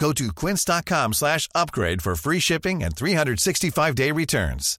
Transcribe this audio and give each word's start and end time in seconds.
Go 0.00 0.12
to 0.12 0.24
quince.com 0.46 1.12
slash 1.12 1.48
upgrade 1.54 2.02
for 2.02 2.14
free 2.14 2.40
shipping 2.40 2.84
and 2.84 2.94
365-day 2.94 4.12
returns. 4.12 4.78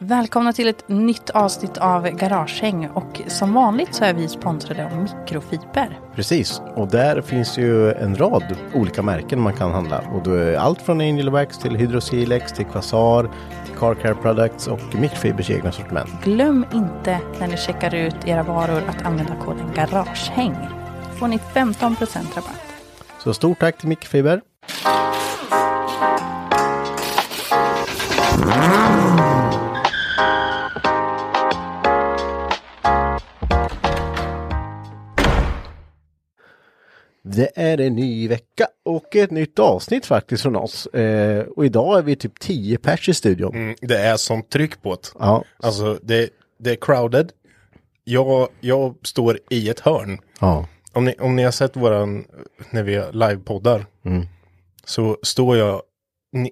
Välkomna 0.00 0.52
till 0.52 0.68
ett 0.68 0.88
nytt 0.88 1.30
avsnitt 1.30 1.78
av 1.78 2.08
Garagehäng 2.08 2.88
och 2.88 3.20
som 3.26 3.54
vanligt 3.54 3.94
så 3.94 4.04
är 4.04 4.14
vi 4.14 4.28
sponsrade 4.28 4.86
av 4.86 4.96
Mikrofiber. 4.96 6.00
Precis, 6.14 6.62
och 6.76 6.88
där 6.88 7.20
finns 7.20 7.58
ju 7.58 7.92
en 7.92 8.16
rad 8.16 8.56
olika 8.74 9.02
märken 9.02 9.40
man 9.40 9.56
kan 9.56 9.72
handla. 9.72 9.98
Och 9.98 10.22
då 10.22 10.34
är 10.34 10.56
allt 10.56 10.82
från 10.82 11.00
Angel 11.00 11.30
Wax 11.30 11.58
till 11.58 11.76
Hydrosilex 11.76 12.52
till 12.52 12.66
Quasar, 12.66 13.30
till 13.66 13.74
Car 13.74 13.94
Care 13.94 14.14
Products 14.14 14.66
och 14.66 14.94
Mikrofibers 14.94 15.50
egna 15.50 15.72
sortiment. 15.72 16.10
Glöm 16.24 16.66
inte 16.74 17.20
när 17.40 17.46
ni 17.46 17.56
checkar 17.56 17.94
ut 17.94 18.16
era 18.24 18.42
varor 18.42 18.82
att 18.88 19.02
använda 19.02 19.36
koden 19.44 19.72
Garagehäng. 19.74 20.56
får 21.18 21.28
ni 21.28 21.38
15% 21.54 22.36
rabatt. 22.36 22.67
Så 23.18 23.34
stort 23.34 23.60
tack 23.60 23.78
till 23.78 23.88
Mikrofiber. 23.88 24.40
Det 37.22 37.50
är 37.54 37.80
en 37.80 37.94
ny 37.94 38.28
vecka 38.28 38.66
och 38.84 39.16
ett 39.16 39.30
nytt 39.30 39.58
avsnitt 39.58 40.06
faktiskt 40.06 40.42
från 40.42 40.56
oss. 40.56 40.86
Eh, 40.86 41.44
och 41.44 41.66
idag 41.66 41.98
är 41.98 42.02
vi 42.02 42.16
typ 42.16 42.40
10 42.40 42.78
pers 42.78 43.08
i 43.08 43.14
studion. 43.14 43.54
Mm, 43.54 43.76
det 43.80 43.98
är 43.98 44.16
som 44.16 44.42
tryck 44.42 44.82
på 44.82 44.94
det. 44.94 45.08
Ja. 45.18 45.44
Alltså 45.62 45.98
det, 46.02 46.30
det 46.58 46.70
är 46.70 46.76
crowded. 46.80 47.32
Jag, 48.04 48.48
jag 48.60 48.94
står 49.02 49.38
i 49.50 49.68
ett 49.68 49.80
hörn. 49.80 50.18
Ja. 50.40 50.66
Om 50.98 51.04
ni, 51.04 51.14
om 51.18 51.36
ni 51.36 51.42
har 51.42 51.50
sett 51.50 51.76
våran, 51.76 52.24
när 52.70 52.82
vi 52.82 53.02
livepoddar. 53.12 53.86
Mm. 54.04 54.26
Så 54.84 55.16
står 55.22 55.56
jag 55.56 55.82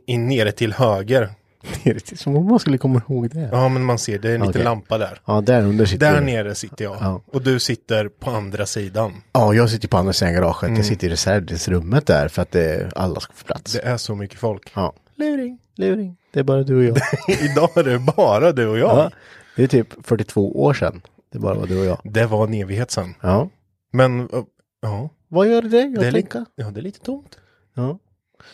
nere 0.09 0.53
till 0.53 0.73
höger. 0.73 1.31
Det 1.85 1.91
är 2.13 2.17
som 2.17 2.37
om 2.37 2.47
man 2.47 2.59
skulle 2.59 2.79
komma 2.79 3.03
ihåg 3.09 3.31
det. 3.31 3.49
Ja 3.53 3.69
men 3.69 3.85
man 3.85 3.99
ser, 3.99 4.19
det 4.19 4.31
är 4.31 4.35
en 4.35 4.41
liten 4.41 4.51
Okej. 4.51 4.65
lampa 4.65 4.99
där. 4.99 5.21
Ja, 5.25 5.41
där 5.41 5.63
under 5.63 5.85
sitter 5.87 6.13
Där 6.13 6.21
du. 6.21 6.27
nere 6.27 6.55
sitter 6.55 6.85
jag. 6.85 6.97
Ja. 7.01 7.21
Och 7.27 7.43
du 7.43 7.59
sitter 7.61 8.09
på 8.09 8.31
andra 8.31 8.67
sidan. 8.67 9.13
Ja, 9.33 9.55
jag 9.55 9.71
sitter 9.71 9.89
på 9.89 9.97
andra 9.97 10.13
sidan 10.13 10.35
garaget. 10.35 10.63
Mm. 10.63 10.77
Jag 10.77 10.85
sitter 10.85 11.07
i 11.07 11.11
reservdelsrummet 11.11 12.07
där 12.07 12.29
för 12.29 12.43
att 12.43 12.51
det, 12.53 12.93
alla 12.97 13.21
ska 13.21 13.33
få 13.33 13.45
plats. 13.45 13.73
Det 13.73 13.81
är 13.81 13.97
så 13.97 14.15
mycket 14.15 14.39
folk. 14.39 14.73
Ja. 14.75 14.95
Luring. 15.15 15.59
Luring. 15.77 16.17
Det 16.33 16.41
är 16.41 16.45
bara 16.45 16.63
du 16.63 16.77
och 16.77 16.85
jag. 16.85 16.97
Idag 17.45 17.71
är 17.77 17.85
det 17.85 17.99
bara 17.99 18.53
du 18.53 18.67
och 18.67 18.79
jag. 18.79 18.99
ja. 18.99 19.11
Det 19.57 19.63
är 19.63 19.67
typ 19.69 19.89
42 20.07 20.63
år 20.63 20.75
sedan. 20.75 21.01
Det 21.33 21.39
bara 21.39 21.55
var 21.55 21.67
du 21.67 21.79
och 21.81 21.87
jag. 21.87 21.99
Det 22.05 22.27
var 22.27 22.47
en 22.47 22.55
evighet 22.55 22.91
sedan. 22.91 23.15
Ja. 23.21 23.49
Men, 23.97 24.21
uh, 24.21 24.45
ja. 24.81 25.11
Vad 25.29 25.49
gör 25.49 25.63
det? 25.63 25.81
Jag 25.81 25.93
Det 25.95 26.13
tänker. 26.13 26.39
lite, 26.39 26.45
ja, 26.55 26.71
det 26.71 26.81
är 26.81 26.83
lite 26.83 27.01
tomt. 27.01 27.39
Ja. 27.75 27.99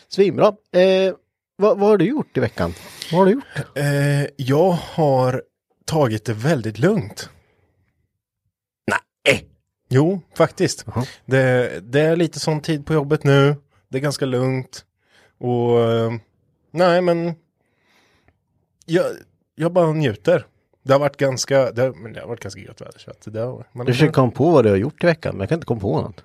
Svinbra. 0.07 0.47
Eh, 0.71 1.15
vad, 1.55 1.79
vad 1.79 1.89
har 1.89 1.97
du 1.97 2.05
gjort 2.05 2.37
i 2.37 2.39
veckan? 2.39 2.73
Vad 3.11 3.19
har 3.19 3.25
du 3.25 3.31
gjort? 3.31 3.77
Eh, 3.77 4.23
jag 4.37 4.71
har 4.71 5.43
tagit 5.85 6.25
det 6.25 6.33
väldigt 6.33 6.79
lugnt. 6.79 7.29
Nej. 9.25 9.49
Jo, 9.89 10.21
faktiskt. 10.37 10.83
Jaha. 10.87 11.05
Det, 11.25 11.79
det 11.91 11.99
är 12.01 12.15
lite 12.15 12.39
sån 12.39 12.61
tid 12.61 12.85
på 12.85 12.93
jobbet 12.93 13.23
nu. 13.23 13.55
Det 13.89 13.97
är 13.97 14.01
ganska 14.01 14.25
lugnt. 14.25 14.85
Och 15.37 15.79
eh, 15.79 16.11
nej, 16.71 17.01
men 17.01 17.33
jag, 18.85 19.05
jag 19.55 19.73
bara 19.73 19.93
njuter. 19.93 20.45
Det 20.83 20.93
har 20.93 20.99
varit 20.99 21.17
ganska, 21.17 21.71
det 21.71 21.81
har, 21.81 21.93
men 21.93 22.13
det 22.13 22.19
har 22.19 22.27
varit 22.27 22.39
ganska 22.43 22.61
gött 22.61 22.81
väder. 22.81 22.99
Så 22.99 23.11
att 23.11 23.33
det 23.33 23.39
har, 23.39 23.67
man, 23.71 23.87
Jag 23.87 23.95
försöker 23.95 24.13
komma 24.13 24.31
på 24.31 24.51
vad 24.51 24.65
du 24.65 24.69
har 24.69 24.77
gjort 24.77 25.03
i 25.03 25.07
veckan, 25.07 25.35
men 25.35 25.39
jag 25.39 25.49
kan 25.49 25.55
inte 25.55 25.65
komma 25.65 25.81
på 25.81 26.01
något. 26.01 26.23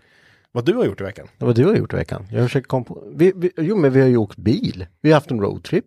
Vad 0.52 0.64
du 0.64 0.74
har 0.74 0.84
gjort 0.84 1.00
i 1.00 1.04
veckan? 1.04 1.28
Vad 1.38 1.54
du 1.56 1.64
har 1.66 1.74
gjort 1.74 1.92
i 1.92 1.96
veckan. 1.96 2.26
Jag 2.32 2.42
försöker 2.44 2.66
komma 2.68 2.84
på. 2.84 3.02
Vi, 3.14 3.32
vi, 3.36 3.50
jo, 3.56 3.76
men 3.76 3.92
vi 3.92 4.00
har 4.00 4.08
ju 4.08 4.16
åkt 4.16 4.38
bil. 4.38 4.86
Vi 5.00 5.10
har 5.10 5.14
haft 5.14 5.30
en 5.30 5.40
roadtrip. 5.40 5.84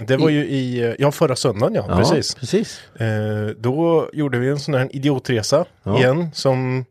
Det 0.00 0.16
var 0.16 0.28
ju 0.28 0.44
i, 0.44 0.94
ja 0.98 1.12
förra 1.12 1.36
söndagen 1.36 1.84
ja, 1.88 1.96
precis. 1.96 2.34
precis. 2.34 2.80
Eh, 2.94 3.46
då 3.58 4.10
gjorde 4.12 4.38
vi 4.38 4.48
en 4.48 4.58
sån 4.58 4.74
här 4.74 4.96
idiotresa 4.96 5.64
Ja. 5.82 5.98
igen 5.98 6.30
som, 6.34 6.84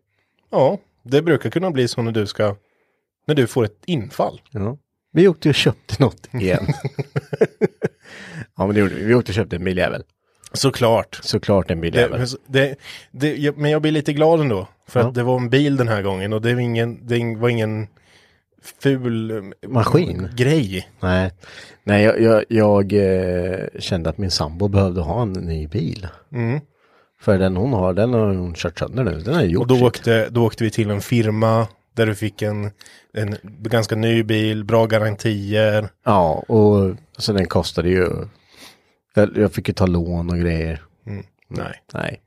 ja, 0.52 0.78
det 1.04 1.22
brukar 1.22 1.50
kunna 1.50 1.72
bli 1.72 1.88
så 1.88 2.02
när 2.02 2.12
du 2.12 2.28
ska, 2.28 2.56
när 3.28 3.36
du 3.36 3.48
får 3.48 3.66
ett 3.66 3.82
infall. 3.86 4.42
Ja. 4.52 4.78
Vi 5.12 5.28
åkte 5.28 5.50
och 5.50 5.56
köpte 5.56 6.04
något 6.04 6.34
igen. 6.34 6.68
ja, 8.58 8.66
men 8.66 8.74
det 8.74 8.80
gjorde 8.80 8.96
vi. 8.96 9.04
Vi 9.04 9.14
åkte 9.14 9.32
och 9.32 9.36
köpte 9.36 9.56
en 9.56 9.64
biljävel. 9.64 10.04
Såklart. 10.54 11.20
Såklart 11.24 11.72
en 11.72 11.82
biljävel. 11.82 12.26
Det, 12.48 12.76
det, 13.12 13.36
det, 13.36 13.58
men 13.58 13.72
jag 13.72 13.82
blir 13.82 13.92
lite 13.92 14.14
glad 14.14 14.40
ändå. 14.40 14.68
För 14.88 15.00
Ja. 15.00 15.08
att 15.08 15.14
det 15.16 15.24
var 15.24 15.38
en 15.38 15.50
bil 15.50 15.78
den 15.78 15.88
här 15.88 16.02
gången 16.02 16.34
och 16.34 16.42
det 16.42 16.54
var 16.54 16.62
ingen, 16.62 17.08
det 17.08 17.36
var 17.36 17.50
ingen 17.50 17.88
ful 18.82 19.32
eh, 19.32 19.70
Maskin. 19.70 20.28
grej. 20.36 20.90
Nej, 21.00 21.32
Nej 21.84 22.04
jag, 22.04 22.22
jag, 22.22 22.44
jag 22.50 22.94
eh, 22.94 23.60
kände 23.80 24.10
att 24.10 24.18
min 24.18 24.32
sambo 24.32 24.68
behövde 24.68 25.02
ha 25.02 25.22
en 25.22 25.34
ny 25.34 25.68
bil. 25.68 26.08
Mm. 26.34 26.60
För 27.22 27.38
den 27.40 27.58
hon 27.58 27.74
har, 27.74 27.94
den 27.94 28.14
har 28.14 28.28
hon 28.36 28.54
kört 28.54 28.80
sönder 28.80 29.04
nu. 29.04 29.20
Den 29.20 29.34
har 29.36 29.44
gjort 29.44 29.62
Och 29.62 29.68
då 29.78 29.86
åkte, 29.86 30.30
då 30.30 30.46
åkte 30.46 30.64
vi 30.64 30.70
till 30.70 30.90
en 30.90 31.02
firma 31.02 31.68
där 31.94 32.06
du 32.06 32.16
fick 32.16 32.42
en, 32.42 32.72
en 33.14 33.36
ganska 33.44 33.96
ny 33.96 34.24
bil, 34.24 34.64
bra 34.64 34.86
garantier. 34.86 35.90
Ja, 36.06 36.32
och 36.48 36.96
så 37.18 37.34
den 37.34 37.46
kostade 37.48 37.90
ju... 37.90 38.10
Jag, 39.14 39.38
jag 39.38 39.54
fick 39.54 39.68
ju 39.68 39.74
ta 39.74 39.86
lån 39.86 40.30
och 40.30 40.38
grejer. 40.40 40.84
Nej, 41.48 41.84
Nej. 41.94 42.22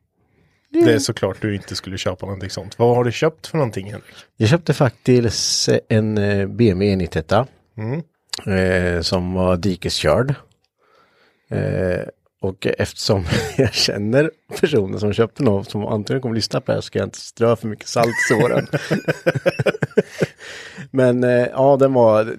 det 0.70 0.93
är 0.93 0.99
såklart 0.99 1.37
du 1.40 1.55
inte 1.55 1.76
skulle 1.76 1.99
köpa 1.99 2.26
någonting 2.26 2.50
sånt. 2.50 2.79
Vad 2.79 2.96
har 2.96 3.05
du 3.05 3.12
köpt 3.12 3.46
för 3.46 3.58
någonting 3.58 3.87
Henrik? 3.87 4.05
Jag 4.37 4.49
köpte 4.49 4.75
faktiskt 4.75 5.69
en 5.88 6.19
eh, 6.19 6.46
BMW 6.46 6.96
991 6.96 7.32
Mm. 7.76 8.02
eh, 8.96 9.00
som 9.02 9.34
var 9.34 9.56
dikeskörd. 9.56 10.34
Eh, 11.50 12.00
och 12.40 12.67
eftersom 12.67 13.25
jag 13.56 13.75
känner 13.75 14.31
personer 14.61 14.99
som 14.99 15.12
köpte 15.12 15.43
något 15.43 15.70
som 15.70 15.87
antagligen 15.87 16.23
kommer 16.23 16.34
lyssna 16.34 16.61
på 16.61 16.67
det 16.67 16.73
här 16.76 16.81
så 16.81 16.87
ska 16.87 16.99
jag 16.99 17.06
inte 17.06 17.19
strö 17.20 17.56
för 17.56 17.69
mycket 17.69 17.88
salt 17.88 18.08
i 18.08 18.34
såren. 18.34 18.67
Men 20.90 21.25
eh, 21.25 21.46
ja, 21.52 21.76
den 21.76 21.93
var... 21.93 22.37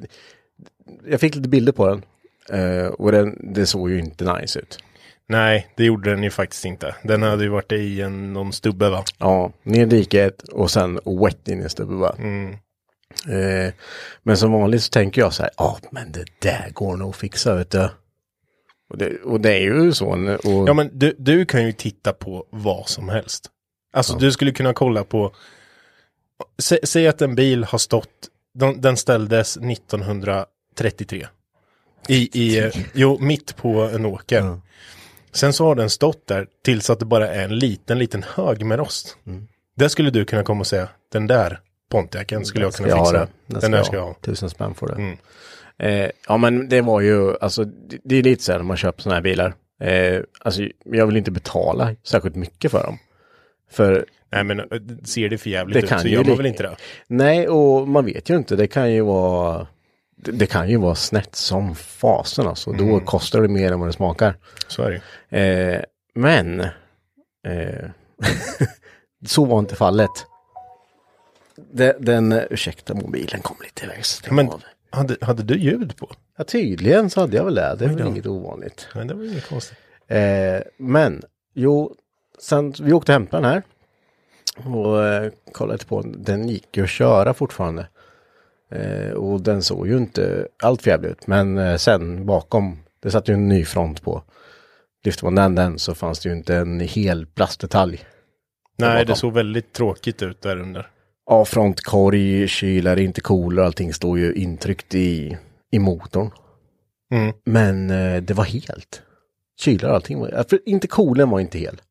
Jag 1.07 1.19
fick 1.19 1.35
lite 1.35 1.49
bilder 1.49 1.71
på 1.71 1.87
den. 1.87 2.01
Eh, 2.49 2.85
och 2.85 3.11
den, 3.11 3.53
det 3.53 3.65
såg 3.65 3.89
ju 3.89 3.99
inte 3.99 4.33
nice 4.33 4.59
ut. 4.59 4.79
Nej, 5.27 5.67
det 5.75 5.85
gjorde 5.85 6.09
den 6.09 6.23
ju 6.23 6.29
faktiskt 6.29 6.65
inte. 6.65 6.95
Den 7.03 7.23
hade 7.23 7.43
ju 7.43 7.49
varit 7.49 7.71
i 7.71 8.01
en, 8.01 8.33
någon 8.33 8.53
stubbe 8.53 8.89
va? 8.89 9.03
Ja, 9.17 9.51
ner 9.63 9.81
i 9.81 9.85
diket 9.85 10.43
och 10.43 10.71
sen 10.71 10.99
wet 11.05 11.47
in 11.47 11.65
i 11.65 11.69
stubben 11.69 11.99
bara. 11.99 12.15
Mm. 12.17 12.57
Eh, 13.27 13.73
men 14.23 14.37
som 14.37 14.51
vanligt 14.51 14.83
så 14.83 14.89
tänker 14.89 15.21
jag 15.21 15.33
så 15.33 15.43
här, 15.43 15.51
ja 15.57 15.77
men 15.91 16.11
det 16.11 16.25
där 16.39 16.69
går 16.73 16.97
nog 16.97 17.09
att 17.09 17.15
fixa 17.15 17.55
vet 17.55 17.71
du. 17.71 17.89
Och 18.89 18.97
det, 18.97 19.21
och 19.23 19.41
det 19.41 19.53
är 19.53 19.59
ju 19.59 19.93
så. 19.93 20.07
Och, 20.43 20.69
Ja 20.69 20.73
men 20.73 20.89
du, 20.93 21.15
du 21.17 21.45
kan 21.45 21.65
ju 21.65 21.71
titta 21.71 22.13
på 22.13 22.45
vad 22.49 22.89
som 22.89 23.09
helst. 23.09 23.49
Alltså 23.93 24.17
du 24.17 24.31
skulle 24.31 24.51
kunna 24.51 24.73
kolla 24.73 25.03
på, 25.03 25.35
sä, 26.59 26.79
säg 26.83 27.07
att 27.07 27.21
en 27.21 27.35
bil 27.35 27.63
har 27.63 27.77
stått, 27.77 28.29
den, 28.53 28.81
den 28.81 28.97
ställdes 28.97 29.57
1933. 29.57 31.27
I, 32.07 32.29
i, 32.41 32.59
eh, 32.59 32.71
jo, 32.93 33.17
mitt 33.21 33.55
på 33.55 33.81
en 33.81 34.05
åker. 34.05 34.59
Sen 35.31 35.53
så 35.53 35.65
har 35.65 35.75
den 35.75 35.89
stått 35.89 36.27
där 36.27 36.47
tills 36.63 36.89
att 36.89 36.99
det 36.99 37.05
bara 37.05 37.27
är 37.27 37.43
en 37.43 37.59
liten, 37.59 37.99
liten 37.99 38.25
hög 38.35 38.65
med 38.65 38.79
rost. 38.79 39.17
Mm. 39.27 39.47
Där 39.75 39.87
skulle 39.87 40.09
du 40.09 40.25
kunna 40.25 40.43
komma 40.43 40.59
och 40.59 40.67
säga, 40.67 40.87
den 41.11 41.27
där 41.27 41.59
Pontiacen 41.91 42.45
skulle 42.45 42.65
jag 42.65 42.73
kunna 42.73 42.89
jag 42.89 42.97
fixa. 42.97 43.27
Den, 43.47 43.59
Den 43.59 43.71
där 43.71 43.83
ska 43.83 43.95
jag 43.95 44.05
ha. 44.05 44.13
Tusen 44.21 44.49
spänn 44.49 44.73
får 44.73 44.87
det. 44.87 44.93
Mm. 44.93 45.17
Eh, 45.77 46.09
ja 46.27 46.37
men 46.37 46.69
det 46.69 46.81
var 46.81 47.01
ju, 47.01 47.37
alltså 47.41 47.63
det, 47.63 47.97
det 48.03 48.15
är 48.15 48.23
lite 48.23 48.43
så 48.43 48.51
här 48.51 48.59
när 48.59 48.65
man 48.65 48.77
köper 48.77 49.01
sådana 49.01 49.15
här 49.15 49.21
bilar. 49.21 49.53
Eh, 49.81 50.21
alltså 50.39 50.61
jag 50.85 51.07
vill 51.07 51.17
inte 51.17 51.31
betala 51.31 51.95
särskilt 52.03 52.35
mycket 52.35 52.71
för 52.71 52.83
dem. 52.83 52.97
För 53.71 54.05
Nej 54.31 54.43
men 54.43 54.59
eh, 54.59 54.65
ser 55.03 55.29
det 55.29 55.37
för 55.37 55.49
jävligt 55.49 55.87
Det 55.87 55.95
ut 55.95 56.01
så 56.01 56.07
gör 56.07 56.23
man 56.23 56.37
väl 56.37 56.45
inte 56.45 56.63
det. 56.63 56.75
nej, 57.07 57.47
och 57.47 57.87
man 57.87 58.05
vet 58.05 58.29
ju 58.29 58.35
inte, 58.35 58.55
det 58.55 58.67
kan 58.67 58.93
ju 58.93 59.01
vara 59.01 59.67
det, 60.23 60.31
det 60.31 60.45
kan 60.45 60.69
ju 60.69 60.77
vara 60.77 60.95
snett 60.95 61.35
som 61.35 61.75
fasen 61.75 62.47
alltså. 62.47 62.71
Då 62.71 62.83
Mm. 62.83 63.05
kostar 63.05 63.41
det 63.41 63.47
mer 63.47 63.71
än 63.71 63.79
vad 63.79 63.89
det 63.89 63.93
smakar. 63.93 64.35
Så 64.67 64.83
är 64.83 65.01
det. 65.29 65.39
Eh, 65.39 65.81
men 66.15 66.59
eh, 67.47 67.89
så 69.27 69.45
var 69.45 69.59
inte 69.59 69.75
fallet. 69.75 70.11
Den, 71.55 71.93
den, 71.99 72.31
ursäkta 72.49 72.93
mobilen 72.93 73.41
kom 73.41 73.57
lite 73.63 73.85
iväg. 73.85 74.03
Men 74.31 74.49
av. 74.49 74.63
hade, 74.89 75.17
hade 75.21 75.43
du 75.43 75.57
ljud 75.57 75.97
på? 75.97 76.11
Ja, 76.37 76.43
tydligen 76.43 77.09
så 77.09 77.21
hade 77.21 77.37
jag 77.37 77.45
väl 77.45 77.55
det. 77.55 77.75
Det 77.79 77.85
är 77.85 77.89
väl 77.89 77.97
då. 77.97 78.07
inget 78.07 78.25
ovanligt. 78.25 78.87
Nej 78.95 79.05
det 79.05 79.13
var 79.13 79.23
inget 79.23 79.49
konstigt. 79.49 79.77
Eh, 80.07 80.61
men, 80.77 81.21
jo, 81.53 81.95
sen 82.39 82.73
vi 82.81 82.93
åkte 82.93 83.11
och 83.11 83.13
hämtade 83.13 83.43
den 83.43 83.51
här. 83.51 83.63
Och 84.79 85.05
eh, 85.05 85.31
kollade 85.51 85.85
på 85.85 86.01
den. 86.01 86.23
Den 86.23 86.49
gick 86.49 86.77
ju 86.77 86.83
att 86.83 86.89
köra 86.89 87.33
fortfarande. 87.33 87.87
Eh, 88.75 89.11
och 89.11 89.41
den 89.41 89.63
såg 89.63 89.87
ju 89.87 89.97
inte 89.97 90.47
allt 90.63 90.81
för 90.81 90.89
jävligt 90.89 91.11
ut. 91.11 91.27
Men 91.27 91.57
eh, 91.57 91.77
sen 91.77 92.25
bakom, 92.25 92.77
det 93.03 93.11
satt 93.11 93.29
ju 93.29 93.33
en 93.33 93.47
ny 93.47 93.65
front 93.65 94.01
på. 94.01 94.23
Lyfte 95.05 95.25
man 95.25 95.35
den, 95.35 95.55
den 95.55 95.79
så 95.79 95.95
fanns 95.95 96.19
det 96.19 96.29
ju 96.29 96.35
inte 96.35 96.55
en 96.55 96.79
hel 96.79 97.25
plastdetalj. 97.25 98.05
Nej 98.77 99.05
det 99.05 99.15
såg 99.15 99.33
väldigt 99.33 99.73
tråkigt 99.73 100.21
ut 100.21 100.41
där 100.41 100.57
under. 100.57 100.87
Ja, 101.25 101.45
frontkorg, 101.45 102.47
kylare, 102.47 103.03
intercooler, 103.03 103.63
allting 103.63 103.93
stod 103.93 104.19
ju 104.19 104.33
intryckt 104.33 104.95
i, 104.95 105.37
i 105.71 105.79
motorn. 105.79 106.31
Mm. 107.13 107.33
Men 107.45 107.89
eh, 107.89 108.21
det 108.21 108.33
var 108.33 108.43
helt. 108.43 109.01
Kylare 109.61 109.91
allting 109.95 110.19
var, 110.19 110.29
ja, 110.29 110.43
för 110.43 110.59
intercoolen 110.65 111.29
var 111.29 111.39
inte 111.39 111.57
hel. 111.57 111.81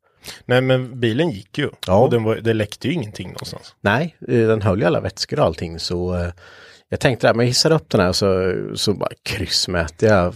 Nej 0.45 0.61
men 0.61 1.01
bilen 1.01 1.31
gick 1.31 1.59
ju. 1.59 1.71
Ja. 1.87 2.05
Och 2.05 2.11
den 2.11 2.25
var, 2.25 2.37
det 2.37 2.55
läckte 2.55 2.89
ju 2.89 2.95
ingenting 2.95 3.29
någonstans. 3.29 3.75
Nej, 3.81 4.17
den 4.21 4.63
höll 4.63 4.81
ju 4.81 4.87
alla 4.87 5.01
vätskor 5.01 5.39
och 5.39 5.45
allting 5.45 5.79
så 5.79 6.33
jag 6.93 7.01
tänkte 7.01 7.31
att 7.31 7.37
jag 7.37 7.45
hissar 7.45 7.71
upp 7.71 7.91
den 7.91 8.01
här 8.01 8.13
så, 8.13 8.55
så 8.77 8.95
bara 8.95 9.11
kryssmäter 9.23 10.07
jag 10.07 10.35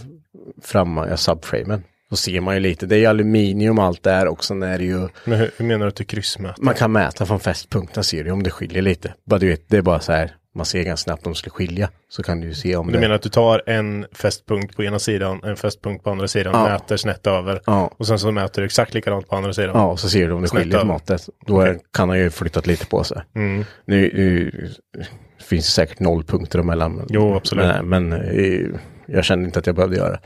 framme, 0.61 1.07
jag 1.09 1.19
subframen. 1.19 1.83
Så 2.09 2.15
ser 2.15 2.41
man 2.41 2.53
ju 2.53 2.59
lite, 2.59 2.85
det 2.85 2.95
är 2.95 2.99
ju 2.99 3.05
aluminium 3.05 3.79
allt 3.79 4.03
där 4.03 4.27
och 4.27 4.43
sen 4.43 4.63
är 4.63 4.77
det 4.77 4.83
ju, 4.83 5.07
Men 5.25 5.39
hur, 5.39 5.51
hur 5.57 5.65
menar 5.65 5.85
du 5.85 5.89
att 5.89 5.95
du 5.95 6.03
kryssmäter? 6.03 6.63
man 6.63 6.73
kan 6.73 6.91
mäta 6.91 7.25
från 7.25 7.39
fästpunkten 7.39 8.03
ser 8.03 8.23
du 8.23 8.31
om 8.31 8.43
det 8.43 8.51
skiljer 8.51 8.81
lite. 8.81 9.13
Bara 9.25 9.39
du 9.39 9.47
vet, 9.47 9.69
det 9.69 9.77
är 9.77 9.81
bara 9.81 9.99
så 9.99 10.11
här, 10.11 10.35
man 10.55 10.65
ser 10.65 10.83
ganska 10.83 11.03
snabbt 11.03 11.25
om 11.25 11.31
det 11.31 11.37
skulle 11.37 11.51
skilja. 11.51 11.89
Så 12.09 12.23
kan 12.23 12.41
du 12.41 12.47
ju 12.47 12.53
se 12.53 12.75
om 12.75 12.87
Du 12.87 12.93
det... 12.93 12.99
menar 12.99 13.15
att 13.15 13.21
du 13.21 13.29
tar 13.29 13.63
en 13.65 14.05
fästpunkt 14.11 14.75
på 14.75 14.83
ena 14.83 14.99
sidan, 14.99 15.39
en 15.43 15.55
fästpunkt 15.55 16.03
på 16.03 16.09
andra 16.09 16.27
sidan, 16.27 16.53
Ja. 16.55 16.63
mäter 16.69 16.97
snett 16.97 17.27
över. 17.27 17.61
Ja. 17.65 17.91
Och 17.97 18.07
sen 18.07 18.19
så 18.19 18.31
mäter 18.31 18.61
du 18.61 18.65
exakt 18.65 18.93
likadant 18.93 19.27
på 19.27 19.35
andra 19.35 19.53
sidan. 19.53 19.71
Ja, 19.73 19.85
och 19.85 19.99
så 19.99 20.09
ser 20.09 20.27
du 20.27 20.33
om 20.33 20.41
det 20.41 20.47
Snett 20.47 20.61
skiljer 20.63 20.79
på 20.79 20.85
måttet. 20.85 21.29
Då 21.45 21.61
är, 21.61 21.79
kan 21.93 22.09
han 22.09 22.19
ju 22.19 22.29
flyttat 22.29 22.67
lite 22.67 22.85
på 22.85 23.03
sig. 23.03 23.21
Mm. 23.35 23.65
Nu, 23.85 24.01
nu 24.13 24.51
finns 25.49 25.65
det 25.65 25.71
säkert 25.71 25.99
noll 25.99 26.23
punkter 26.23 26.59
emellan. 26.59 27.05
Jo, 27.09 27.35
absolut. 27.35 27.65
Men, 27.65 27.89
men 28.09 28.13
eh, 28.13 28.65
jag 29.07 29.25
kände 29.25 29.45
inte 29.45 29.59
att 29.59 29.67
jag 29.67 29.75
behövde 29.75 29.97
göra 29.97 30.11
det. 30.11 30.19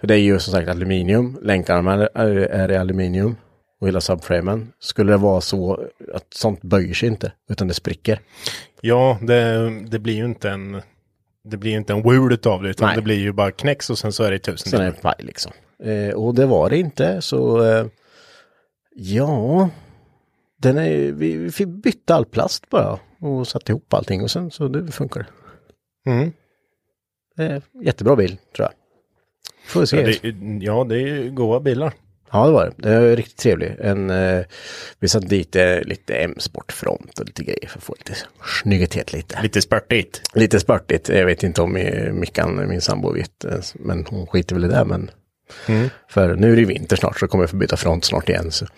För 0.00 0.06
det 0.06 0.14
är 0.14 0.18
ju 0.18 0.38
som 0.38 0.52
sagt 0.52 0.68
aluminium. 0.68 1.38
Länkarmarna 1.42 2.08
är, 2.14 2.36
är 2.36 2.70
i 2.70 2.76
aluminium. 2.76 3.36
Och 3.80 3.88
hela 3.88 4.00
subframen. 4.00 4.72
Skulle 4.78 5.12
det 5.12 5.18
vara 5.18 5.40
så 5.40 5.88
att 6.14 6.34
sånt 6.34 6.62
böjer 6.62 6.94
sig 6.94 7.08
inte. 7.08 7.32
Utan 7.50 7.68
det 7.68 7.74
spricker. 7.74 8.20
Ja, 8.80 9.18
det, 9.22 9.70
det 9.90 9.98
blir 9.98 10.14
ju 10.14 10.24
inte 10.24 10.50
en 10.50 10.82
det 11.44 11.56
blir 11.56 11.70
ju 11.70 11.76
inte 11.76 11.92
en 11.92 12.02
wheel 12.02 12.32
utav 12.32 12.62
det, 12.62 12.70
utan 12.70 12.86
Nej. 12.86 12.96
det 12.96 13.02
blir 13.02 13.18
ju 13.18 13.32
bara 13.32 13.50
knäcks 13.50 13.90
och 13.90 13.98
sen 13.98 14.12
så 14.12 14.24
är 14.24 14.30
det 14.30 14.38
tusen 14.38 14.70
Sen 14.70 14.80
är 14.80 14.84
det 14.84 15.00
paj 15.02 15.14
liksom. 15.18 15.52
Eh, 15.82 16.14
och 16.14 16.34
det 16.34 16.46
var 16.46 16.70
det 16.70 16.78
inte. 16.78 17.22
Så 17.22 17.64
eh, 17.64 17.86
ja. 18.94 19.68
Den 20.58 20.78
är, 20.78 21.12
vi, 21.12 21.36
vi 21.58 21.66
byta 21.66 22.14
all 22.14 22.24
plast 22.24 22.70
bara. 22.70 22.98
Och 23.20 23.48
satte 23.48 23.72
ihop 23.72 23.94
allting. 23.94 24.22
Och 24.22 24.30
sen 24.30 24.50
så 24.50 24.68
det 24.68 24.92
funkar 24.92 25.20
det. 25.20 26.10
Mm. 26.10 26.32
Eh, 27.38 27.62
jättebra 27.82 28.16
bil 28.16 28.38
tror 28.56 28.68
jag. 28.68 28.72
Får 29.68 29.84
se. 29.84 29.96
Ja, 29.96 30.06
det, 30.22 30.64
ja, 30.64 30.84
det 30.88 30.94
är 30.94 30.98
ju 31.06 31.30
goa 31.30 31.60
bilar. 31.60 31.92
Ja, 32.32 32.46
det 32.46 32.52
var 32.52 32.64
det. 32.76 32.88
Det 32.88 33.00
var 33.00 33.16
riktigt 33.16 33.36
trevlig. 33.38 33.76
En, 33.80 34.10
eh, 34.10 34.40
vi 35.00 35.08
satte 35.08 35.26
dit 35.26 35.56
eh, 35.56 35.80
lite 35.80 36.14
M-sportfront 36.14 37.18
och 37.18 37.26
lite 37.26 37.44
grejer 37.44 37.68
för 37.68 37.78
att 37.78 37.84
få 37.84 37.94
lite 37.98 38.14
snyggetet 38.62 39.12
lite. 39.12 39.38
Lite 39.42 39.62
spurtigt. 39.62 40.22
Lite 40.34 40.60
spörtigt. 40.60 41.08
Jag 41.08 41.26
vet 41.26 41.42
inte 41.42 41.62
om 41.62 41.76
eh, 41.76 42.12
Mickan, 42.12 42.68
min 42.68 42.80
sambo, 42.80 43.12
vet. 43.12 43.44
eh, 43.44 43.58
Men 43.74 44.06
hon 44.08 44.26
skiter 44.26 44.54
väl 44.54 44.64
i 44.64 44.68
det. 44.68 44.84
Men 44.84 45.10
Mm. 45.68 45.88
för 46.08 46.34
nu 46.36 46.52
är 46.52 46.56
det 46.56 46.64
vinter 46.64 46.96
snart 46.96 47.18
så 47.20 47.28
kommer 47.28 47.42
jag 47.44 47.50
få 47.50 47.56
byta 47.56 47.76
front 47.76 48.04
snart 48.04 48.28
igen. 48.28 48.50
Så. 48.52 48.66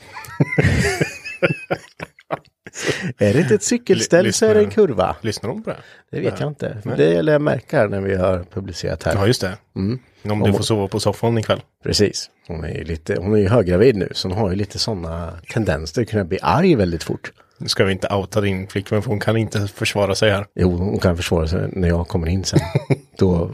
är 3.18 3.32
det 3.32 3.40
inte 3.40 3.54
ett 3.54 3.62
cykelställ 3.62 4.32
så 4.32 4.46
är 4.46 4.54
det 4.54 4.60
en 4.60 4.70
kurva. 4.70 5.16
Lyssnar 5.20 5.48
de 5.48 5.62
på 5.62 5.70
det? 5.70 5.76
Det 6.10 6.20
vet 6.20 6.40
jag 6.40 6.48
inte. 6.48 6.76
Det 6.96 7.22
lär 7.22 7.32
jag 7.32 7.42
märka 7.42 7.86
när 7.86 8.00
vi 8.00 8.16
har 8.16 8.44
publicerat 8.54 9.02
här. 9.02 9.14
Ja, 9.14 9.26
just 9.26 9.40
det. 9.40 9.56
Mm. 9.76 9.98
Om 10.22 10.40
du 10.40 10.52
får 10.52 10.62
sova 10.62 10.88
på 10.88 11.00
soffan 11.00 11.38
ikväll. 11.38 11.60
Precis. 11.84 12.30
Hon 12.46 12.64
är 12.64 12.74
ju 12.74 12.84
lite, 12.84 13.16
hon 13.20 13.34
är 13.34 13.38
ju 13.38 13.48
höggravid 13.48 13.96
nu 13.96 14.08
så 14.12 14.28
hon 14.28 14.38
har 14.38 14.50
ju 14.50 14.56
lite 14.56 14.78
sådana 14.78 15.32
tendenser 15.52 16.02
att 16.02 16.08
kunna 16.08 16.24
bli 16.24 16.38
arg 16.42 16.74
väldigt 16.74 17.02
fort. 17.02 17.32
Nu 17.58 17.68
ska 17.68 17.84
vi 17.84 17.92
inte 17.92 18.08
outa 18.14 18.40
din 18.40 18.68
flickvän 18.68 19.02
för 19.02 19.10
hon 19.10 19.20
kan 19.20 19.36
inte 19.36 19.66
försvara 19.66 20.14
sig 20.14 20.30
här. 20.30 20.46
Jo, 20.54 20.76
hon 20.76 20.98
kan 20.98 21.16
försvara 21.16 21.48
sig 21.48 21.68
när 21.72 21.88
jag 21.88 22.08
kommer 22.08 22.28
in 22.28 22.44
sen. 22.44 22.60
då, 23.18 23.50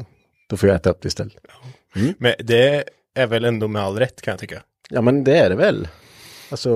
då 0.49 0.57
får 0.57 0.69
jag 0.69 0.77
äta 0.77 0.91
upp 0.91 1.03
det 1.03 1.07
istället. 1.09 1.37
Men 2.19 2.33
det 2.39 2.85
är 3.15 3.27
väl 3.27 3.45
ändå 3.45 3.69
med 3.69 3.83
all 3.83 3.99
rätt 3.99 4.23
kan 4.23 4.33
jag 4.33 4.39
tycka. 4.39 4.63
Ja, 4.91 5.01
men 5.01 5.25
det 5.25 5.39
är 5.39 5.49
det 5.49 5.57
väl. 5.57 5.89
Alltså, 6.51 6.73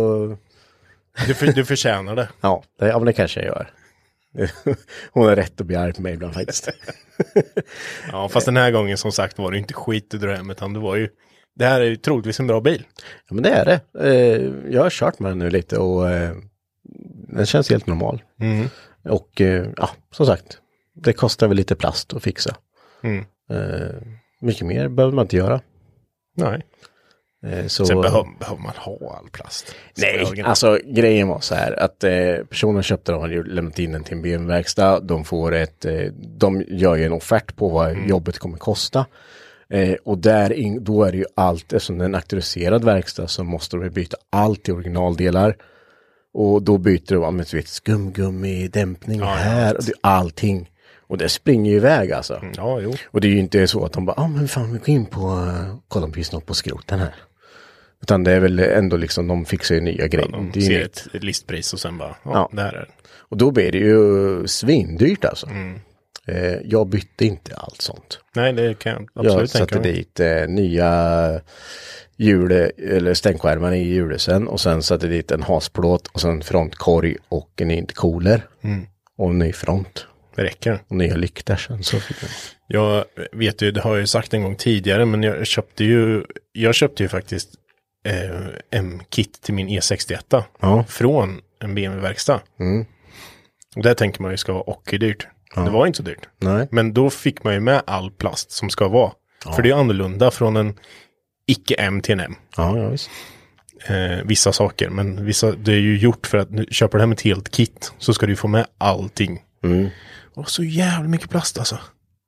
Du, 1.27 1.35
för, 1.35 1.47
du 1.47 1.65
förtjänar 1.65 2.17
det. 2.17 2.29
ja, 2.41 2.62
det, 2.79 2.89
ja 2.89 2.99
men 2.99 3.07
det 3.07 3.12
kanske 3.12 3.41
jag 3.41 3.47
gör. 3.47 3.71
hon 5.11 5.27
har 5.27 5.37
rätt 5.37 5.61
att 5.61 5.67
bli 5.67 5.77
arg 5.77 5.93
på 5.93 6.03
mig 6.03 6.15
ibland 6.15 6.35
faktiskt. 6.35 6.69
Ja, 8.12 8.29
fast 8.29 8.47
den 8.47 8.57
här 8.57 8.71
gången 8.71 8.99
som 8.99 9.12
sagt 9.12 9.39
var 9.39 9.50
det 9.53 9.59
inte 9.59 9.75
skit 9.75 10.11
du 10.11 10.19
drog 10.19 10.37
hem, 10.37 10.50
utan 10.50 10.73
det 10.73 10.81
var 10.81 10.97
ju... 10.97 11.09
Det 11.55 11.65
här 11.65 11.81
är 11.81 11.85
ju 11.85 11.97
troligtvis 11.97 12.41
en 12.41 12.47
bra 12.47 12.61
bil. 12.61 12.85
Ja, 13.29 13.35
men 13.35 13.43
det 13.43 13.50
är 13.50 13.65
det. 13.65 13.81
Eh, 14.00 14.73
jag 14.73 14.83
har 14.83 14.91
kört 14.91 15.19
med 15.19 15.31
den 15.31 15.39
nu 15.39 15.50
lite 15.50 15.79
och 15.79 16.11
eh, 16.11 16.37
den 17.29 17.47
känns 17.47 17.71
helt 17.71 17.87
normal. 17.87 18.23
Mm. 18.41 18.69
Och 19.05 19.41
eh, 19.41 19.67
ja, 19.77 19.91
som 20.11 20.27
sagt, 20.27 20.59
det 20.95 21.12
kostar 21.12 21.49
väl 21.49 21.57
lite 21.57 21.75
plast 21.75 22.15
att 22.15 22.23
fixa. 22.23 22.57
Mm. 23.03 23.25
Mycket 24.41 24.67
mer 24.67 24.89
behöver 24.89 25.15
man 25.15 25.25
inte 25.25 25.37
göra. 25.37 25.61
Nej. 26.37 26.62
Eh, 27.47 27.66
så, 27.66 27.87
Sen 27.87 28.00
behöver, 28.00 28.28
behöver 28.38 28.62
man 28.62 28.73
ha 28.76 29.16
all 29.18 29.30
plast. 29.30 29.75
Nej, 29.97 30.26
Så 30.26 30.44
alltså 30.44 30.78
grejen 30.85 31.28
var 31.28 31.40
så 31.40 31.54
här 31.54 31.80
att 31.82 32.04
eh, 32.04 32.35
personen 32.50 32.82
köpte 32.82 33.12
den 33.12 33.20
och 33.20 33.28
lämnat 33.28 33.78
in 33.78 33.92
den 33.92 34.04
till 34.04 34.16
en 34.16 34.23
BMW-verkstad. 34.23 35.00
De 35.00 35.25
får 35.25 35.54
ett, 35.54 35.85
eh, 35.85 36.00
de 36.37 36.64
gör 36.68 36.97
ju 36.97 37.04
en 37.04 37.12
offert 37.12 37.56
på 37.56 37.68
vad 37.68 37.90
Mm. 37.90 38.09
jobbet 38.09 38.38
kommer 38.38 38.59
kosta. 38.59 39.06
Eh, 39.70 39.94
och 40.04 40.18
där 40.18 40.52
in, 40.52 40.85
då 40.85 41.04
är 41.04 41.12
det 41.12 41.18
ju 41.18 41.25
allt, 41.35 41.73
eftersom 41.73 41.99
det 41.99 42.04
är 42.04 42.09
en 42.09 42.14
auktoriserad 42.14 42.85
verkstad 42.85 43.28
så 43.28 43.44
måste 43.44 43.76
de 43.76 43.88
byta 43.90 44.16
allt 44.30 44.68
i 44.68 44.73
originaldelar. 44.73 45.56
Och 46.35 46.62
då 46.62 46.78
byter 46.78 47.14
de, 47.14 47.23
ja 47.23 47.30
men 47.30 47.47
du 47.50 47.56
vet, 47.56 47.68
skumgummi, 47.68 48.68
dämpning 48.68 49.18
Ja, 49.20 49.26
ja, 49.26 49.35
här 49.35 49.76
och 49.76 49.85
det, 49.85 49.92
allting. 50.00 50.70
Och 51.00 51.18
det 51.18 51.28
springer 51.28 51.70
ju 51.70 51.76
iväg 51.76 52.12
alltså. 52.12 52.42
Ja, 52.56 52.80
jo. 52.80 52.94
Och 53.04 53.20
det 53.20 53.28
är 53.28 53.32
ju 53.32 53.38
inte 53.38 53.66
så 53.66 53.85
att 53.85 53.92
de 53.92 54.06
bara, 54.06 54.14
ja 54.16 54.23
ah, 54.23 54.28
men 54.28 54.49
fan 54.49 54.73
vi 54.73 54.78
går 54.78 54.88
in 54.88 55.06
på, 55.06 55.20
uh, 55.20 55.76
kolla 55.88 56.04
om 56.06 56.12
vi 56.12 56.25
snart 56.25 56.47
på 56.47 56.54
skroten 56.54 56.99
här. 56.99 57.14
Utan 58.02 58.25
det 58.25 58.33
är 58.33 58.40
väl 58.40 58.59
ändå 58.59 58.97
liksom, 58.97 59.28
de 59.28 59.45
fixar 59.45 59.75
ju 59.75 59.80
nya 59.80 60.07
grejer. 60.07 60.28
De 60.28 60.50
det 60.52 60.59
är 60.59 60.62
ju 60.62 60.66
ser 60.69 60.78
nytt. 60.83 61.07
ett, 61.07 61.14
ett 61.14 61.25
listpris 61.25 61.73
och 61.73 61.80
sen 61.80 61.99
bara, 61.99 62.16
ja, 62.25 62.30
Ja. 62.35 62.50
det 62.52 62.62
här 62.62 62.73
är 62.73 62.78
det. 62.80 62.87
Och 63.19 63.37
då 63.37 63.50
blir 63.50 63.73
det 63.73 63.78
ju 63.78 64.47
svindyrt 64.47 65.25
alltså. 65.25 65.47
Mm. 65.47 65.80
Eh, 66.26 66.57
jag 66.64 66.87
bytte 66.88 67.25
inte 67.25 67.54
allt 67.54 67.80
sånt. 67.83 68.19
Nej, 68.35 68.52
det 68.52 68.78
kan 68.78 68.92
jag 68.92 69.09
jag 69.14 69.26
absolut 69.26 69.50
satte 69.50 69.66
tänka 69.66 69.83
mig. 69.88 69.92
dit 69.92 70.21
eh, 70.21 70.49
nya 70.49 71.40
hjul, 72.16 72.52
eller 72.78 73.14
stänkskärmar 73.14 73.73
i 73.73 73.83
hjulesen 73.95 74.49
och 74.49 74.61
sen 74.61 74.83
satte 74.83 75.07
dit 75.07 75.30
en 75.30 75.42
hasplåt 75.42 76.07
och 76.07 76.21
sen 76.21 76.42
frontkorg 76.42 77.16
och 77.28 77.50
en 77.57 77.71
intercooler. 77.71 78.47
Mm. 78.62 78.87
Och 79.19 79.30
en 79.30 79.38
ny 79.38 79.52
front. 79.52 80.07
Det 80.37 80.42
räcker. 80.45 80.83
Och 80.88 80.97
nya 80.97 81.16
lyktor 81.16 81.57
sen 81.57 81.83
så 81.85 82.00
fick 82.00 82.23
man. 82.23 82.30
Jag 82.66 83.04
vet 83.33 83.62
ju, 83.62 83.71
det 83.71 83.80
har 83.80 83.90
jag 83.90 84.00
ju 84.00 84.07
sagt 84.07 84.35
en 84.35 84.42
gång 84.42 84.57
tidigare, 84.57 85.04
men 85.04 85.23
jag 85.23 85.47
köpte 85.47 85.85
ju, 85.85 86.25
jag 86.52 86.75
köpte 86.75 87.02
ju 87.02 87.09
faktiskt 87.09 87.50
eh, 88.07 88.49
en 88.71 89.02
kit 89.09 89.42
till 89.42 89.54
min 89.54 89.69
E61 89.69 90.42
Ja. 90.61 90.85
från 90.88 91.40
en 91.62 91.75
BMW-verkstad. 91.75 92.40
Mm. 92.61 92.87
Och 93.76 93.83
där 93.83 93.95
tänker 93.95 94.23
man 94.23 94.30
ju 94.30 94.37
ska 94.37 94.52
vara 94.52 94.71
ockerdyrt. 94.71 95.26
Det 95.54 95.71
var 95.71 95.87
inte 95.87 95.97
så 95.97 96.02
dyrt. 96.02 96.28
Nej. 96.38 96.69
Men 96.71 96.95
då 96.95 97.11
fick 97.11 97.45
man 97.45 97.54
ju 97.54 97.61
med 97.61 97.83
all 97.87 98.11
plast 98.11 98.50
som 98.50 98.71
ska 98.71 98.88
vara. 98.88 99.12
För 99.57 99.62
det 99.62 99.71
är 99.71 99.75
annorlunda 99.75 100.30
från 100.30 100.57
en 100.57 100.78
icke-M 101.47 102.00
till 102.00 102.12
en 102.12 102.21
M. 102.21 102.35
Ja, 102.57 102.78
ja 102.78 102.88
visst. 102.88 103.11
Eh, 103.87 104.19
vissa 104.25 104.52
saker, 104.52 104.90
men 104.90 105.25
vissa, 105.25 105.52
det 105.52 105.73
är 105.73 105.80
ju 105.80 105.99
gjort 105.99 106.26
för 106.26 106.38
att 106.38 106.50
nu, 106.50 106.66
köper 106.71 106.99
du 106.99 107.02
hem 107.02 107.12
ett 107.12 107.21
helt 107.21 107.49
kit 107.50 107.92
så 107.99 108.14
ska 108.14 108.26
du 108.26 108.37
få 108.37 108.49
med 108.49 108.66
allting. 108.78 109.42
Mm. 109.64 109.88
Och 110.35 110.50
så 110.50 110.64
jävla 110.64 111.09
mycket 111.09 111.30
plast 111.30 111.59
alltså. 111.59 111.78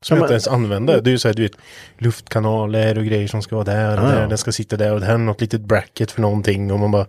Som 0.02 0.16
Ja, 0.16 0.20
jag 0.20 0.24
inte 0.26 0.32
ens 0.32 0.48
använder. 0.48 1.00
Det 1.00 1.10
är 1.10 1.12
ju 1.12 1.18
så 1.18 1.28
här, 1.28 1.34
du 1.34 1.42
vet, 1.42 1.56
luftkanaler 1.98 2.98
och 2.98 3.04
grejer 3.04 3.28
som 3.28 3.42
ska 3.42 3.54
vara 3.56 3.64
där 3.64 3.98
och 4.00 4.04
Ja, 4.06 4.10
där. 4.12 4.20
ja. 4.22 4.28
Den 4.28 4.38
ska 4.38 4.52
sitta 4.52 4.76
där 4.76 4.92
och 4.94 5.00
det 5.00 5.06
här 5.06 5.14
är 5.14 5.18
något 5.18 5.40
litet 5.40 5.60
bracket 5.60 6.10
för 6.10 6.20
någonting. 6.22 6.72
Och 6.72 6.78
man 6.78 6.90
bara... 6.90 7.06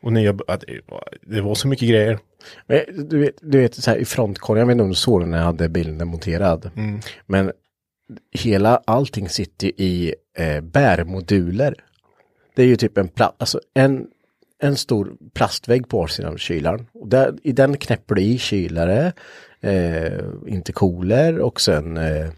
Och 0.00 0.12
nya... 0.12 0.32
Det 1.26 1.40
var, 1.40 1.54
så 1.54 1.68
mycket 1.68 1.88
grejer. 1.88 2.18
Men 2.66 3.08
du 3.08 3.18
vet, 3.18 3.34
du 3.40 3.58
vet 3.58 3.74
så 3.74 3.90
här, 3.90 3.98
i 3.98 4.04
frontkorgen, 4.04 4.60
jag 4.60 4.66
vet 4.66 4.72
inte 4.74 4.82
om 4.82 4.88
du 4.88 4.94
såg 4.94 5.20
den 5.20 5.30
när 5.30 5.38
jag 5.38 5.44
hade 5.44 5.68
bilen 5.68 5.98
demonterad. 5.98 6.70
Men 7.26 7.52
hela 8.32 8.82
allting 8.84 9.28
sitter 9.28 9.66
ju 9.66 9.72
i 9.76 10.14
eh, 10.38 10.60
bärmoduler. 10.60 11.74
Det 12.56 12.62
är 12.62 12.66
ju 12.66 12.76
typ 12.76 12.98
en, 12.98 13.08
pla- 13.08 13.32
alltså 13.38 13.60
en, 13.74 14.06
en 14.62 14.76
stor 14.76 15.12
plastvägg 15.34 15.88
på 15.88 16.06
sidan 16.06 16.32
av 16.32 16.36
kylaren. 16.36 16.86
Och 16.94 17.08
där, 17.08 17.34
I 17.42 17.52
den 17.52 17.76
knäpper 17.76 18.14
du 18.14 18.22
i 18.22 18.38
kylare, 18.38 19.12
eh, 19.62 20.24
intercooler 20.46 21.38
och 21.38 21.60
sen 21.60 21.96
eh, 21.96 22.28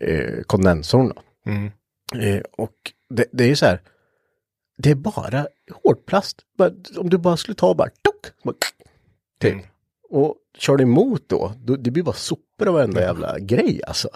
eh, 0.00 0.42
kondensorn. 0.46 1.12
Då. 1.14 1.22
Eh, 2.20 2.42
och 2.52 2.74
det, 3.10 3.24
det 3.32 3.44
är 3.44 3.48
ju 3.48 3.56
så 3.56 3.66
här, 3.66 3.80
det 4.78 4.90
är 4.90 4.94
bara 4.94 5.46
hårdplast. 5.82 6.42
Om 6.96 7.10
du 7.10 7.18
bara 7.18 7.36
skulle 7.36 7.54
ta 7.54 7.74
bara, 7.74 7.88
tok, 7.88 8.42
bara 8.42 8.54
typ. 9.40 9.54
Och 10.10 10.36
kör 10.58 10.76
du 10.76 10.82
emot 10.82 11.22
då, 11.26 11.52
då, 11.64 11.76
det 11.76 11.90
blir 11.90 12.02
bara 12.02 12.14
sopor 12.14 12.68
av 12.68 12.74
varenda 12.74 13.00
jävla 13.00 13.38
grej 13.38 13.80
alltså. 13.86 14.08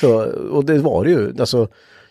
Så, 0.00 0.24
och 0.50 0.64
det 0.64 0.78
var 0.78 1.04
det 1.04 1.10
ju, 1.10 1.34
alltså, 1.40 1.68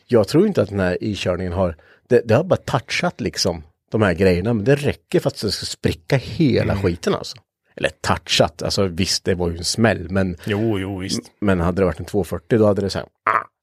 jag 0.08 0.28
tror 0.28 0.48
inte 0.48 0.62
att 0.62 0.70
den 0.70 0.80
här 0.80 0.98
ikörningen 1.02 1.54
har, 1.54 1.78
det, 2.08 2.22
det 2.26 2.36
har 2.36 2.44
bara 2.44 2.56
touchat 2.56 3.22
liksom 3.22 3.64
de 3.92 4.02
här 4.02 4.14
grejerna, 4.14 4.54
men 4.54 4.66
det 4.66 4.76
räcker 4.76 5.20
för 5.20 5.28
att 5.28 5.42
det 5.42 5.52
ska 5.52 5.66
spricka 5.66 6.18
hela 6.18 6.78
skiten 6.78 7.14
alltså. 7.14 7.38
Eller 7.76 7.90
touchat, 7.90 8.64
alltså 8.64 8.86
visst 8.86 9.24
det 9.24 9.36
var 9.36 9.50
ju 9.50 9.58
en 9.58 9.64
smäll, 9.64 10.10
men, 10.10 10.38
Jo, 10.46 10.80
jo, 10.80 10.98
visst. 10.98 11.22
men 11.40 11.60
hade 11.60 11.82
det 11.82 11.86
varit 11.86 12.00
en 12.00 12.06
240 12.06 12.60
då 12.60 12.66
hade 12.66 12.82
det 12.82 12.90
så 12.90 13.00
här, 13.00 13.08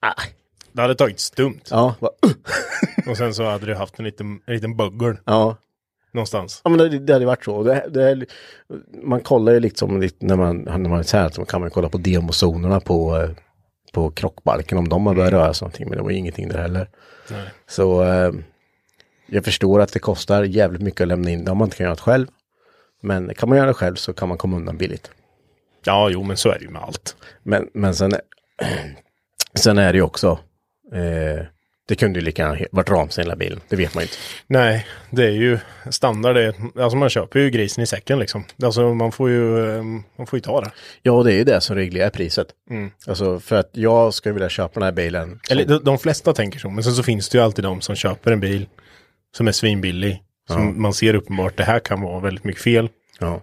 ah, 0.02 0.08
ah. 0.08 0.22
Det 0.72 0.82
hade 0.82 0.94
tagit 0.94 1.20
stumt. 1.20 1.60
ja, 1.70 1.94
bara, 2.00 2.10
uh, 2.26 2.32
Och 3.10 3.16
sen 3.16 3.34
så 3.34 3.44
hade 3.44 3.66
du 3.66 3.74
haft 3.74 3.98
en 3.98 4.04
liten, 4.04 4.40
en 4.46 4.54
liten 4.54 4.76
buggel 4.76 5.16
ja, 5.24 5.56
någonstans. 6.12 6.60
Ja 6.64 6.70
men 6.70 6.78
det, 6.78 6.98
det 6.98 7.12
hade 7.12 7.26
varit 7.26 7.44
så. 7.44 7.62
Det, 7.62 7.86
det, 7.90 8.26
man 9.02 9.20
kollar 9.20 9.52
ju 9.52 9.60
liksom 9.60 10.08
när 10.18 10.36
man, 10.36 10.58
när 10.58 10.78
man 10.78 10.98
är 10.98 11.02
så 11.02 11.16
här, 11.16 11.28
så 11.28 11.44
kan 11.44 11.60
man 11.60 11.70
kolla 11.70 11.88
på 11.88 11.98
demozonerna 11.98 12.80
på, 12.80 13.16
eh, 13.16 13.30
på 13.92 14.10
krockbalken 14.10 14.78
om 14.78 14.88
de 14.88 15.06
har 15.06 15.14
börjat 15.14 15.32
röra 15.32 15.54
sig 15.54 15.66
någonting. 15.66 15.88
Men 15.88 15.98
det 15.98 16.04
var 16.04 16.10
ju 16.10 16.16
ingenting 16.16 16.48
där 16.48 16.58
heller. 16.58 16.88
Nej. 17.30 17.46
Så 17.68 18.02
eh, 18.02 18.32
jag 19.26 19.44
förstår 19.44 19.80
att 19.80 19.92
det 19.92 19.98
kostar 19.98 20.42
jävligt 20.42 20.82
mycket 20.82 21.00
att 21.00 21.08
lämna 21.08 21.30
in 21.30 21.44
det 21.44 21.50
om 21.50 21.58
man 21.58 21.66
inte 21.66 21.76
kan 21.76 21.84
göra 21.84 21.94
det 21.94 22.00
själv. 22.00 22.26
Men 23.00 23.34
kan 23.34 23.48
man 23.48 23.58
göra 23.58 23.66
det 23.66 23.74
själv 23.74 23.94
så 23.94 24.12
kan 24.12 24.28
man 24.28 24.38
komma 24.38 24.56
undan 24.56 24.76
billigt. 24.76 25.10
Ja, 25.84 26.10
jo, 26.10 26.22
men 26.22 26.36
så 26.36 26.50
är 26.50 26.58
det 26.58 26.64
ju 26.64 26.70
med 26.70 26.82
allt. 26.82 27.16
Men, 27.42 27.68
men 27.74 27.94
sen, 27.94 28.14
sen 29.54 29.78
är 29.78 29.92
det 29.92 29.96
ju 29.96 30.02
också, 30.02 30.38
eh, 30.92 31.46
det 31.88 31.96
kunde 31.96 32.18
ju 32.18 32.24
lika 32.24 32.42
gärna 32.42 32.66
varit 32.72 32.90
Ramsen 32.90 33.24
hela 33.24 33.36
bilen. 33.36 33.60
Det 33.68 33.76
vet 33.76 33.94
man 33.94 34.02
ju 34.02 34.04
inte. 34.04 34.16
Nej, 34.46 34.86
det 35.10 35.24
är 35.24 35.30
ju 35.30 35.58
standard. 35.90 36.36
Det 36.36 36.54
alltså 36.82 36.96
man 36.96 37.10
köper 37.10 37.40
ju 37.40 37.50
grisen 37.50 37.84
i 37.84 37.86
säcken 37.86 38.18
liksom. 38.18 38.44
Alltså 38.62 38.94
man 38.94 39.12
får 39.12 39.30
ju, 39.30 39.70
eh, 39.76 39.82
man 40.16 40.26
får 40.26 40.36
ju 40.36 40.40
ta 40.40 40.60
det. 40.60 40.70
Ja, 41.02 41.22
det 41.22 41.32
är 41.32 41.36
ju 41.36 41.44
det 41.44 41.60
som 41.60 41.76
reglerar 41.76 42.10
priset. 42.10 42.46
Alltså 43.06 43.40
för 43.40 43.56
att 43.56 43.70
jag 43.72 44.14
ska 44.14 44.32
vilja 44.32 44.48
köpa 44.48 44.80
den 44.80 44.82
här 44.82 44.92
bilen. 44.92 45.40
Eller 45.50 45.64
de, 45.64 45.84
de 45.84 45.98
flesta 45.98 46.32
tänker 46.32 46.58
så, 46.58 46.70
men 46.70 46.84
sen 46.84 46.92
så 46.92 47.02
finns 47.02 47.28
det 47.28 47.38
ju 47.38 47.44
alltid 47.44 47.64
de 47.64 47.80
som 47.80 47.96
köper 47.96 48.32
en 48.32 48.40
bil 48.40 48.66
som 49.36 49.48
är 49.48 49.52
svinbillig. 49.52 50.22
Som 50.50 50.82
man 50.82 50.94
ser 50.94 51.14
uppenbart, 51.14 51.56
det 51.56 51.64
här 51.64 51.78
kan 51.78 52.00
vara 52.00 52.20
väldigt 52.20 52.44
mycket 52.44 52.62
fel. 52.62 52.88
Ja. 53.18 53.42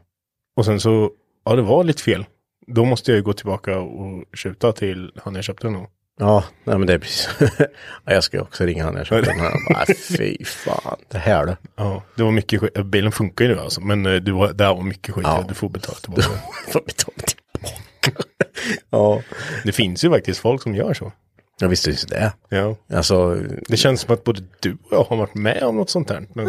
Och 0.56 0.66
sen 0.66 0.80
så, 0.80 1.12
ja 1.46 1.56
det 1.56 1.62
var 1.62 1.84
lite 1.84 2.04
fel. 2.04 2.26
Då 2.68 2.86
måste 2.86 3.12
jag 3.12 3.16
ju 3.16 3.24
gå 3.24 3.34
tillbaka 3.34 3.80
och 3.80 4.24
skjuta 4.34 4.72
till 4.72 5.12
han 5.24 5.36
jag 5.36 5.44
köpte 5.44 5.68
den 5.68 5.76
av. 5.76 5.88
Ja, 6.20 6.44
nej 6.64 6.78
men 6.78 6.88
det 6.88 6.94
är 6.94 7.00
precis. 7.00 7.30
ja, 8.06 8.14
jag 8.14 8.24
ska 8.24 8.42
också 8.42 8.66
ringa 8.66 8.84
han 8.84 8.96
jag 8.96 9.06
köpte 9.06 9.32
den 9.32 9.40
här. 9.40 9.54
Bara, 9.74 9.86
fy 10.18 10.46
fan, 10.46 10.98
det 11.08 11.18
här 11.18 11.46
då. 11.46 11.56
Ja, 11.76 12.04
det 12.16 12.24
var 12.24 12.32
mycket 12.32 12.62
skit. 12.62 12.86
Bilen 12.86 13.12
funkar 13.12 13.46
ju 13.46 13.56
nu 13.56 13.60
alltså, 13.60 13.82
men 13.82 14.06
eh, 14.06 14.16
du 14.16 14.32
var, 14.32 14.54
det 14.54 14.68
var 14.68 14.82
mycket 14.82 15.16
skit. 15.16 15.24
Ja. 15.28 15.46
Du 15.48 15.54
får 15.54 15.70
betala 15.70 15.98
tillbaka. 15.98 16.24
Får 16.72 16.82
betala 16.86 17.18
tillbaka. 17.18 18.24
ja. 18.90 19.22
det 19.64 19.72
finns 19.72 20.06
ju 20.06 20.10
faktiskt 20.10 20.40
folk 20.40 20.62
som 20.62 20.76
gör 20.76 20.94
så. 20.94 21.12
Ja, 21.62 21.68
visst 21.68 21.88
är 21.88 21.92
det 21.92 22.06
det. 22.10 22.34
Ja. 22.58 22.76
Alltså, 22.98 23.36
Det 23.68 23.78
känns 23.78 24.02
som 24.02 24.14
att 24.14 24.24
både 24.24 24.42
du 24.60 24.72
och 24.74 24.78
jag 24.92 25.04
har 25.04 25.18
varit 25.18 25.36
med 25.36 25.64
om 25.64 25.76
något 25.76 25.90
sånt 25.90 26.10
här. 26.10 26.28
Men 26.34 26.48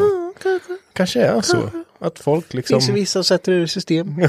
kanske 0.92 1.22
är 1.22 1.40
så. 1.40 1.70
Att 2.00 2.18
folk 2.18 2.54
liksom, 2.54 2.80
finns 2.80 2.96
vissa 2.96 3.22
sätter 3.22 3.52
i 3.52 3.68
system. 3.68 4.14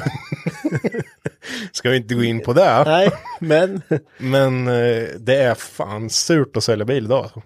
ska 1.71 1.89
vi 1.89 1.97
inte 1.97 2.15
gå 2.15 2.23
in 2.23 2.39
på 2.41 2.53
det. 2.53 2.83
nej, 2.85 3.11
men. 3.39 3.81
Men 4.17 4.67
eh, 4.67 5.07
det 5.19 5.35
är 5.35 5.55
fan 5.55 6.09
surt 6.09 6.57
att 6.57 6.63
sälja 6.63 6.85
bil 6.85 7.05
idag. 7.05 7.23
alltså. 7.23 7.41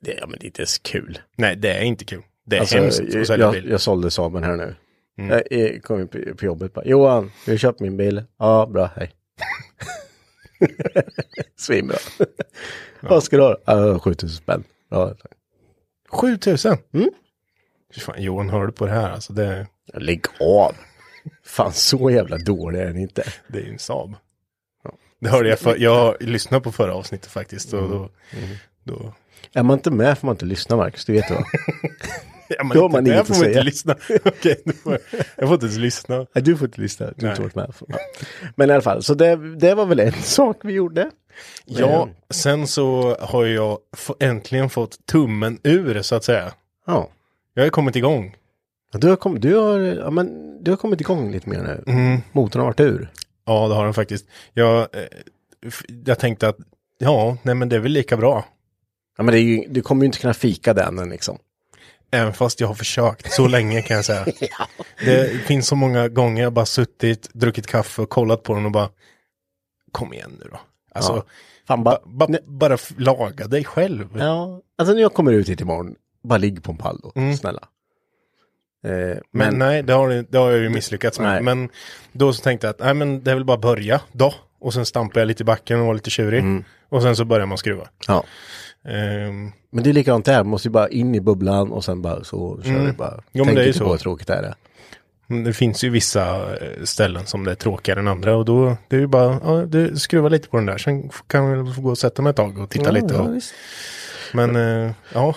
Det, 0.00 0.14
ja, 0.20 0.26
men 0.26 0.38
det 0.38 0.44
är 0.44 0.46
inte 0.46 0.66
så 0.66 0.82
kul. 0.82 1.18
Nej, 1.36 1.56
det 1.56 1.72
är 1.72 1.82
inte 1.82 2.04
kul. 2.04 2.22
Det 2.46 2.56
är 2.56 2.60
Alltså, 2.60 2.78
hemskt 2.78 3.00
jag, 3.08 3.20
att 3.20 3.26
sälja 3.26 3.46
jag, 3.46 3.52
bil. 3.54 3.70
jag 3.70 3.80
sålde 3.80 4.10
Saaben 4.10 4.42
här 4.44 4.56
nu. 4.56 4.74
Jag, 5.28 5.42
jag 5.50 5.82
kom 5.82 6.00
in 6.00 6.08
på, 6.08 6.44
jobbet 6.46 6.74
bara, 6.74 6.84
Johan, 6.84 7.30
har 7.46 7.52
du 7.52 7.58
köpt 7.58 7.80
min 7.80 7.96
bil? 7.96 8.22
Ja, 8.38 8.66
bra, 8.72 8.90
hej. 8.96 9.10
Svinbra. 11.56 11.96
Vad 13.00 13.22
ska 13.22 13.36
du 13.36 13.42
ha? 13.42 13.56
Ja, 13.64 13.98
7000 13.98 14.28
spänn. 14.36 14.64
Ja, 14.90 15.14
7000. 16.10 16.76
Mm. 16.94 17.10
Fy 17.94 18.00
Fan, 18.00 18.22
Johan, 18.22 18.50
hör 18.50 18.66
du 18.66 18.72
på 18.72 18.86
det 18.86 18.92
här? 18.92 19.10
Alltså 19.10 19.32
det, 19.32 19.66
lägg 19.94 20.24
av. 20.40 20.74
Fan, 21.44 21.72
så 21.72 22.10
jävla 22.10 22.38
dålig 22.38 22.80
är 22.80 22.86
den 22.86 22.98
inte. 22.98 23.24
det 23.48 23.58
är 23.58 23.62
ju 23.62 23.72
en 23.72 23.78
Saab. 23.78 24.14
Det 25.20 25.28
hörde 25.28 25.48
jag, 25.48 25.58
för, 25.58 25.76
jag 25.76 26.16
lyssnade 26.22 26.64
på 26.64 26.72
förra 26.72 26.94
avsnittet 26.94 27.30
faktiskt. 27.30 27.72
Och 27.72 27.88
då, 27.90 27.96
Mm. 27.96 28.56
då, 28.84 29.12
Är 29.52 29.62
man 29.62 29.78
inte 29.78 29.90
med 29.90 30.18
får 30.18 30.26
man 30.26 30.34
inte 30.34 30.44
lyssna, 30.44 30.76
Marcus. 30.76 31.04
Du 31.04 31.12
vet 31.12 31.28
det 31.28 31.34
va? 31.34 31.44
ja, 32.58 32.64
men 32.64 32.76
Då 32.76 32.84
inte 32.84 32.96
man 32.96 33.04
där 33.04 33.12
inget 33.12 33.26
får 33.26 33.34
man 33.34 33.44
inte 33.44 33.52
säga. 33.52 33.62
lyssna. 33.62 33.94
Får 34.82 34.92
jag, 34.92 35.00
jag 35.36 35.48
får 35.48 35.54
inte 35.54 35.66
ens 35.66 35.78
lyssna. 35.78 36.16
Nej, 36.34 36.44
du 36.44 36.56
får 36.56 36.66
inte 36.66 36.80
lyssna. 36.80 37.12
Du 37.16 37.28
inte 37.28 37.42
med. 37.54 37.72
Men 38.56 38.70
i 38.70 38.72
alla 38.72 38.82
fall, 38.82 39.02
så 39.02 39.14
det, 39.14 39.56
det 39.56 39.74
var 39.74 39.86
väl 39.86 40.00
en 40.00 40.12
sak 40.22 40.56
vi 40.64 40.72
gjorde. 40.72 41.10
Ja, 41.64 42.08
sen 42.30 42.66
så 42.66 43.16
har 43.20 43.44
jag 43.44 43.78
äntligen 44.20 44.70
fått 44.70 45.06
tummen 45.06 45.58
ur 45.62 46.02
så 46.02 46.14
att 46.14 46.24
säga. 46.24 46.52
Ja. 46.86 47.08
Jag 47.54 47.62
har 47.62 47.70
kommit 47.70 47.96
igång. 47.96 48.36
Du 48.92 49.08
har, 49.08 49.16
kom, 49.16 49.40
du, 49.40 49.54
har, 49.54 49.78
ja, 49.80 50.10
men, 50.10 50.58
du 50.64 50.70
har 50.70 50.76
kommit 50.76 51.00
igång 51.00 51.32
lite 51.32 51.48
mer 51.48 51.82
nu. 51.86 52.20
Motorn 52.32 52.60
har 52.60 52.66
varit 52.66 52.80
ur. 52.80 53.10
Ja, 53.44 53.68
det 53.68 53.74
har 53.74 53.84
den 53.84 53.94
faktiskt. 53.94 54.26
Jag, 54.54 54.80
eh, 54.80 55.02
jag 56.04 56.18
tänkte 56.18 56.48
att, 56.48 56.56
ja, 56.98 57.36
nej 57.42 57.54
men 57.54 57.68
det 57.68 57.76
är 57.76 57.80
väl 57.80 57.92
lika 57.92 58.16
bra. 58.16 58.44
Ja, 59.16 59.24
men 59.24 59.32
det 59.32 59.40
ju, 59.40 59.64
du 59.68 59.82
kommer 59.82 60.02
ju 60.02 60.06
inte 60.06 60.18
kunna 60.18 60.34
fika 60.34 60.74
den 60.74 61.10
liksom. 61.10 61.38
Även 62.10 62.32
fast 62.34 62.60
jag 62.60 62.68
har 62.68 62.74
försökt 62.74 63.32
så 63.32 63.48
länge 63.48 63.82
kan 63.82 63.96
jag 63.96 64.04
säga. 64.04 64.26
Det 65.04 65.42
finns 65.46 65.66
så 65.66 65.76
många 65.76 66.08
gånger 66.08 66.42
jag 66.42 66.52
bara 66.52 66.66
suttit, 66.66 67.28
druckit 67.34 67.66
kaffe 67.66 68.02
och 68.02 68.08
kollat 68.10 68.42
på 68.42 68.54
den 68.54 68.64
och 68.64 68.72
bara, 68.72 68.88
kom 69.92 70.12
igen 70.12 70.36
nu 70.40 70.48
då. 70.52 70.60
Alltså, 70.94 71.12
Ja. 71.12 71.24
Fan, 71.68 71.84
bara, 71.84 71.98
ba, 72.04 72.26
ba, 72.26 72.38
bara 72.46 72.78
laga 72.96 73.46
dig 73.46 73.64
själv. 73.64 74.08
ja, 74.18 74.60
alltså 74.78 74.94
när 74.94 75.00
jag 75.00 75.14
kommer 75.14 75.32
ut 75.32 75.48
hit 75.48 75.60
imorgon, 75.60 75.94
bara 76.24 76.38
ligg 76.38 76.62
på 76.62 76.72
en 76.72 76.78
pall 76.78 77.00
då, 77.02 77.12
snälla. 77.36 77.60
Eh, 78.84 78.90
Men, 78.90 79.20
men, 79.30 79.58
nej, 79.58 79.82
det 79.82 79.92
har, 79.92 80.24
det 80.30 80.38
har 80.38 80.50
jag 80.50 80.60
ju 80.60 80.68
misslyckats 80.68 81.20
med. 81.20 81.28
Nej. 81.32 81.42
Men 81.42 81.68
då 82.12 82.32
så 82.32 82.42
tänkte 82.42 82.66
jag 82.66 82.74
att 82.74 82.80
nej, 82.80 82.94
men 82.94 83.24
det 83.24 83.30
är 83.30 83.34
väl 83.34 83.44
bara 83.44 83.58
börja 83.58 84.00
då. 84.12 84.34
Och 84.60 84.74
sen 84.74 84.86
stampar 84.86 85.20
jag 85.20 85.26
lite 85.26 85.42
i 85.42 85.44
backen 85.44 85.80
och 85.80 85.86
var 85.86 85.94
lite 85.94 86.10
tjurig. 86.10 86.40
Mm. 86.40 86.64
Och 86.88 87.02
sen 87.02 87.16
så 87.16 87.24
börjar 87.24 87.46
man 87.46 87.58
skruva. 87.58 87.88
ja. 88.06 88.24
Ehm, 88.84 89.52
men 89.70 89.84
det 89.84 89.90
är 89.90 89.94
likadant 89.94 90.24
där, 90.26 90.36
man 90.36 90.46
måste 90.50 90.68
ju 90.68 90.72
bara 90.72 90.88
in 90.88 91.14
i 91.14 91.20
bubblan 91.20 91.72
och 91.72 91.84
sen 91.84 92.02
bara 92.02 92.24
så 92.24 92.60
kör 92.64 92.86
det 92.86 92.92
bara. 92.92 93.08
Mm. 93.12 93.20
Jo, 93.32 93.44
Tänk 93.44 93.56
det 93.56 93.66
inte 93.66 93.78
så. 93.78 93.84
på 93.84 93.90
hur 93.90 93.98
tråkigt 93.98 94.26
det 94.26 94.34
är. 94.34 94.54
det. 95.44 95.52
finns 95.52 95.84
ju 95.84 95.90
vissa 95.90 96.52
eh, 96.56 96.84
ställen 96.84 97.26
som 97.26 97.44
det 97.44 97.50
är 97.50 97.54
tråkigare 97.54 98.00
än 98.00 98.08
andra. 98.08 98.36
Och 98.36 98.44
då 98.44 98.76
det 98.88 98.96
är 98.96 99.00
ju 99.00 99.06
bara, 99.06 99.40
ja, 99.44 99.64
du 99.66 99.96
skruva 99.96 100.28
lite 100.28 100.48
på 100.48 100.56
den 100.56 100.66
där. 100.66 100.78
Sen 100.78 101.10
kan 101.26 101.42
man 101.48 101.64
väl 101.64 101.74
få 101.74 101.80
gå 101.80 101.90
och 101.90 101.98
sätta 101.98 102.22
mig 102.22 102.30
ett 102.30 102.36
tag 102.36 102.58
och 102.58 102.70
titta 102.70 102.90
lite. 102.90 103.14
Ja, 103.14 103.20
Och, 103.20 103.34
visst. 103.36 103.54
men 104.32 104.56
eh, 104.56 104.92
ja, 105.14 105.34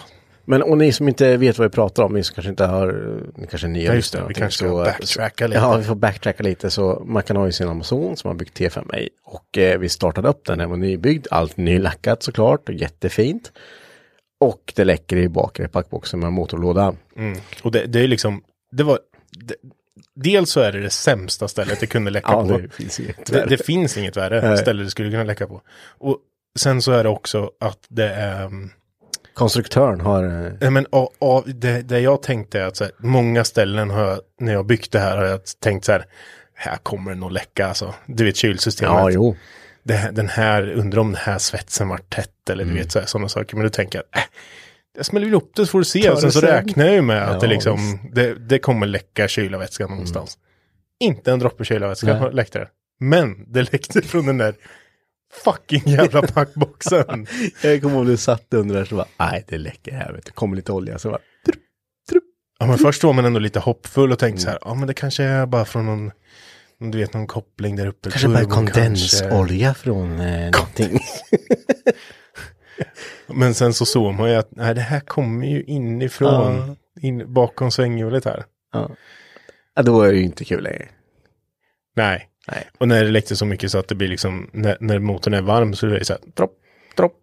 Men 0.52 0.62
och 0.64 0.78
ni 0.78 0.92
som 0.92 1.08
inte 1.08 1.38
vet 1.38 1.58
vad 1.58 1.68
vi 1.68 1.76
pratar 1.76 2.04
om, 2.04 2.14
ni 2.14 2.24
som 2.24 2.34
kanske 2.34 2.50
inte 2.50 2.66
har, 2.66 3.18
ni 3.36 3.48
kanske 3.48 3.68
är 3.68 3.70
nya 3.70 3.86
Ja, 3.86 3.94
just 3.94 4.14
det. 4.14 4.24
Vi 4.28 4.34
kanske 4.34 4.58
ska 4.66 4.84
backtracka 4.84 5.48
lite. 5.48 5.60
Ja, 5.60 5.78
vi 5.78 5.84
får 5.84 5.96
backtracka 5.96 6.44
lite. 6.44 6.70
Så 6.72 7.04
man 7.06 7.24
kan 7.24 7.36
ha 7.38 7.46
ju 7.46 7.52
sin 7.52 7.68
Amazon 7.68 8.18
som 8.18 8.28
har 8.28 8.36
byggt 8.36 8.60
T5 8.60 8.96
i. 8.96 9.10
Och 9.24 9.58
eh, 9.58 9.80
vi 9.80 9.90
startade 9.90 10.28
upp 10.30 10.46
den, 10.46 10.58
den 10.58 10.70
var 10.70 10.78
nybyggd, 10.78 11.28
allt 11.32 11.58
nylackat 11.58 12.24
såklart 12.24 12.70
och 12.70 12.76
jättefint. 12.76 13.52
Och 14.40 14.74
det 14.76 14.84
läcker 14.84 15.18
i 15.18 15.30
bakre 15.30 15.68
packboxen 15.68 16.20
med 16.20 16.34
motorlåda. 16.34 16.96
Och 17.64 17.72
det, 17.72 17.86
det 17.86 18.00
är 18.00 18.08
liksom, 18.08 18.44
det 18.72 18.84
var, 18.84 19.00
det, 19.32 19.56
dels 20.16 20.50
så 20.52 20.60
är 20.60 20.72
det 20.72 20.82
det 20.82 20.90
sämsta 20.90 21.48
stället 21.48 21.80
det 21.80 21.88
kunde 21.88 22.12
läcka 22.12 22.28
Ja, 22.32 22.48
på. 22.48 22.58
det 22.58 22.74
finns 22.74 23.00
inget 23.00 23.26
Det, 23.26 23.34
värre. 23.34 23.46
det 23.46 23.66
finns 23.66 23.98
inget 23.98 24.18
värre 24.18 24.58
ställe 24.58 24.84
det 24.84 24.90
skulle 24.90 25.12
kunna 25.12 25.24
läcka 25.24 25.48
på. 25.48 25.62
Och 25.98 26.18
sen 26.60 26.82
så 26.82 26.92
är 26.92 27.04
det 27.04 27.10
också 27.10 27.52
att 27.60 27.80
det 27.88 28.10
är, 28.10 28.46
mm, 28.46 28.70
Konstruktören 29.34 30.02
har... 30.02 30.24
eh, 30.24 30.52
nej 30.62 30.72
men 30.72 30.86
av, 30.90 31.10
av, 31.20 31.44
det, 31.46 31.82
det 31.82 32.00
jag 32.00 32.22
tänkte 32.24 32.60
är 32.62 32.66
att 32.66 32.80
här, 32.80 32.92
många 32.98 33.44
ställen 33.44 33.90
har 33.90 34.04
jag, 34.08 34.20
när 34.40 34.54
jag 34.54 34.66
byggt 34.66 34.92
det 34.92 35.00
här 35.00 35.18
har 35.18 35.26
jag 35.26 35.40
tänkt 35.60 35.86
så 35.86 35.92
här, 35.92 36.06
här 36.54 36.78
kommer 36.78 37.12
det 37.12 37.18
nog 37.18 37.32
läcka 37.32 37.68
alltså. 37.68 37.94
Du 38.06 38.24
vet 38.26 38.36
kylsystemet. 38.36 38.94
Ja, 38.96 39.10
jo. 39.12 39.36
det, 39.84 40.10
den 40.14 40.30
här, 40.30 40.72
undrar 40.72 41.00
om 41.02 41.08
den 41.12 41.22
här 41.22 41.38
svetsen 41.38 41.88
var 41.88 41.98
tätt 41.98 42.50
eller 42.50 42.64
Mm. 42.64 42.76
du 42.76 42.82
vet 42.82 42.92
så 42.92 43.00
här, 43.00 43.06
sådana 43.06 43.30
saker. 43.30 43.56
Men 43.56 43.64
då 43.64 43.70
tänker 43.70 43.98
jag, 44.00 44.22
äh, 44.22 44.28
jag 44.98 45.06
smäller 45.06 45.26
väl 45.26 45.36
upp 45.36 45.52
det 45.56 45.66
så 45.66 45.72
får 45.72 45.80
du 45.80 45.86
se. 45.86 46.10
Och 46.10 46.20
sen 46.20 46.28
det 46.28 46.32
så 46.34 46.40
sen. 46.40 46.50
räknar 46.50 46.86
jag 46.86 46.94
ju 46.96 47.02
med 47.02 47.24
att 47.24 47.34
Ja, 47.34 47.40
det 47.40 47.48
liksom, 47.48 48.00
det, 48.14 48.34
det 48.34 48.60
kommer 48.60 48.88
läcka 48.88 49.28
kylarvätska 49.28 49.88
någonstans. 49.88 50.38
Inte 51.00 51.32
en 51.32 51.40
droppe 51.40 51.66
kylarvätska 51.66 52.28
läckte 52.30 52.60
det. 52.60 52.68
Men 53.00 53.46
det 53.54 53.72
läckte 53.74 54.02
från 54.02 54.26
den 54.26 54.38
där 54.38 54.56
fucking 55.44 55.82
jävla 55.86 56.22
packboxen. 56.28 57.28
Jag 57.64 57.82
kommer 57.82 57.96
ihåg 57.96 58.06
du 58.08 58.18
satt 58.18 58.54
under 58.54 58.76
där 58.76 58.86
så 58.86 58.96
bara, 58.96 59.08
nej 59.20 59.46
det 59.48 59.58
läcker 59.58 59.92
här 59.92 60.14
vet 60.14 60.26
du. 60.26 60.32
kommer 60.32 60.56
lite 60.56 60.72
olja 60.72 60.98
så 61.00 61.10
bara, 61.10 61.20
ja, 62.60 62.66
men 62.66 62.78
först 62.78 63.04
var 63.04 63.14
man 63.14 63.26
ändå 63.26 63.40
lite 63.40 63.60
hoppfull 63.60 64.12
och 64.12 64.20
tänkte 64.20 64.42
så 64.42 64.48
Mm. 64.50 64.60
här, 64.64 64.70
ja 64.72 64.76
men 64.76 64.88
det 64.88 64.94
kanske 64.94 65.24
är 65.24 65.46
bara 65.46 65.66
från 65.66 65.86
någon, 65.86 66.12
du 66.92 66.98
vet 66.98 67.14
någon 67.14 67.28
koppling 67.28 67.76
där 67.76 67.88
uppe. 67.88 68.10
kanske 68.10 68.28
bara 68.28 68.40
turbon 68.40 68.68
kanske. 68.68 68.74
kondensolja 68.74 69.74
från 69.74 70.20
eh, 70.20 70.52
någonting. 70.52 71.00
Men 73.28 73.54
sen 73.54 73.74
så 73.74 73.86
såg 73.86 74.14
man 74.14 74.30
ju 74.30 74.36
att, 74.36 74.52
nej 74.52 74.76
det 74.76 74.82
här 74.82 75.00
kommer 75.00 75.48
ju 75.48 75.64
inifrån, 75.64 76.76
in, 77.02 77.34
bakom 77.34 77.72
svänghjulet 77.72 78.26
här. 78.26 78.44
ja. 78.74 78.90
ja, 79.76 79.82
då 79.84 80.02
är 80.02 80.12
det 80.12 80.18
ju 80.18 80.24
inte 80.24 80.46
kul 80.46 80.64
längre. 80.64 80.90
Nej. 81.96 82.28
Nej. 82.52 82.70
Och 82.78 82.88
när 82.88 83.04
det 83.04 83.12
läckte 83.12 83.36
så 83.36 83.46
mycket 83.46 83.72
så 83.72 83.78
att 83.78 83.88
det 83.88 83.96
blir 83.96 84.08
liksom, 84.08 84.50
när, 84.52 84.78
när 84.80 85.00
motorn 85.00 85.34
är 85.34 85.42
varm 85.42 85.74
så 85.74 85.86
blir 85.86 86.00
det 86.00 86.06
så 86.06 86.14
här, 86.14 86.22
dropp, 86.36 86.54
dropp, 86.98 87.14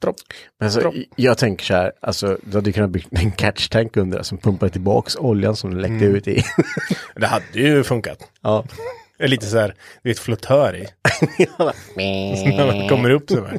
dropp. 0.00 0.16
Men 0.58 0.66
alltså, 0.66 0.80
dropp. 0.80 0.94
jag 1.16 1.38
tänker 1.38 1.64
så 1.64 1.74
här, 1.74 1.92
alltså, 2.00 2.38
du 2.42 2.56
hade 2.56 2.72
kunnat 2.72 2.90
bygga 2.90 3.06
en 3.10 3.32
catch 3.32 3.68
tank 3.68 3.96
under 3.96 4.18
alltså, 4.18 4.28
som 4.28 4.38
pumpar 4.38 4.68
tillbaks 4.68 5.16
oljan 5.16 5.56
som 5.56 5.70
den 5.70 5.80
läckte 5.80 6.04
mm. 6.04 6.16
ut 6.16 6.28
i. 6.28 6.42
det 7.14 7.26
hade 7.26 7.44
ju 7.52 7.84
funkat. 7.84 8.18
Ja. 8.42 8.64
Lite 9.18 9.46
så 9.46 9.58
här, 9.58 9.74
du 10.02 10.10
vet, 10.10 10.18
flottör 10.18 10.76
i. 10.76 10.86
när 11.96 12.66
man 12.78 12.88
kommer 12.88 13.10
upp 13.10 13.30
så 13.30 13.44
här. 13.44 13.58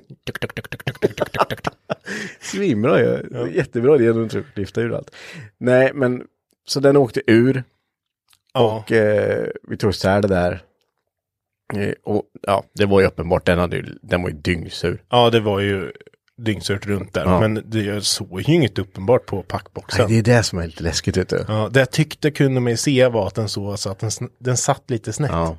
Svinbra 2.40 3.00
ju. 3.00 3.30
Ja. 3.32 3.48
Jättebra 3.48 3.96
idé 3.96 4.10
att 4.10 4.58
lyfta 4.58 4.82
ur 4.82 4.96
allt. 4.96 5.16
Nej, 5.58 5.92
men 5.94 6.24
så 6.68 6.80
den 6.80 6.98
åkte 6.98 7.22
ur. 7.28 7.64
Ja. 8.54 8.78
Och 8.78 8.92
eh, 8.92 9.48
vi 9.68 9.78
tog 9.78 9.90
isär 9.90 10.22
det 10.22 10.28
där. 10.28 10.64
Eh, 11.76 11.94
och 12.04 12.24
ja, 12.42 12.64
det 12.74 12.86
var 12.86 13.00
ju 13.00 13.08
uppenbart, 13.08 13.46
den, 13.46 13.60
hade 13.60 13.76
ju, 13.76 13.86
den 14.02 14.22
var 14.22 14.30
ju 14.30 14.36
dyngsur. 14.36 15.04
ja, 15.10 15.30
det 15.30 15.40
var 15.40 15.60
ju 15.60 15.92
dyngsurt 16.38 16.86
runt 16.86 17.14
där. 17.14 17.26
Ja. 17.26 17.40
Men 17.40 17.64
det 17.66 17.84
jag 17.84 18.04
såg 18.04 18.42
ju 18.42 18.54
inget 18.54 18.80
uppenbart 18.80 19.26
på 19.26 19.36
Nej, 19.36 19.46
packboxen. 19.48 20.08
det 20.10 20.18
är 20.18 20.24
det 20.24 20.44
som 20.44 20.60
är 20.60 20.66
lite 20.66 20.84
läskigt 20.84 21.18
vet 21.18 21.30
du. 21.30 21.46
Ja, 21.48 21.70
det 21.72 21.80
jag 21.80 21.92
tyckte 21.92 22.32
kunde 22.32 22.60
man 22.62 22.78
se 22.78 23.08
var 23.08 23.28
att 23.28 23.36
den 23.36 23.50
så 23.50 23.72
att 23.72 24.00
den, 24.00 24.12
den 24.40 24.58
satt 24.58 24.90
lite 24.90 25.14
snett. 25.14 25.32
Ja. 25.32 25.58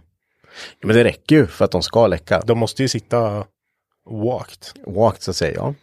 Men 0.82 0.96
det 0.96 1.04
räcker 1.04 1.36
ju 1.36 1.46
för 1.46 1.64
att 1.64 1.70
de 1.70 1.82
ska 1.82 2.06
läcka. 2.06 2.40
De 2.40 2.58
måste 2.58 2.82
ju 2.82 2.88
sitta 2.88 3.44
walked. 4.10 4.66
Walked 4.86 5.22
så 5.22 5.30
att 5.30 5.36
säga, 5.36 5.54
ja. 5.56 5.74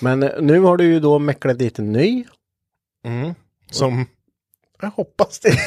Men 0.00 0.22
eh, 0.22 0.30
nu 0.40 0.60
har 0.60 0.76
du 0.76 0.84
ju 0.84 1.00
då 1.00 1.18
mäcklat 1.18 1.58
dit 1.58 1.78
en 1.78 1.92
ny. 1.92 2.24
Mm. 3.06 3.34
Som, 3.70 4.06
jag 4.80 4.90
hoppas 4.90 5.38
det. 5.38 5.58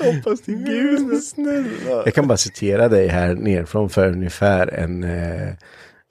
jag 0.00 0.06
hoppas 0.14 0.40
till 0.40 0.56
gud 0.56 1.22
snälla. 1.22 2.02
Jag 2.04 2.14
kan 2.14 2.28
bara 2.28 2.38
citera 2.38 2.88
dig 2.88 3.08
här 3.08 3.34
nerifrån 3.34 3.90
för 3.90 4.08
ungefär 4.08 4.74
en 4.74 5.04
eh, 5.04 5.48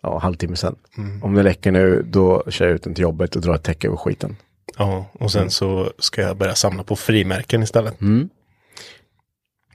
ja, 0.01 0.17
halvtimme 0.17 0.55
sedan. 0.55 0.75
Om 1.21 1.33
det 1.33 1.43
läcker 1.43 1.71
nu, 1.71 2.05
då 2.07 2.43
kör 2.47 2.65
jag 2.65 2.75
ut 2.75 2.83
den 2.83 2.93
till 2.93 3.01
jobbet 3.01 3.35
och 3.35 3.41
drar 3.41 3.55
ett 3.55 3.63
täcke 3.63 3.87
över 3.87 3.97
skiten. 3.97 4.35
Ja, 4.77 5.05
och 5.13 5.31
sen 5.31 5.49
så 5.49 5.91
ska 5.99 6.21
jag 6.21 6.37
börja 6.37 6.55
samla 6.55 6.83
på 6.83 6.95
frimärken 6.95 7.63
istället. 7.63 8.01
Mm. 8.01 8.29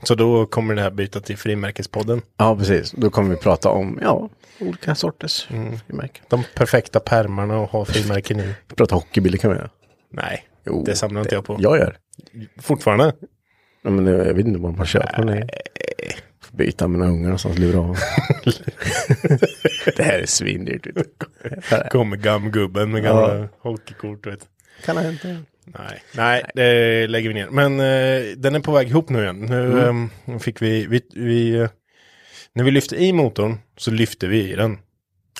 Så 0.03 0.15
då 0.15 0.47
kommer 0.47 0.75
det 0.75 0.83
här 0.83 0.91
byta 0.91 1.21
till 1.21 1.37
frimärkespodden. 1.37 2.23
Ja, 2.37 2.57
precis. 2.57 2.91
Då 2.91 3.11
kommer 3.11 3.31
vi 3.31 3.37
prata 3.37 3.69
om, 3.71 3.99
ja, 4.03 4.29
olika 4.61 4.95
sorters 4.95 5.47
frimärken. 5.87 6.25
De 6.29 6.45
perfekta 6.55 7.01
pärmarna 7.01 7.59
och 7.59 7.71
ha 7.71 7.85
frimärken 7.85 8.41
i. 8.41 8.55
Vi 8.69 8.75
pratar 8.75 8.97
hockeybilder 8.97 9.39
kan 9.39 9.51
vi 9.51 9.57
göra. 9.57 9.71
Nej, 10.13 10.47
Jo, 10.67 10.85
det 10.87 10.97
samlar 10.97 11.21
inte 11.21 11.35
jag 11.35 11.45
på. 11.45 11.57
Jag 11.61 11.79
gör. 11.79 11.97
Fortfarande? 12.59 13.13
Ja, 13.83 13.91
men 13.91 14.07
jag 14.07 14.35
vet 14.35 14.47
inte 14.47 14.61
vad 14.61 14.77
man 14.77 14.87
köper. 14.87 15.25
Nej. 15.25 15.49
Får 16.41 16.57
byta 16.57 16.89
med 16.89 16.99
några 16.99 17.13
ungar 17.13 17.23
någonstans, 17.23 17.59
lura 17.59 17.79
av. 17.79 17.97
det 19.97 20.03
här 20.03 20.19
är 20.19 20.27
svindyrt. 20.27 20.87
Kommer 21.91 22.17
gammgubben 22.17 22.93
med 22.93 23.03
gamla 23.03 23.49
hockeykort. 23.59 24.27
Vet. 24.27 24.49
Kan 24.85 24.97
ha 24.97 25.05
hänt 25.05 25.23
det. 25.23 25.39
Nej, 25.79 26.03
nej, 26.17 26.45
det 26.55 27.07
lägger 27.07 27.29
vi 27.29 27.35
ner. 27.35 27.49
Men 27.51 27.81
eh, 27.81 28.37
den 28.37 28.55
är 28.55 28.61
på 28.61 28.73
väg 28.73 28.89
ihop 28.89 29.09
nu 29.09 29.23
igen. 29.23 29.41
Nu 29.41 30.11
eh, 30.33 30.39
fick 30.39 30.63
vi, 30.63 30.87
vi, 30.87 31.03
vi 31.15 31.55
eh, 31.55 31.69
när 32.53 32.65
vi 32.65 32.71
lyfte 32.71 32.97
i 32.97 33.13
motorn 33.13 33.59
så 33.77 33.91
lyfte 33.91 34.27
vi 34.27 34.53
i 34.53 34.57
den. 34.57 34.79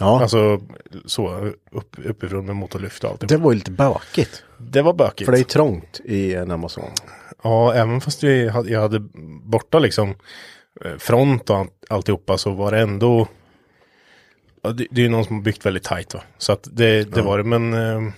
Ja, 0.01 0.21
Alltså 0.23 0.61
så 1.05 1.53
upp, 1.71 1.97
uppifrån 2.05 2.47
med 2.47 2.57
motorlyft 2.57 3.05
och 3.05 3.11
allt. 3.11 3.29
det 3.29 3.37
var 3.37 3.53
ju 3.53 3.59
lite 3.59 3.71
bökigt. 3.71 4.45
Det 4.59 4.83
var 4.83 4.93
bökigt. 4.95 5.25
För 5.27 5.33
det 5.33 5.41
är 5.41 5.45
trångt 5.45 6.01
i 6.05 6.35
en 6.35 6.51
Amazon. 6.51 6.91
Ja, 7.43 7.75
även 7.75 8.01
fast 8.01 8.25
vi 8.25 8.49
hade, 8.49 8.71
jag 8.71 8.81
hade 8.81 9.01
borta 9.43 9.79
liksom 9.79 10.15
eh, 10.85 10.97
front 10.99 11.51
och 11.51 11.57
allt, 11.57 11.73
alltihopa 11.91 12.39
så 12.39 12.51
var 12.51 12.73
det 12.73 12.81
ändå 12.81 13.29
ja, 14.63 14.71
det, 14.71 14.87
det 14.91 15.01
är 15.01 15.03
ju 15.03 15.09
någon 15.09 15.25
som 15.25 15.37
har 15.37 15.43
byggt 15.43 15.67
väldigt 15.67 15.85
tajt 15.85 16.15
va. 16.15 16.23
Så 16.39 16.53
att 16.53 16.69
det, 16.73 17.05
det 17.15 17.23
var 17.23 17.39
det. 17.39 17.45
Men 17.45 17.75
eh, 17.75 18.13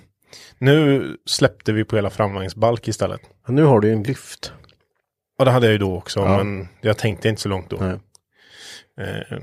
nu 0.59 1.17
släppte 1.27 1.73
vi 1.73 1.85
på 1.85 1.97
hela 1.97 2.11
framvagnsbalk 2.11 2.89
istället. 2.89 3.21
Ja, 3.47 3.53
nu 3.53 3.63
har 3.65 3.81
du 3.81 3.89
ju 3.89 3.95
en 3.95 4.03
lyft. 4.03 4.53
Och 5.39 5.45
det 5.45 5.51
hade 5.51 5.67
jag 5.67 5.73
ju 5.73 5.79
då 5.79 5.97
också. 5.97 6.21
Ja. 6.21 6.37
Men 6.45 6.69
jag 6.81 6.99
tänkte 6.99 7.29
inte 7.29 7.43
så 7.43 7.49
långt 7.49 7.71
då. 7.71 7.77
Eh, 7.85 9.39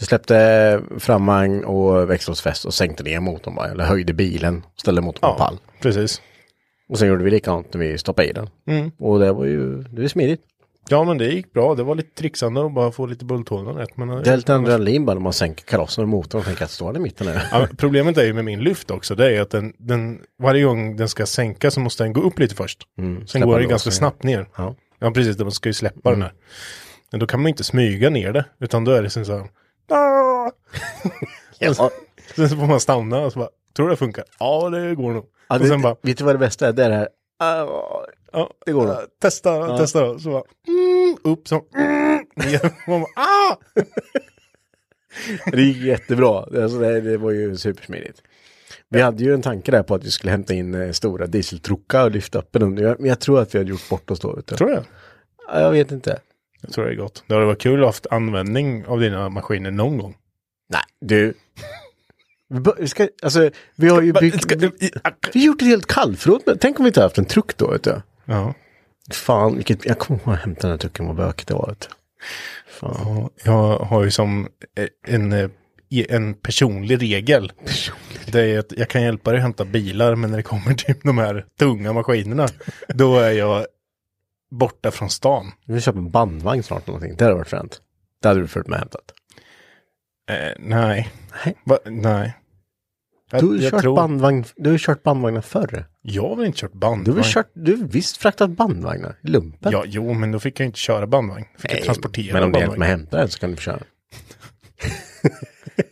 Vi 0.00 0.06
släppte 0.06 0.80
framvagn 0.98 1.64
och 1.64 2.10
växellådsfäst 2.10 2.64
och 2.64 2.74
sänkte 2.74 3.02
ner 3.02 3.20
motorn 3.20 3.54
bara. 3.54 3.68
Eller 3.68 3.84
höjde 3.84 4.12
bilen, 4.12 4.62
ställde 4.76 5.00
motorn 5.00 5.20
på 5.20 5.26
ja, 5.26 5.34
pall. 5.38 5.58
precis. 5.80 6.22
Och 6.88 6.98
sen 6.98 7.08
gjorde 7.08 7.24
vi 7.24 7.30
likadant 7.30 7.74
när 7.74 7.80
vi 7.80 7.98
stoppade 7.98 8.28
i 8.28 8.32
den. 8.32 8.48
Mm. 8.68 8.90
Och 8.98 9.18
det 9.20 9.32
var 9.32 9.44
ju, 9.44 9.82
det 9.82 10.00
var 10.00 10.08
smidigt. 10.08 10.40
Ja, 10.90 11.04
men 11.04 11.18
det 11.18 11.24
gick 11.26 11.52
bra. 11.52 11.74
Det 11.74 11.82
var 11.82 11.94
lite 11.94 12.14
trixande 12.14 12.60
och 12.60 12.70
bara 12.70 12.92
få 12.92 13.06
lite 13.06 13.24
bulthålen 13.24 13.74
rätt. 13.74 13.96
Men, 13.96 14.10
eh, 14.10 14.16
Det 14.20 14.30
är 14.30 14.36
lite 14.36 14.54
adrenalin 14.54 15.06
bara 15.06 15.14
när 15.14 15.20
man 15.20 15.32
sänker 15.32 15.64
karossen 15.64 16.02
och 16.02 16.08
motorn 16.08 16.38
och 16.38 16.44
tänker 16.44 16.64
att 16.64 16.70
står 16.70 16.92
den 16.92 17.02
i 17.02 17.04
mitten 17.04 17.26
nu. 17.26 17.40
Ja, 17.52 17.66
problemet 17.78 18.18
är 18.18 18.24
ju 18.24 18.32
med 18.32 18.44
min 18.44 18.60
lyft 18.60 18.90
också, 18.90 19.14
det 19.14 19.36
är 19.36 19.40
att 19.40 19.50
den, 19.50 19.72
den, 19.78 20.18
varje 20.42 20.64
gång 20.64 20.96
den 20.96 21.08
ska 21.08 21.26
sänka 21.26 21.70
så 21.70 21.80
måste 21.80 22.04
den 22.04 22.12
gå 22.12 22.20
upp 22.20 22.38
lite 22.38 22.54
först. 22.54 22.78
Mm, 22.98 23.26
Sen 23.26 23.40
går 23.40 23.52
den 23.54 23.62
lås, 23.62 23.70
ganska 23.70 23.90
snabbt 23.90 24.22
ner. 24.22 24.48
Ja. 24.56 24.74
Ja, 24.98 25.10
precis, 25.10 25.38
man 25.38 25.52
ska 25.52 25.68
ju 25.68 25.72
släppa 25.72 26.10
den 26.10 26.22
här. 26.22 26.32
Men 27.10 27.20
då 27.20 27.26
kan 27.26 27.40
man 27.42 27.48
inte 27.48 27.64
smyga 27.64 28.10
ner 28.10 28.32
det, 28.32 28.44
utan 28.60 28.84
då 28.84 28.92
är 28.92 29.02
det 29.02 29.10
som 29.10 29.24
så 29.24 29.36
här. 29.38 29.46
Ja. 31.58 31.90
Sen 32.36 32.48
så 32.48 32.56
får 32.56 32.66
man 32.66 32.80
stanna 32.80 33.18
och 33.20 33.32
så 33.32 33.38
bara, 33.38 33.48
tror 33.76 33.86
du 33.86 33.92
det 33.92 33.96
funkar? 33.96 34.24
Ja, 34.38 34.70
det 34.70 34.94
går 34.94 35.12
nog. 35.12 35.24
Ja, 35.48 35.54
och 35.56 35.62
det, 35.62 35.68
sen 35.68 35.82
bara, 35.82 35.96
vet 36.02 36.18
du 36.18 36.24
vad 36.24 36.34
det 36.34 36.38
bästa 36.38 36.68
är? 36.68 36.72
Det 36.72 36.84
är 36.84 36.88
det 36.90 36.96
här. 36.96 37.08
ah, 37.38 38.06
ja, 38.32 38.50
det 38.66 38.72
går 38.72 38.86
nog. 38.86 38.94
ja, 38.94 39.00
Testa, 39.20 39.78
testa 39.78 40.00
då. 40.06 40.18
Så 40.18 40.30
bara, 40.30 40.42
mm, 40.68 41.16
upp 41.24 41.48
så, 41.48 41.64
mm. 41.74 42.24
Man 42.86 43.00
bara, 43.00 43.10
ah! 43.16 43.56
Det 45.52 45.62
gick 45.62 45.76
jättebra. 45.76 46.38
Alltså 46.38 46.78
det, 46.78 47.00
det 47.00 47.16
var 47.16 47.30
ju 47.30 47.56
supersmidigt. 47.56 48.22
Vi 48.88 49.00
hade 49.00 49.24
ju 49.24 49.34
en 49.34 49.42
tanke 49.42 49.70
där 49.70 49.82
på 49.82 49.94
att 49.94 50.04
vi 50.04 50.10
skulle 50.10 50.30
hämta 50.30 50.54
in 50.54 50.74
eh, 50.74 50.92
stora 50.92 51.26
dieseltruckar 51.26 52.04
och 52.04 52.10
lyfta 52.10 52.38
upp 52.38 52.48
den. 52.50 52.74
Men 52.74 53.04
jag 53.04 53.20
tror 53.20 53.40
att 53.40 53.54
vi 53.54 53.58
hade 53.58 53.70
gjort 53.70 53.88
bort 53.88 54.10
oss 54.10 54.20
då. 54.20 54.34
Du. 54.34 54.42
Tror 54.42 54.70
jag. 54.70 54.84
Ja, 55.48 55.60
Jag 55.60 55.70
vet 55.70 55.92
inte. 55.92 56.18
Jag 56.60 56.72
tror 56.72 56.84
det 56.84 56.92
är 56.92 56.96
gott. 56.96 57.24
Det 57.26 57.34
hade 57.34 57.46
varit 57.46 57.60
kul 57.60 57.74
att 57.74 57.80
ha 57.80 57.86
haft 57.86 58.06
användning 58.10 58.86
av 58.86 59.00
dina 59.00 59.28
maskiner 59.28 59.70
någon 59.70 59.98
gång. 59.98 60.16
Nej, 60.68 60.82
du. 61.00 61.34
Vi, 62.48 62.72
vi 62.78 62.88
ska, 62.88 63.08
alltså, 63.22 63.50
vi 63.76 63.88
har 63.88 64.02
ju 64.02 64.12
byggt... 64.12 64.52
Vi, 64.52 64.70
vi 65.32 65.40
har 65.40 65.46
gjort 65.46 65.62
ett 65.62 65.68
helt 65.68 65.86
kallförråd. 65.86 66.58
Tänk 66.60 66.78
om 66.78 66.84
vi 66.84 66.88
inte 66.88 67.02
haft 67.02 67.18
en 67.18 67.24
truck 67.24 67.56
då, 67.56 67.70
vet 67.70 67.82
du. 67.82 68.02
Ja. 68.24 68.54
Fan, 69.12 69.56
vilket... 69.56 69.84
Jag 69.84 69.98
kommer 69.98 70.20
ihåg 70.20 70.34
att 70.34 70.40
hämta 70.40 70.60
den 70.60 70.70
här 70.70 70.78
trucken, 70.78 71.06
vad 71.06 71.16
bökigt 71.16 71.48
det 71.48 71.54
var. 71.54 71.68
Vet 71.68 71.80
du. 71.80 71.94
Fan. 72.72 72.90
Ja, 73.06 73.30
jag 73.44 73.78
har 73.78 74.04
ju 74.04 74.10
som 74.10 74.48
eh, 74.76 75.14
en, 75.14 75.32
eh, 75.32 75.50
en 76.08 76.34
personlig 76.34 77.02
regel. 77.02 77.52
Det 78.26 78.40
är 78.40 78.58
att 78.58 78.72
jag 78.76 78.88
kan 78.88 79.02
hjälpa 79.02 79.30
dig 79.30 79.38
att 79.38 79.42
hämta 79.42 79.64
bilar, 79.64 80.14
men 80.14 80.30
när 80.30 80.36
det 80.36 80.42
kommer 80.42 80.74
till 80.74 80.94
de 81.02 81.18
här 81.18 81.46
tunga 81.58 81.92
maskinerna, 81.92 82.48
då 82.88 83.18
är 83.18 83.32
jag 83.32 83.66
borta 84.50 84.90
från 84.90 85.10
stan. 85.10 85.52
Vi 85.66 85.80
köpa 85.80 85.98
en 85.98 86.10
bandvagn 86.10 86.62
snart 86.62 86.82
eller 86.82 86.92
någonting. 86.92 87.16
Det 87.16 87.24
hade 87.24 87.36
varit 87.36 87.48
fränt. 87.48 87.80
Det 88.22 88.28
hade 88.28 88.40
du 88.40 88.46
följt 88.48 88.66
med 88.68 88.74
och 88.76 88.80
hämtat. 88.80 89.12
Eh, 90.30 90.52
nej. 90.58 91.08
Nej. 91.44 91.56
Va? 91.64 91.78
Nej. 91.86 92.36
Jag, 93.30 93.40
Du 93.42 93.46
har 93.46 93.54
jag 93.56 93.70
kört, 93.70 93.80
tror- 93.80 93.96
bandvagn, 93.96 94.44
du 94.56 94.70
har 94.70 94.78
kört 94.78 95.02
bandvagnar 95.02 95.40
förr. 95.40 95.84
Jag 96.02 96.28
har 96.28 96.36
väl 96.36 96.46
inte 96.46 96.58
kört 96.58 96.72
Du 96.72 96.78
bandvagn? 96.78 97.16
har 97.16 97.22
väl 97.24 97.32
kört, 97.32 97.50
du 97.54 97.76
har 97.76 97.84
visst 97.84 98.16
fraktat 98.16 98.50
bandvagnar 98.50 99.18
i 99.22 99.26
lumpen? 99.28 99.72
Ja, 99.72 99.82
jo, 99.86 100.12
men 100.12 100.32
då 100.32 100.40
fick 100.40 100.60
jag 100.60 100.66
inte 100.66 100.78
köra 100.78 101.06
bandvagn. 101.06 101.44
Fick 101.58 101.70
jag 101.70 101.76
Nej, 101.76 101.84
transportera 101.84 102.32
Men 102.34 102.42
om 102.42 102.52
det 102.52 102.58
hjälper 102.60 102.76
mig 102.78 102.88
hämta 102.88 103.16
den 103.16 103.28
så 103.28 103.38
kan 103.38 103.50
du 103.50 103.56
få 103.56 103.62
köra. 103.62 103.78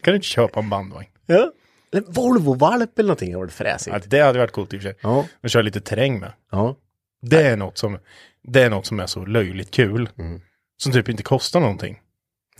Kan 0.03 0.13
du 0.13 0.15
inte 0.15 0.27
köpa 0.27 0.61
en 0.61 0.69
bandvagn? 0.69 1.07
Ja. 1.27 1.53
Eller 1.93 2.13
Volvo-valp 2.13 2.99
eller 2.99 3.07
någonting 3.07 3.35
har 3.35 3.41
varit 3.41 3.53
fräsigt. 3.53 3.97
Ja, 3.97 4.03
det 4.07 4.21
hade 4.21 4.39
varit 4.39 4.53
coolt 4.53 4.75
i 4.75 4.77
och 4.77 4.83
för 4.83 4.89
sig. 4.89 4.99
Ja. 5.03 5.25
Och 5.43 5.51
köra 5.51 5.63
lite 5.63 5.81
terräng 5.81 6.21
med. 6.21 6.33
Ja. 6.51 6.77
Det 7.23 7.43
är 7.43 7.57
något 7.57 7.79
som, 7.79 7.99
det 8.43 8.63
är 8.63 8.71
något 8.71 8.87
som 8.87 9.01
är 9.01 9.07
så 9.07 9.25
löjligt 9.25 9.71
kul. 9.71 10.09
Mm. 10.19 10.41
Som 10.77 10.93
typ 10.93 11.09
inte 11.09 11.23
kostar 11.23 11.61
någonting. 11.61 12.01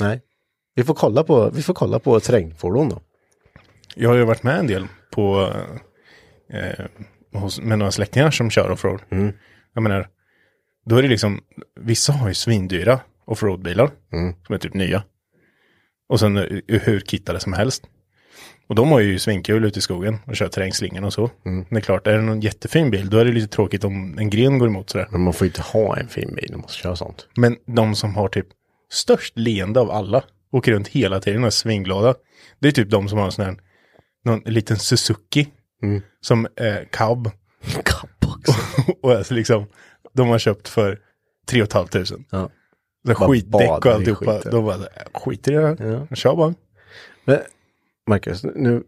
Nej. 0.01 0.23
Vi 0.75 0.85
får 0.85 0.95
kolla 0.95 1.25
på, 1.25 1.51
vi 1.51 1.63
får 1.63 1.75
kolla 1.75 1.99
på 1.99 2.21
terrängfordon 2.21 2.89
då. 2.89 3.03
Jag 3.95 4.09
har 4.09 4.17
ju 4.17 4.25
varit 4.25 4.43
med 4.43 4.59
en 4.59 4.67
del 4.67 4.87
på, 5.11 5.53
eh, 6.53 6.87
hos, 7.33 7.61
med 7.61 7.79
några 7.79 7.93
släktingar 7.93 8.31
som 8.31 8.51
kör 8.51 8.71
offroad. 8.71 9.01
Mm. 9.11 9.33
Jag 9.75 9.83
menar, 9.83 10.09
då 10.85 10.97
är 10.97 11.03
det 11.03 11.09
liksom, 11.09 11.41
vissa 11.81 12.13
har 12.13 12.29
ju 12.29 12.35
svindyra 12.35 13.01
offroadbilar. 13.25 13.91
Mm. 14.13 14.35
Som 14.47 14.55
är 14.55 14.59
typ 14.59 14.75
nya. 14.75 15.05
Och 16.09 16.21
sen 16.21 16.37
eh, 16.37 16.81
hur 16.83 17.01
kittade 17.01 17.41
som 17.41 17.53
helst. 17.53 17.87
Och 18.69 18.75
de 18.75 18.89
har 18.93 19.01
ju 19.01 19.19
svinkul 19.19 19.65
ute 19.65 19.79
i 19.79 19.83
skogen 19.83 20.19
och 20.27 20.37
kör 20.37 20.49
terrängslingan 20.49 21.05
och 21.05 21.13
så. 21.13 21.31
Mm. 21.47 21.67
Det 21.71 21.77
är 21.77 21.81
klart, 21.81 22.07
är 22.07 22.13
det 22.13 22.23
någon 22.23 22.41
jättefin 22.41 22.91
bil, 22.91 23.11
då 23.11 23.19
är 23.19 23.25
det 23.25 23.33
lite 23.33 23.49
tråkigt 23.49 23.85
om 23.85 24.19
en 24.19 24.31
gren 24.31 24.59
går 24.59 24.69
emot 24.69 24.91
sådär. 24.91 25.09
Men 25.11 25.21
man 25.21 25.33
får 25.33 25.47
inte 25.47 25.63
ha 25.63 25.97
en 25.97 26.09
fin 26.09 26.35
bil, 26.35 26.49
man 26.53 26.61
måste 26.61 26.79
köra 26.79 26.97
sånt. 26.97 27.27
Men 27.37 27.57
de 27.67 27.95
som 27.95 28.15
har 28.17 28.29
typ 28.29 28.47
störst 28.91 29.39
leende 29.39 29.81
av 29.81 29.91
alla, 29.91 30.25
åker 30.53 30.73
runt 30.73 30.89
hela 30.89 31.21
tiden 31.21 31.41
och 31.43 31.47
är 31.47 31.51
svinglada. 31.51 32.15
Det 32.59 32.69
är 32.69 32.73
typ 32.73 32.91
de 32.91 33.09
som 33.09 33.19
har 33.19 33.27
en 33.27 33.33
sån 33.33 33.45
här, 33.45 33.57
någon 34.25 34.41
liten 34.41 34.79
Suzuki, 34.79 35.49
Mm. 35.83 36.03
som 36.21 36.47
är 36.57 36.85
cab. 36.93 37.31
Kapp 37.85 38.25
också. 38.37 38.53
och 39.03 39.13
är 39.13 39.35
liksom, 39.35 39.67
de 40.13 40.29
har 40.29 40.39
köpt 40.39 40.69
för 40.69 40.99
3 41.49 41.67
500. 41.67 42.05
Så 42.05 42.17
Ja. 42.31 42.51
skitdäck 43.15 43.71
och 43.71 43.87
alltihopa. 43.87 44.41
De 44.51 44.65
bara, 44.65 44.79
skiter 45.15 45.53
i 45.53 45.55
det 45.55 45.67
här, 45.67 46.07
Ja. 46.11 46.17
kör 46.17 46.37
bara. 46.37 46.55
Men, 47.25 47.39
Marcus, 48.07 48.45
nu, 48.45 48.83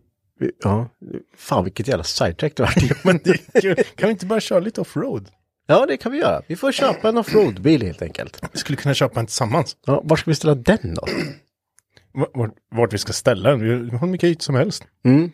ja, 0.63 0.89
fan 1.37 1.65
vilket 1.65 1.89
jävla 1.89 2.05
sidetrack 2.05 2.57
det 2.57 2.63
vart. 2.63 3.05
Men 3.05 3.21
det 3.25 3.31
är 3.31 3.61
kul. 3.61 3.77
Kan 3.95 4.09
vi 4.09 4.11
inte 4.11 4.27
bara 4.27 4.41
köra 4.41 4.61
lite 4.61 4.81
offroad? 4.81 5.31
Ja, 5.67 5.87
det 5.87 5.97
kan 5.97 6.13
vi 6.13 6.19
göra. 6.19 6.43
Vi 6.47 6.57
får 6.57 6.73
köpa 6.73 7.09
en 7.09 7.17
offroad-bil 7.17 7.83
helt 7.83 8.03
enkelt. 8.03 8.43
Vi 8.53 8.59
skulle 8.59 8.77
kunna 8.77 8.95
köpa 8.95 9.21
en 9.21 9.27
tillsammans. 9.27 9.77
Ja, 9.87 10.01
var 10.05 10.17
ska 10.17 10.31
vi 10.31 10.35
ställa 10.35 10.55
den 10.55 10.95
då? 10.95 11.07
Vart, 12.13 12.51
vart 12.71 12.93
vi 12.93 12.99
ska 12.99 13.13
ställa 13.13 13.51
den. 13.51 13.61
Vi 13.91 13.97
har 13.97 14.07
mycket 14.07 14.29
yta 14.29 14.41
som 14.41 14.55
helst. 14.55 14.85
Mm. 15.05 15.31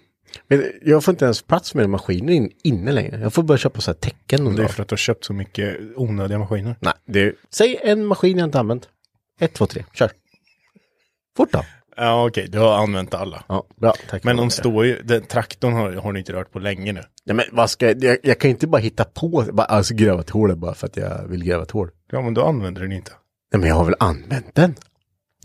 Men 0.48 0.72
jag 0.82 1.04
får 1.04 1.12
inte 1.12 1.24
ens 1.24 1.42
plats 1.42 1.74
med 1.74 1.90
maskiner 1.90 2.32
in, 2.32 2.50
inne 2.62 2.92
längre. 2.92 3.20
Jag 3.20 3.32
får 3.32 3.42
börja 3.42 3.58
köpa 3.58 3.80
så 3.80 3.90
här 3.90 3.98
tecken. 3.98 4.56
Det 4.56 4.62
är 4.62 4.68
för 4.68 4.82
att 4.82 4.88
du 4.88 4.92
har 4.92 4.96
köpt 4.96 5.24
så 5.24 5.32
mycket 5.32 5.76
onödiga 5.96 6.38
maskiner. 6.38 6.76
Nej, 6.80 6.92
det 7.06 7.34
Säg 7.50 7.78
en 7.82 8.06
maskin 8.06 8.38
jag 8.38 8.46
inte 8.46 8.58
använt. 8.58 8.88
Ett, 9.40 9.54
två, 9.54 9.66
tre, 9.66 9.84
kör. 9.92 10.10
Fort 11.36 11.52
då. 11.52 11.64
Ja, 11.96 12.26
okej, 12.26 12.48
du 12.48 12.58
har 12.58 12.74
använt 12.82 13.14
alla. 13.14 13.44
Ja, 13.48 13.66
bra. 13.76 13.94
Tack. 14.10 14.24
Men 14.24 14.36
de 14.36 14.50
står 14.50 14.84
ju, 14.86 15.02
den 15.02 15.22
traktorn 15.22 15.72
har, 15.72 15.92
har 15.92 16.12
ni 16.12 16.18
inte 16.18 16.32
rört 16.32 16.52
på 16.52 16.58
länge 16.58 16.92
nu. 16.92 17.02
Nej, 17.24 17.36
men 17.36 17.44
vad 17.52 17.70
ska 17.70 17.86
jag, 17.86 18.04
jag, 18.04 18.18
jag 18.22 18.38
kan 18.40 18.50
inte 18.50 18.66
bara 18.66 18.78
hitta 18.82 19.04
på, 19.04 19.44
bara, 19.52 19.66
alltså 19.66 19.94
gräva 19.94 20.20
ett 20.20 20.30
hål 20.30 20.56
bara 20.56 20.74
för 20.74 20.86
att 20.86 20.96
jag 20.96 21.28
vill 21.28 21.44
gräva 21.44 21.62
ett 21.62 21.70
hål. 21.70 21.90
Ja, 22.12 22.22
men 22.22 22.34
då 22.34 22.44
använder 22.44 22.82
den 22.82 22.92
inte. 22.92 23.12
Nej, 23.52 23.60
men 23.60 23.68
jag 23.68 23.76
har 23.76 23.84
väl 23.84 23.94
använt 24.00 24.54
den? 24.54 24.74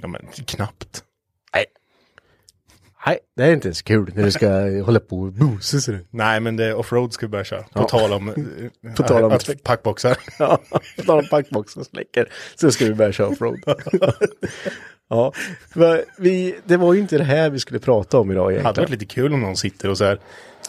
Ja, 0.02 0.08
men 0.08 0.22
knappt. 0.46 1.04
Nej. 1.56 1.66
Nej, 3.06 3.20
det 3.36 3.44
är 3.44 3.54
inte 3.54 3.68
ens 3.68 3.82
kul 3.82 4.12
när 4.16 4.24
du 4.24 4.32
ska 4.32 4.50
hålla 4.86 5.00
på 5.00 5.20
och 5.22 5.34
busa 5.34 5.80
så. 5.80 5.98
Nej, 6.10 6.40
men 6.40 6.56
det 6.56 6.66
är 6.66 6.74
offroad 6.76 7.14
ska 7.14 7.26
vi 7.26 7.30
börja 7.30 7.44
köra. 7.44 7.62
På 7.64 7.70
Ja. 7.74 7.88
tal 7.88 8.14
om, 8.14 8.30
eh, 8.84 8.92
På 8.96 9.04
tal 9.04 9.24
om- 9.24 9.32
att 9.32 9.64
packboxar. 9.64 10.18
Ja, 10.40 10.60
tar 11.06 11.20
en 11.24 11.28
packbox 11.30 11.78
och 11.78 11.86
släcker. 11.86 12.30
Så 12.56 12.72
ska 12.72 12.86
vi 12.86 12.94
börja 12.94 13.12
köra 13.12 13.28
offroad. 13.28 13.60
Ja, 15.10 15.34
vi, 16.18 16.56
det 16.66 16.78
var 16.78 16.94
ju 16.94 17.00
inte 17.00 17.18
det 17.18 17.24
här 17.24 17.50
vi 17.50 17.60
skulle 17.60 17.80
prata 17.80 18.20
om 18.20 18.32
idag 18.32 18.52
Det 18.54 18.56
hade 18.56 18.64
varit 18.64 18.78
egentligen. 18.78 19.00
lite 19.00 19.14
kul 19.14 19.34
om 19.34 19.42
någon 19.42 19.58
sitter 19.58 19.90
och 19.90 19.98
så 19.98 20.04
här 20.06 20.20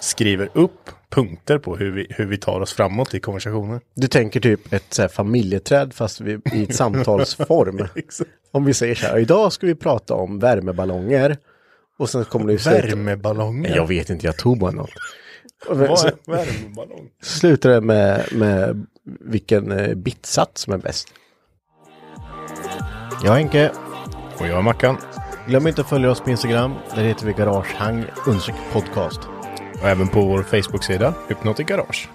skriver 0.00 0.48
upp 0.53 0.90
punkter 1.11 1.59
på 1.59 1.76
hur 1.76 1.90
vi, 1.90 2.07
hur 2.11 2.26
vi 2.26 2.37
tar 2.38 2.61
oss 2.61 2.72
framåt 2.72 3.14
i 3.14 3.20
konversationer. 3.20 3.81
Du 3.94 4.09
tänker 4.09 4.40
typ 4.40 4.72
ett 4.72 4.85
så 4.94 5.03
här 5.03 5.09
familjeträd 5.09 5.94
fast 5.94 6.20
vi, 6.20 6.38
i 6.53 6.62
ett 6.62 6.74
samtalsform. 6.74 7.87
Om 8.53 8.64
vi 8.64 8.74
säger 8.74 8.94
så 8.94 9.07
här, 9.07 9.18
idag 9.18 9.53
ska 9.53 9.66
vi 9.66 9.74
prata 9.74 10.14
om 10.14 10.38
värmeballonger. 10.38 11.37
Och 11.98 12.11
sen 12.11 12.24
kommer 12.24 12.46
det 12.46 12.53
ju 12.53 12.59
Värmeballonger. 12.59 13.76
Jag 13.76 13.87
vet 13.87 14.11
inte, 14.11 14.26
jag 14.26 14.37
tog 14.37 14.59
bara 14.59 14.70
något. 14.70 14.90
Vad 15.68 15.98
Så 15.98 16.07
är 16.07 16.12
värmeballong? 16.26 17.09
slutar 17.22 17.70
det 17.70 17.81
med, 17.81 18.24
med 18.33 18.87
vilken 19.20 19.72
eh, 19.72 19.94
bitsats 19.94 20.62
som 20.62 20.72
är 20.72 20.79
bäst. 20.79 21.09
Jag 23.24 23.33
är 23.35 23.38
Henke. 23.38 23.70
Och 24.40 24.48
jag 24.48 24.59
är 24.59 24.62
Mackan. 24.62 24.96
Glöm 25.46 25.66
inte 25.66 25.81
att 25.81 25.88
följa 25.88 26.11
oss 26.11 26.20
på 26.20 26.31
Instagram. 26.31 26.74
Där 26.94 27.03
heter 27.03 27.26
vi 27.26 27.33
Garagehang 27.33 28.05
podcast. 28.72 29.20
Och 29.83 29.88
även 29.88 30.09
på 30.09 30.20
vår 30.20 30.42
Facebook-sida, 30.42 31.14
Hypnotic 31.29 31.66
Garage. 31.66 32.09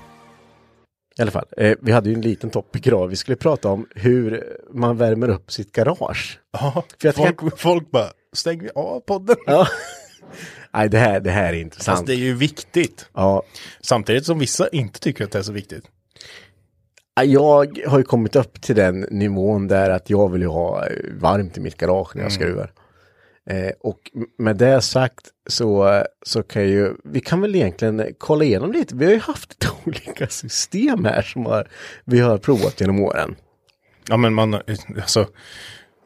I 1.17 1.21
alla 1.21 1.31
fall, 1.31 1.45
eh, 1.57 1.77
vi 1.81 1.91
hade 1.91 2.09
ju 2.09 2.15
en 2.15 2.21
liten 2.21 2.49
topic 2.49 2.87
idag. 2.87 3.07
Vi 3.07 3.15
skulle 3.15 3.35
prata 3.35 3.69
om 3.69 3.87
hur 3.95 4.43
man 4.73 4.97
värmer 4.97 5.29
upp 5.29 5.51
sitt 5.51 5.71
garage. 5.71 6.39
Ja, 6.51 6.83
För 6.99 7.07
jag 7.07 7.15
folk, 7.15 7.59
folk 7.59 7.91
bara, 7.91 8.09
stäng 8.33 8.59
vi 8.59 8.69
av 8.75 8.99
podden? 8.99 9.35
Ja. 9.45 9.67
Nej, 10.73 10.89
det 10.89 10.97
här, 10.97 11.19
det 11.19 11.31
här 11.31 11.53
är 11.53 11.57
intressant. 11.57 11.97
Fast 11.97 12.07
det 12.07 12.13
är 12.13 12.17
ju 12.17 12.33
viktigt. 12.33 13.09
Ja, 13.13 13.43
Samtidigt 13.81 14.25
som 14.25 14.39
vissa 14.39 14.67
inte 14.67 14.99
tycker 14.99 15.23
att 15.23 15.31
det 15.31 15.39
är 15.39 15.43
så 15.43 15.51
viktigt. 15.51 15.85
Jag 17.23 17.79
har 17.87 17.97
ju 17.97 18.03
kommit 18.03 18.35
upp 18.35 18.61
till 18.61 18.75
den 18.75 18.99
nivån 18.99 19.67
där 19.67 19.89
att 19.89 20.09
jag 20.09 20.31
vill 20.31 20.41
ju 20.41 20.47
ha 20.47 20.85
varmt 21.19 21.57
i 21.57 21.61
mitt 21.61 21.77
garage 21.77 22.15
när 22.15 22.23
jag 22.23 22.31
skruvar. 22.31 22.71
Eh, 23.49 23.71
och 23.79 23.99
med 24.37 24.57
det 24.57 24.81
sagt 24.81 25.29
så, 25.49 26.03
så 26.25 26.43
kan 26.43 26.69
ju, 26.69 26.93
vi 27.03 27.19
kan 27.19 27.41
väl 27.41 27.55
egentligen 27.55 28.05
kolla 28.17 28.43
igenom 28.43 28.71
lite. 28.71 28.95
Vi 28.95 29.05
har 29.05 29.13
ju 29.13 29.19
haft 29.19 29.51
ett 29.51 29.71
olika 29.85 30.27
system 30.27 31.05
här 31.05 31.21
som 31.21 31.45
har, 31.45 31.67
vi 32.05 32.19
har 32.19 32.37
provat 32.37 32.81
genom 32.81 32.99
åren. 32.99 33.35
Ja, 34.09 34.17
men 34.17 34.33
man, 34.33 34.53
alltså, 34.95 35.27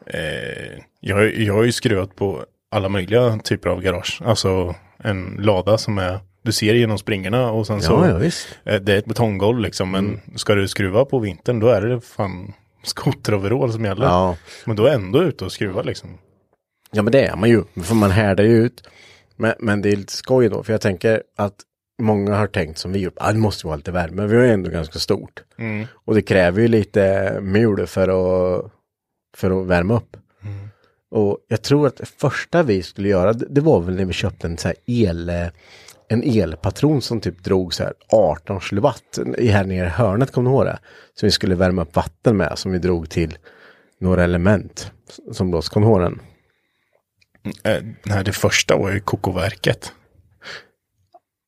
eh, 0.06 0.84
jag, 1.00 1.36
jag 1.36 1.54
har 1.54 1.64
ju 1.64 1.72
skruvat 1.72 2.16
på 2.16 2.46
alla 2.72 2.90
möjliga 2.90 3.40
typer 3.44 3.70
av 3.70 3.82
garage. 3.82 4.22
Alltså 4.26 4.76
en 4.98 5.38
lada 5.40 5.78
som 5.78 5.98
är, 5.98 6.20
du 6.42 6.52
ser 6.52 6.74
genom 6.74 6.98
springorna 6.98 7.52
och 7.52 7.68
sen 7.68 7.82
så, 7.82 7.92
Ja, 7.92 8.08
ja, 8.24 8.32
eh, 8.72 8.82
det 8.82 8.94
är 8.94 8.98
ett 8.98 9.06
betonggolv 9.06 9.60
liksom. 9.60 9.92
Men 9.92 10.22
ska 10.36 10.56
du 10.56 10.68
skruva 10.68 11.06
på 11.06 11.20
vintern, 11.20 11.60
då 11.60 11.68
är 11.68 11.82
det 11.82 12.02
fan 12.02 12.54
skoteroverall 12.84 13.74
som 13.74 13.86
gäller. 13.86 14.06
Ja. 14.06 14.36
Men 14.66 14.76
då 14.76 14.86
är 14.86 14.96
ändå 14.96 15.24
ute 15.24 15.46
och 15.46 15.52
skruva 15.52 15.82
liksom. 15.82 16.10
Ja 16.92 17.02
men 17.02 17.12
det 17.12 17.26
är 17.26 17.36
man 17.36 17.50
ju, 17.50 17.64
för 17.84 17.96
man 17.96 18.12
härdar 18.12 18.44
ju 18.44 18.66
ut. 18.66 18.84
Men, 19.36 19.54
men 19.60 19.82
det 19.82 19.90
är 19.90 19.96
lite 19.96 20.14
skoj 20.14 20.50
då, 20.50 20.64
för 20.64 20.74
jag 20.74 20.82
tänker 20.82 21.24
att 21.38 21.56
många 22.02 22.36
har 22.36 22.48
tänkt 22.48 22.78
som 22.78 22.92
vi 22.92 23.00
gjort, 23.00 23.18
ah, 23.18 23.32
det 23.32 23.40
måste 23.40 23.68
vara 23.68 23.78
lite 23.78 23.92
värme, 23.92 24.26
vi 24.28 24.36
har 24.36 24.44
ju 24.44 24.52
ändå 24.52 24.70
ganska 24.70 25.00
stort. 25.00 25.44
Och 26.06 26.16
det 26.16 26.22
kräver 26.22 26.62
ju 26.62 26.68
lite 26.68 27.38
mul 27.42 27.88
för 27.88 28.08
att, 28.08 28.72
för 29.38 29.62
att 29.62 29.68
värma 29.68 29.96
upp. 29.96 30.18
Och 31.12 31.38
jag 31.48 31.62
tror 31.62 31.88
att 31.88 31.98
det 31.98 32.06
första 32.06 32.64
vi 32.64 32.84
skulle 32.84 33.10
göra, 33.10 33.34
det, 33.34 33.46
det 33.50 33.62
var 33.62 33.80
väl 33.80 33.96
när 33.96 34.06
vi 34.06 34.14
köpte 34.14 34.48
en 34.48 34.58
så 34.58 34.68
här 34.68 34.78
el, 34.86 35.32
en 36.10 36.24
elpatron 36.24 37.02
som 37.02 37.22
typ 37.22 37.44
drog 37.44 37.74
så 37.74 37.84
här 37.84 37.94
18 38.12 38.62
kilowatt 38.62 39.20
här 39.38 39.64
nere 39.64 39.86
i 39.86 39.90
hörnet, 39.90 40.32
kommer 40.32 40.50
du 40.50 40.56
ihåg 40.56 40.66
det? 40.66 40.80
Som 41.14 41.28
vi 41.28 41.32
skulle 41.32 41.56
värma 41.56 41.82
upp 41.82 41.96
vatten 41.96 42.38
med, 42.38 42.58
som 42.58 42.72
vi 42.72 42.80
drog 42.80 43.10
till 43.10 43.38
några 44.00 44.24
element 44.24 44.92
som 45.32 45.50
blås, 45.50 45.70
kommer 45.70 45.88
du 45.88 45.94
ihåg 45.94 46.02
den? 46.02 46.20
Eh, 47.64 47.84
nej, 48.04 48.24
det 48.24 48.32
första 48.32 48.78
var 48.78 48.92
ju 48.92 49.00
kokoverket. 49.00 49.94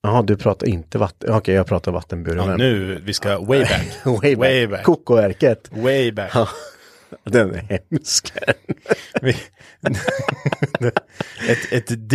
Jaha, 0.04 0.21
du 0.21 0.38
pratar 0.38 0.67
inte 0.67 0.97
vatten. 0.97 1.34
Okej, 1.34 1.56
jag 1.56 1.67
pratar 1.67 1.91
vattenburen. 1.91 2.50
Ja, 2.50 2.58
nu, 2.58 3.02
vi 3.06 3.13
ska 3.13 3.39
way 3.39 3.60
back. 3.60 4.06
way 4.21 4.36
back. 4.36 4.38
way 4.38 4.67
back. 4.67 4.84
Kokoverket. 4.84 5.69
Way 5.71 6.12
back. 6.12 6.34
Den 7.24 7.56
är 7.56 7.82
hemsk. 7.89 8.34
Ett, 11.50 11.71
ett 11.71 12.10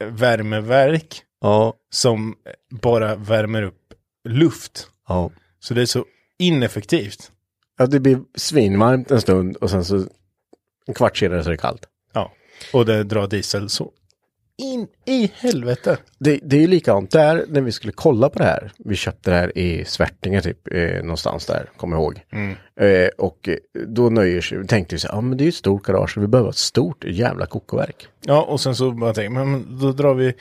dieselvärmeverk 0.00 1.22
ja. 1.40 1.74
som 1.90 2.34
bara 2.70 3.16
värmer 3.16 3.62
upp 3.62 3.94
luft. 4.28 4.88
ja. 5.08 5.30
Så 5.60 5.74
det 5.74 5.82
är 5.82 5.86
så 5.86 6.04
ineffektivt. 6.38 7.30
Ja, 7.78 7.86
det 7.86 8.00
blir 8.00 8.20
svinvarmt 8.34 9.10
en 9.10 9.20
stund 9.20 9.56
och 9.56 9.70
sen 9.70 9.84
så 9.84 10.06
en 10.86 10.94
kvart 10.94 11.16
senare 11.16 11.42
så 11.42 11.48
är 11.48 11.50
det 11.50 11.58
kallt. 11.58 11.86
Ja. 12.12 12.32
Och 12.72 12.86
det 12.86 13.04
drar 13.04 13.26
diesel 13.26 13.68
så 13.68 13.92
in 14.58 14.86
i 15.04 15.30
helvete. 15.34 15.98
Det, 16.18 16.40
det 16.42 16.56
är 16.56 16.60
ju 16.60 16.66
likadant 16.66 17.10
där 17.10 17.44
när 17.48 17.60
vi 17.60 17.72
skulle 17.72 17.92
kolla 17.92 18.28
på 18.28 18.38
det 18.38 18.44
här. 18.44 18.72
Vi 18.78 18.96
köpte 18.96 19.30
det 19.30 19.36
här 19.36 19.58
i 19.58 19.84
Svärtinge 19.84 20.42
typ, 20.42 20.74
eh, 20.74 21.02
någonstans 21.02 21.46
där, 21.46 21.70
kommer 21.76 21.96
jag 21.96 22.02
ihåg. 22.02 22.20
Eh, 22.80 23.08
och 23.18 23.48
eh, 23.48 23.56
då 23.86 24.10
nöjer 24.10 24.40
sig, 24.40 24.66
tänkte 24.66 24.94
vi 24.94 24.98
så 24.98 25.08
ja 25.12 25.20
men 25.20 25.38
det 25.38 25.42
är 25.42 25.46
ju 25.46 25.48
ett 25.48 25.54
stort 25.54 25.86
garage, 25.86 26.18
vi 26.18 26.26
behöver 26.26 26.50
ett 26.50 26.56
stort 26.56 27.04
jävla 27.04 27.46
kokoverk. 27.46 28.08
Ja, 28.20 28.42
och 28.42 28.60
sen 28.60 28.74
så 28.74 28.90
bara 28.90 29.14
tänkte 29.14 29.44
men 29.44 29.78
då 29.80 29.92
drar 29.92 30.14
vi 30.14 30.34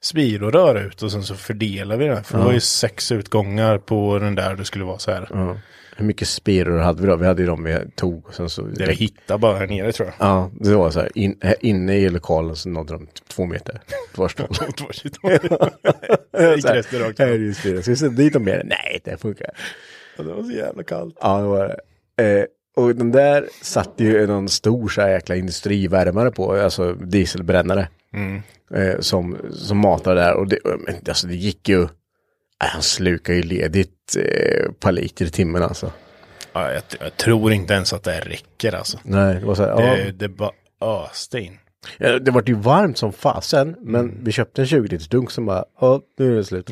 spirorör 0.00 0.86
ut 0.86 1.02
och 1.02 1.12
sen 1.12 1.22
så 1.22 1.34
fördelar 1.34 1.96
vi 1.96 2.06
det. 2.06 2.22
För 2.22 2.38
det 2.38 2.44
var 2.44 2.52
ju 2.52 2.60
sex 2.60 3.12
utgångar 3.12 3.78
på 3.78 4.18
den 4.18 4.34
där 4.34 4.56
det 4.56 4.64
skulle 4.64 4.84
vara 4.84 4.98
så 4.98 5.10
här. 5.10 5.28
Ja. 5.30 5.56
Hur 5.98 6.06
mycket 6.06 6.28
spiror 6.28 6.78
hade 6.78 7.02
vi 7.02 7.08
då? 7.08 7.16
Vi 7.16 7.26
hade 7.26 7.42
ju 7.42 7.48
de 7.48 7.64
vi 7.64 7.78
tog. 7.94 8.26
Och 8.26 8.34
sen 8.34 8.50
så 8.50 8.62
Det 8.62 8.86
vi 8.86 8.92
hittade 8.92 9.38
bara 9.38 9.58
här 9.58 9.66
nere 9.66 9.92
tror 9.92 10.08
jag. 10.08 10.28
Ja, 10.28 10.50
det 10.60 10.74
var 10.74 10.90
så 10.90 11.00
här, 11.00 11.18
in, 11.18 11.38
här 11.40 11.54
inne 11.60 11.96
i 11.96 12.10
lokalen 12.10 12.56
så 12.56 12.68
nådde 12.68 12.92
de 12.92 13.06
typ 13.06 13.28
två 13.28 13.46
meter. 13.46 13.80
Tvärstånd. 14.14 14.48
Gick 16.56 16.64
resten 16.64 17.00
rakt 17.00 17.18
Här 17.18 17.26
är 17.26 17.38
ju 17.38 17.54
spiror. 17.54 17.80
Ska 17.80 17.90
vi 17.90 17.96
sätta 17.96 18.12
dit 18.12 18.32
dem 18.32 18.44
mer? 18.44 18.62
Nej, 18.64 19.00
det 19.04 19.16
funkar. 19.16 19.50
Det 20.16 20.22
var 20.22 20.42
så 20.42 20.50
jävla 20.52 20.82
kallt. 20.82 21.16
Ja, 21.20 21.38
det 21.38 21.46
var 21.46 21.76
det. 22.16 22.38
Eh, 22.38 22.44
och 22.76 22.94
den 22.94 23.12
där 23.12 23.48
satt 23.62 23.92
ju 23.96 24.26
någon 24.26 24.48
stor 24.48 24.88
så 24.88 25.00
här 25.00 25.08
jäkla 25.08 25.36
industrivärmare 25.36 26.30
på, 26.30 26.52
alltså 26.52 26.92
dieselbrännare. 26.92 27.88
Eh, 28.74 29.00
som, 29.00 29.36
som 29.50 29.78
matade 29.78 30.20
där. 30.20 30.34
Och 30.34 30.48
det, 30.48 30.58
alltså, 31.08 31.26
det 31.26 31.34
gick 31.34 31.68
ju, 31.68 31.88
han 32.58 32.82
slukar 32.82 33.34
ju 33.34 33.42
ledigt 33.42 34.16
eh, 34.18 34.72
par 34.72 34.92
liter 34.92 35.24
i 35.24 35.30
timmen 35.30 35.62
alltså. 35.62 35.92
Ja, 36.52 36.72
jag, 36.72 36.82
jag 37.00 37.16
tror 37.16 37.52
inte 37.52 37.74
ens 37.74 37.92
att 37.92 38.02
det 38.02 38.20
räcker 38.20 38.74
alltså. 38.74 38.98
Nej, 39.02 39.34
det 39.34 39.46
var 39.46 39.54
så 39.54 39.62
här, 39.62 39.70
ja. 39.70 39.96
Det, 39.96 40.12
det 40.12 40.28
bara 40.28 40.50
öste 40.80 41.40
in. 41.40 41.58
Ja, 41.98 42.18
det 42.18 42.30
var 42.30 42.42
ju 42.46 42.54
varmt 42.54 42.98
som 42.98 43.12
fasen, 43.12 43.76
men 43.80 44.24
vi 44.24 44.32
köpte 44.32 44.62
en 44.62 44.66
20 44.66 44.88
liters 44.88 45.08
dunk 45.08 45.30
som 45.30 45.46
bara, 45.46 45.64
ja, 45.80 46.00
nu 46.18 46.32
är 46.32 46.36
det 46.36 46.44
slut. 46.44 46.70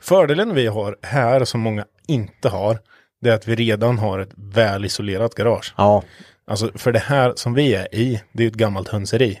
Fördelen 0.00 0.54
vi 0.54 0.66
har 0.66 0.96
här 1.02 1.44
som 1.44 1.60
många 1.60 1.84
inte 2.06 2.48
har. 2.48 2.78
Det 3.20 3.30
är 3.30 3.34
att 3.34 3.48
vi 3.48 3.54
redan 3.54 3.98
har 3.98 4.18
ett 4.18 4.32
välisolerat 4.36 5.34
garage. 5.34 5.74
Ja, 5.76 6.02
Alltså 6.48 6.70
för 6.74 6.92
det 6.92 6.98
här 6.98 7.32
som 7.36 7.54
vi 7.54 7.74
är 7.74 7.94
i, 7.94 8.20
det 8.32 8.42
är 8.42 8.44
ju 8.44 8.48
ett 8.48 8.54
gammalt 8.54 8.88
hönseri. 8.88 9.40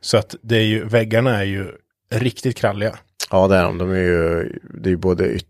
Så 0.00 0.18
att 0.18 0.34
det 0.42 0.56
är 0.56 0.64
ju, 0.64 0.84
väggarna 0.84 1.38
är 1.38 1.44
ju 1.44 1.72
riktigt 2.10 2.56
kralliga. 2.56 2.98
Ja 3.30 3.48
det 3.48 3.56
är 3.56 3.62
de. 3.62 3.78
De 3.78 3.90
är 3.90 3.96
ju, 3.96 4.52
det 4.62 4.88
är 4.88 4.90
ju 4.90 4.96
både 4.96 5.24
yt, 5.24 5.46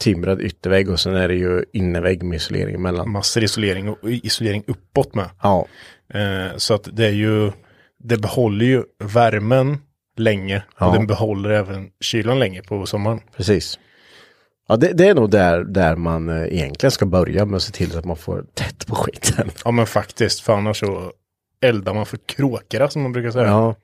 timrad 0.00 0.40
yttervägg 0.40 0.90
och 0.90 1.00
sen 1.00 1.14
är 1.14 1.28
det 1.28 1.34
ju 1.34 1.64
innervägg 1.72 2.22
med 2.22 2.36
isolering 2.36 2.74
emellan. 2.74 3.10
Massor 3.10 3.42
isolering 3.42 3.88
och 3.88 3.98
isolering 4.02 4.64
uppåt 4.66 5.14
med. 5.14 5.30
Ja, 5.42 5.66
Eh, 6.14 6.56
så 6.56 6.74
att 6.74 6.88
det 6.92 7.06
är 7.06 7.12
ju, 7.12 7.52
det 7.98 8.16
behåller 8.16 8.66
ju 8.66 8.82
värmen 8.98 9.78
länge. 10.16 10.62
Ja. 10.78 10.86
Och 10.86 10.92
den 10.92 11.06
behåller 11.06 11.50
även 11.50 11.90
kylan 12.00 12.38
länge 12.38 12.62
på 12.62 12.86
sommaren. 12.86 13.20
precis. 13.36 13.78
Ja, 14.68 14.76
det, 14.76 14.92
det 14.92 15.08
är 15.08 15.14
nog 15.14 15.30
där, 15.30 15.64
där 15.64 15.96
man 15.96 16.28
eh, 16.28 16.54
egentligen 16.54 16.90
ska 16.90 17.06
börja 17.06 17.44
med 17.44 17.56
att 17.56 17.62
se 17.62 17.72
till 17.72 17.98
att 17.98 18.04
man 18.04 18.16
får 18.16 18.44
tätt 18.54 18.86
på 18.86 18.94
skiten. 18.94 19.50
Ja 19.64 19.70
men 19.70 19.86
faktiskt, 19.86 20.40
för 20.40 20.52
annars 20.52 20.80
så 20.80 21.12
eldar 21.60 21.94
man 21.94 22.06
för 22.06 22.18
kråkorna 22.26 22.88
som 22.88 23.02
man 23.02 23.12
brukar 23.12 23.30
säga. 23.30 23.46
Ja. 23.46 23.74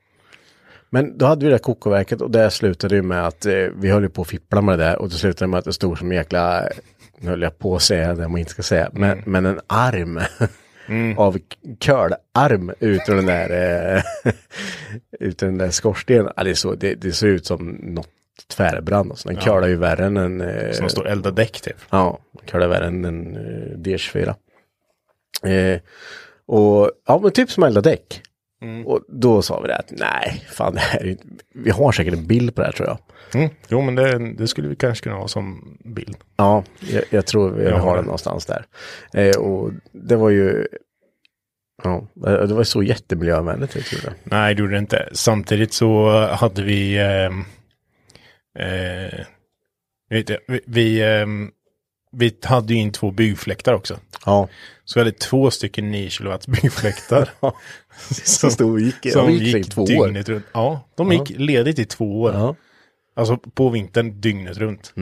Men 0.89 1.17
då 1.17 1.25
hade 1.25 1.45
vi 1.45 1.51
det 1.51 1.53
där 1.53 1.59
kokoverket 1.59 2.21
och 2.21 2.31
det 2.31 2.51
slutade 2.51 2.95
ju 2.95 3.01
med 3.01 3.27
att 3.27 3.45
eh, 3.45 3.53
vi 3.75 3.89
höll 3.89 4.09
på 4.09 4.21
att 4.21 4.27
fippla 4.27 4.61
med 4.61 4.79
det 4.79 4.85
där 4.85 5.01
och 5.01 5.09
det 5.09 5.15
slutade 5.15 5.47
med 5.47 5.57
att 5.57 5.65
det 5.65 5.73
stod 5.73 5.97
som 5.97 6.11
en 6.11 6.17
jäkla, 6.17 6.69
nu 7.19 7.29
höll 7.29 7.41
jag 7.41 7.59
på 7.59 7.75
att 7.75 7.81
säga 7.81 8.13
det 8.15 8.27
man 8.27 8.37
inte 8.39 8.51
ska 8.51 8.63
säga, 8.63 8.89
men, 8.93 9.23
men 9.25 9.45
en 9.45 9.59
arm 9.67 10.19
av 11.17 11.37
kölarm 11.79 12.71
ut 12.79 13.01
ur 13.09 13.15
den 13.15 13.25
där, 13.25 13.49
eh, 13.95 14.03
ut 15.19 15.37
den 15.37 15.57
där 15.57 15.69
skorstenen. 15.69 16.33
Ja, 16.35 16.43
det, 16.43 16.55
så, 16.55 16.75
det, 16.75 16.95
det 16.95 17.11
ser 17.11 17.27
ut 17.27 17.45
som 17.45 17.67
något 17.67 18.09
tvärbrand. 18.47 19.11
Alltså. 19.11 19.29
Den 19.29 19.37
curlar 19.37 19.67
ju 19.67 19.75
värre 19.75 20.05
än 20.05 20.17
en... 20.17 20.41
Eh, 20.41 20.71
Som 20.71 20.89
står 20.89 21.07
elda 21.07 21.31
däck 21.31 21.61
typ. 21.61 21.77
Ja, 21.89 22.19
curlar 22.45 22.67
värre 22.67 22.87
än 22.87 23.05
en 23.05 23.35
eh, 23.35 23.77
DS4. 23.77 24.35
Eh, 25.43 25.79
och 26.45 26.91
ja, 27.07 27.19
men 27.23 27.31
typ 27.31 27.51
som 27.51 27.63
elda 27.63 27.81
däck. 27.81 28.21
Och 28.85 29.01
då 29.07 29.41
sa 29.41 29.61
vi 29.61 29.67
det 29.67 29.75
att 29.75 29.91
nej, 29.91 30.43
fan 30.49 30.73
det 30.73 30.79
här 30.79 30.99
är 30.99 31.07
inte... 31.07 31.23
Vi 31.53 31.69
har 31.69 31.91
säkert 31.91 32.13
en 32.13 32.27
bild 32.27 32.55
på 32.55 32.61
det 32.61 32.67
här 32.67 32.73
tror 32.73 32.87
jag. 32.87 32.97
Mm. 33.41 33.49
Jo 33.67 33.81
men 33.81 33.95
det, 33.95 34.33
det 34.33 34.47
skulle 34.47 34.67
vi 34.67 34.75
kanske 34.75 35.03
kunna 35.03 35.15
ha 35.15 35.27
som 35.27 35.77
bild. 35.83 36.17
Ja, 36.37 36.63
jag, 36.79 37.03
jag 37.09 37.25
tror 37.25 37.49
vi 37.49 37.63
Jag 37.63 37.79
har 37.79 37.95
den 37.95 38.05
någonstans 38.05 38.45
där. 38.45 38.65
Eh, 39.13 39.37
och 39.37 39.71
det 39.91 40.15
var 40.15 40.29
ju... 40.29 40.67
Ja, 41.83 42.07
det 42.15 42.53
var 42.53 42.63
så 42.63 42.83
jättemiljövänligt. 42.83 43.75
Jag 43.75 43.85
tror 43.85 44.01
det. 44.01 44.13
Nej, 44.23 44.55
det 44.55 44.59
gjorde 44.59 44.73
det 44.73 44.79
inte. 44.79 45.09
Samtidigt 45.11 45.73
så 45.73 46.09
hade 46.27 46.63
vi... 46.63 46.97
ehm, 46.97 47.43
eh, 48.59 49.19
vet 50.09 50.29
jag, 50.29 50.39
vi, 50.47 50.59
vi, 50.65 51.01
ehm, 51.03 51.51
vi 52.11 52.37
hade 52.43 52.73
ju 52.73 52.79
in 52.79 52.91
två 52.91 53.11
byggfläktar 53.11 53.73
också. 53.73 53.99
Ja, 54.25 54.47
Så 54.85 54.99
vi 54.99 55.01
hade 55.01 55.11
två 55.17 55.51
stycken 55.51 55.91
9 55.91 56.09
kW 56.09 56.37
byggfläktar. 56.47 57.29
som 58.23 58.51
stod 58.51 58.79
gick, 58.81 59.11
som 59.13 59.31
gick, 59.31 59.55
gick 59.55 59.69
två 59.71 59.81
år. 59.83 59.87
dygnet 59.87 60.29
runt. 60.29 60.45
Ja, 60.53 60.87
de 60.95 61.11
gick 61.11 61.29
ledigt 61.29 61.79
i 61.79 61.85
två 61.85 62.21
år. 62.21 62.33
Ja. 62.33 62.55
Alltså 63.15 63.37
på 63.37 63.69
vintern 63.69 64.21
dygnet 64.21 64.57
runt. 64.57 64.93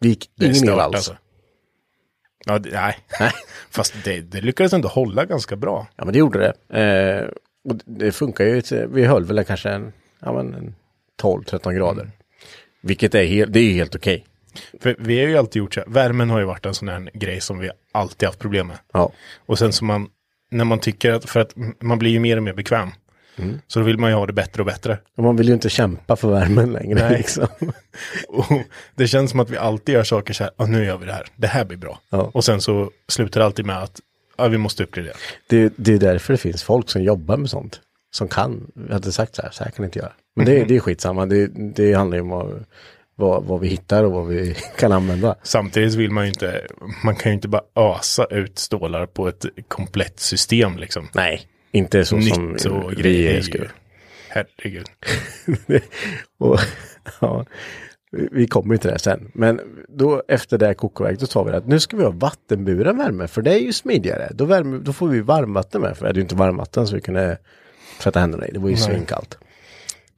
Gick 0.00 0.30
Det 0.36 0.46
är 0.46 0.50
ingen 0.50 0.68
el 0.68 0.80
alls. 0.80 0.94
alltså. 0.96 1.16
Ja, 2.46 2.58
det, 2.58 2.70
nej. 2.72 2.96
Fast 3.70 3.94
det, 4.04 4.20
det 4.20 4.40
lyckades 4.40 4.72
ändå 4.72 4.88
hålla 4.88 5.24
ganska 5.24 5.56
bra. 5.56 5.86
Ja, 5.96 6.04
men 6.04 6.12
det 6.12 6.18
gjorde 6.18 6.38
det. 6.68 6.78
Eh, 6.80 7.28
och 7.70 7.80
det 7.84 8.12
funkar 8.12 8.44
ju. 8.44 8.86
Vi 8.86 9.04
höll 9.04 9.24
väl 9.24 9.44
kanske 9.44 9.70
en, 9.70 9.92
ja, 10.20 10.40
en 10.40 10.74
12-13 11.22 11.72
grader. 11.72 12.02
Mm. 12.02 12.12
Vilket 12.82 13.14
är 13.14 13.24
helt, 13.24 13.52
det 13.52 13.60
är 13.60 13.72
helt 13.72 13.94
okej. 13.94 14.24
För 14.80 14.96
vi 14.98 15.20
har 15.20 15.28
ju 15.28 15.38
alltid 15.38 15.60
gjort 15.60 15.74
så 15.74 15.80
här. 15.80 15.88
Värmen 15.88 16.30
har 16.30 16.38
ju 16.38 16.44
varit 16.44 16.66
en 16.66 16.74
sån 16.74 16.88
här 16.88 17.10
grej 17.14 17.40
som 17.40 17.58
vi 17.58 17.70
alltid 17.92 18.28
haft 18.28 18.38
problem 18.38 18.66
med. 18.66 18.78
Ja. 18.92 19.12
Och 19.46 19.58
sen 19.58 19.72
så 19.72 19.84
man, 19.84 20.08
när 20.50 20.64
man 20.64 20.78
tycker 20.78 21.12
att, 21.12 21.30
för 21.30 21.40
att 21.40 21.54
man 21.80 21.98
blir 21.98 22.10
ju 22.10 22.20
mer 22.20 22.36
och 22.36 22.42
mer 22.42 22.52
bekväm. 22.52 22.90
Mm. 23.36 23.60
Så 23.66 23.78
då 23.78 23.84
vill 23.84 23.98
man 23.98 24.10
ju 24.10 24.16
ha 24.16 24.26
det 24.26 24.32
bättre 24.32 24.62
och 24.62 24.66
bättre. 24.66 24.98
Och 25.16 25.24
man 25.24 25.36
vill 25.36 25.48
ju 25.48 25.54
inte 25.54 25.68
kämpa 25.68 26.16
för 26.16 26.30
värmen 26.30 26.72
längre. 26.72 27.08
Nej. 27.08 27.18
Liksom. 27.18 27.46
Och 28.28 28.62
det 28.94 29.06
känns 29.06 29.30
som 29.30 29.40
att 29.40 29.50
vi 29.50 29.56
alltid 29.56 29.94
gör 29.94 30.04
saker 30.04 30.34
så 30.34 30.44
här, 30.44 30.52
"Ja, 30.56 30.66
nu 30.66 30.84
gör 30.84 30.96
vi 30.98 31.06
det 31.06 31.12
här, 31.12 31.26
det 31.36 31.46
här 31.46 31.64
blir 31.64 31.78
bra. 31.78 32.00
Ja. 32.10 32.30
Och 32.34 32.44
sen 32.44 32.60
så 32.60 32.90
slutar 33.08 33.40
det 33.40 33.46
alltid 33.46 33.66
med 33.66 33.82
att, 33.82 34.00
ja, 34.38 34.48
vi 34.48 34.58
måste 34.58 34.82
uppgradera. 34.82 35.14
Det, 35.46 35.72
det 35.76 35.92
är 35.94 35.98
därför 35.98 36.32
det 36.32 36.38
finns 36.38 36.62
folk 36.62 36.90
som 36.90 37.02
jobbar 37.02 37.36
med 37.36 37.50
sånt. 37.50 37.80
Som 38.10 38.28
kan. 38.28 38.70
Jag 38.86 38.92
hade 38.92 39.12
sagt 39.12 39.34
så 39.34 39.42
här, 39.42 39.50
så 39.50 39.64
här 39.64 39.70
kan 39.70 39.82
ni 39.82 39.86
inte 39.86 39.98
göra. 39.98 40.12
Men 40.36 40.46
det, 40.46 40.64
det 40.64 40.76
är 40.76 40.80
skitsamma. 40.80 41.26
Det, 41.26 41.46
det 41.74 41.92
handlar 41.94 42.16
ju 42.16 42.22
om 42.22 42.28
vad, 42.28 42.64
vad, 43.16 43.44
vad 43.44 43.60
vi 43.60 43.68
hittar 43.68 44.04
och 44.04 44.12
vad 44.12 44.26
vi 44.26 44.54
kan 44.78 44.92
använda. 44.92 45.34
Samtidigt 45.42 45.94
vill 45.94 46.10
man 46.10 46.24
ju 46.24 46.28
inte, 46.28 46.66
man 47.04 47.16
kan 47.16 47.32
ju 47.32 47.34
inte 47.34 47.48
bara 47.48 47.62
ösa 47.76 48.24
ut 48.24 48.58
stålar 48.58 49.06
på 49.06 49.28
ett 49.28 49.44
komplett 49.68 50.20
system 50.20 50.76
liksom. 50.78 51.08
Nej, 51.14 51.42
inte 51.72 52.04
så 52.04 52.20
som 52.20 52.52
Nytt 52.52 52.64
och 52.66 52.92
vi 52.92 52.96
grejer. 52.96 53.40
skulle. 53.42 53.70
Herregud. 54.28 54.86
och, 56.38 56.58
ja, 57.20 57.44
vi- 58.32 58.46
kommer 58.46 58.74
ju 58.74 58.78
till 58.78 58.90
det 58.90 58.98
sen. 58.98 59.30
Men 59.34 59.60
då 59.88 60.22
efter 60.28 60.58
det 60.58 60.66
här 60.66 60.74
kokoverket 60.74 61.20
då 61.20 61.26
tar 61.26 61.44
vi 61.44 61.50
det 61.50 61.56
att 61.56 61.66
nu 61.66 61.80
ska 61.80 61.96
vi 61.96 62.02
ha 62.02 62.10
vattenburen 62.10 62.96
värme 62.98 63.28
för 63.28 63.42
det 63.42 63.52
är 63.54 63.58
ju 63.58 63.72
smidigare. 63.72 64.28
Då, 64.34 64.44
värme, 64.44 64.78
då 64.82 64.92
får 64.92 65.08
vi 65.08 65.20
varmvatten 65.20 65.80
med 65.80 65.96
för 65.96 66.04
vi 66.04 66.06
hade 66.08 66.18
ju 66.18 66.22
inte 66.22 66.34
varmvatten 66.34 66.86
så 66.86 66.94
vi 66.94 67.00
kunde 67.00 67.38
tvätta 68.00 68.20
händerna 68.20 68.48
i. 68.48 68.50
Det 68.52 68.58
var 68.58 68.68
ju 68.68 68.76
svinkallt. 68.76 69.38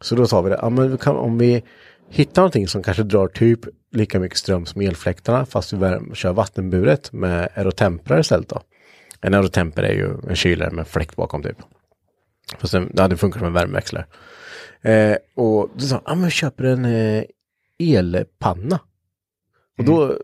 Så 0.01 0.15
då 0.15 0.27
tar 0.27 0.43
vi 0.43 0.51
det, 0.51 0.59
ja 0.63 0.71
men 0.71 0.91
vi 0.91 0.97
kan, 0.99 1.17
om 1.17 1.39
vi 1.39 1.63
hittar 2.11 2.43
någonting 2.43 2.69
som 2.69 2.83
kanske 2.83 3.03
drar 3.03 3.29
typ 3.29 3.61
lika 3.93 4.21
mycket 4.21 4.39
ström 4.39 4.67
som 4.67 4.81
elfläktarna 4.81 5.47
fast 5.47 5.73
vi 5.73 5.77
värm, 5.77 6.15
kör 6.15 6.33
vattenburet 6.33 7.13
med 7.13 7.49
aerotemprar 7.55 8.21
istället 8.21 8.49
då. 8.49 8.63
En 9.21 9.35
aerotemper 9.35 9.83
är 9.83 9.93
ju 9.93 10.11
en 10.29 10.37
kylare 10.37 10.71
med 10.71 10.89
fläkt 10.89 11.17
bakom 11.17 11.43
typ. 11.43 11.57
Fast 12.59 12.73
den, 12.73 12.91
det 12.95 13.03
hade 13.03 13.17
funkat 13.17 13.39
som 13.39 13.47
en 13.47 13.53
värmeväxlare. 13.53 14.07
Eh, 14.83 15.17
och 15.35 15.71
då 15.75 15.81
sa 15.81 15.95
han, 15.95 16.03
ah, 16.05 16.15
men 16.15 16.23
jag 16.23 16.33
köper 16.33 16.65
en 16.65 16.85
eh, 16.85 17.25
elpanna. 17.79 18.81
Och 19.79 19.85
då, 19.85 20.19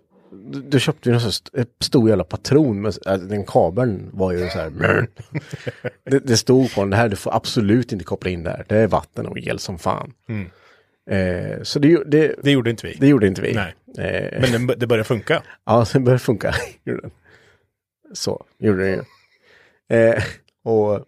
då, 0.71 0.79
köpte 0.79 1.09
vi 1.09 1.15
en 1.15 1.21
sån 1.21 1.33
stor 1.81 2.09
jävla 2.09 2.25
patron. 2.25 2.83
Med, 2.83 2.99
äh, 3.07 3.15
den 3.15 3.45
kabeln 3.45 4.11
var 4.13 4.33
ju 4.33 4.49
så 4.49 4.59
här. 4.59 4.71
det, 6.05 6.19
det 6.19 6.37
stod 6.37 6.75
på 6.75 6.81
den, 6.81 6.91
det 6.91 6.97
här 6.97 7.09
du 7.09 7.17
får 7.17 7.35
absolut 7.35 7.93
inte 7.93 8.05
koppla 8.05 8.31
in 8.31 8.43
där. 8.43 8.65
Det 8.69 8.77
är 8.77 8.87
vatten 8.87 9.27
och 9.27 9.39
el 9.39 9.59
som 9.59 9.79
fan. 9.79 10.13
Eh, 11.11 11.63
så 11.63 11.79
det, 11.79 12.03
det, 12.07 12.35
Det 12.43 12.51
gjorde 12.51 12.71
inte 12.71 12.87
vi. 12.87 12.97
det 13.01 13.07
gjorde 13.07 13.27
inte 13.27 13.43
vi. 13.43 13.55
Nej. 13.55 13.75
Eh, 13.99 14.41
Men 14.53 14.67
det, 14.67 14.75
det 14.75 14.87
börjar 14.87 15.05
funka. 15.05 15.43
Ja, 15.67 15.87
det 15.93 16.01
började 16.01 16.19
funka. 16.19 16.55
Så 18.13 18.45
gjorde 18.59 18.89
ju. 18.89 19.03
Eh, 19.99 20.23
och 20.65 21.05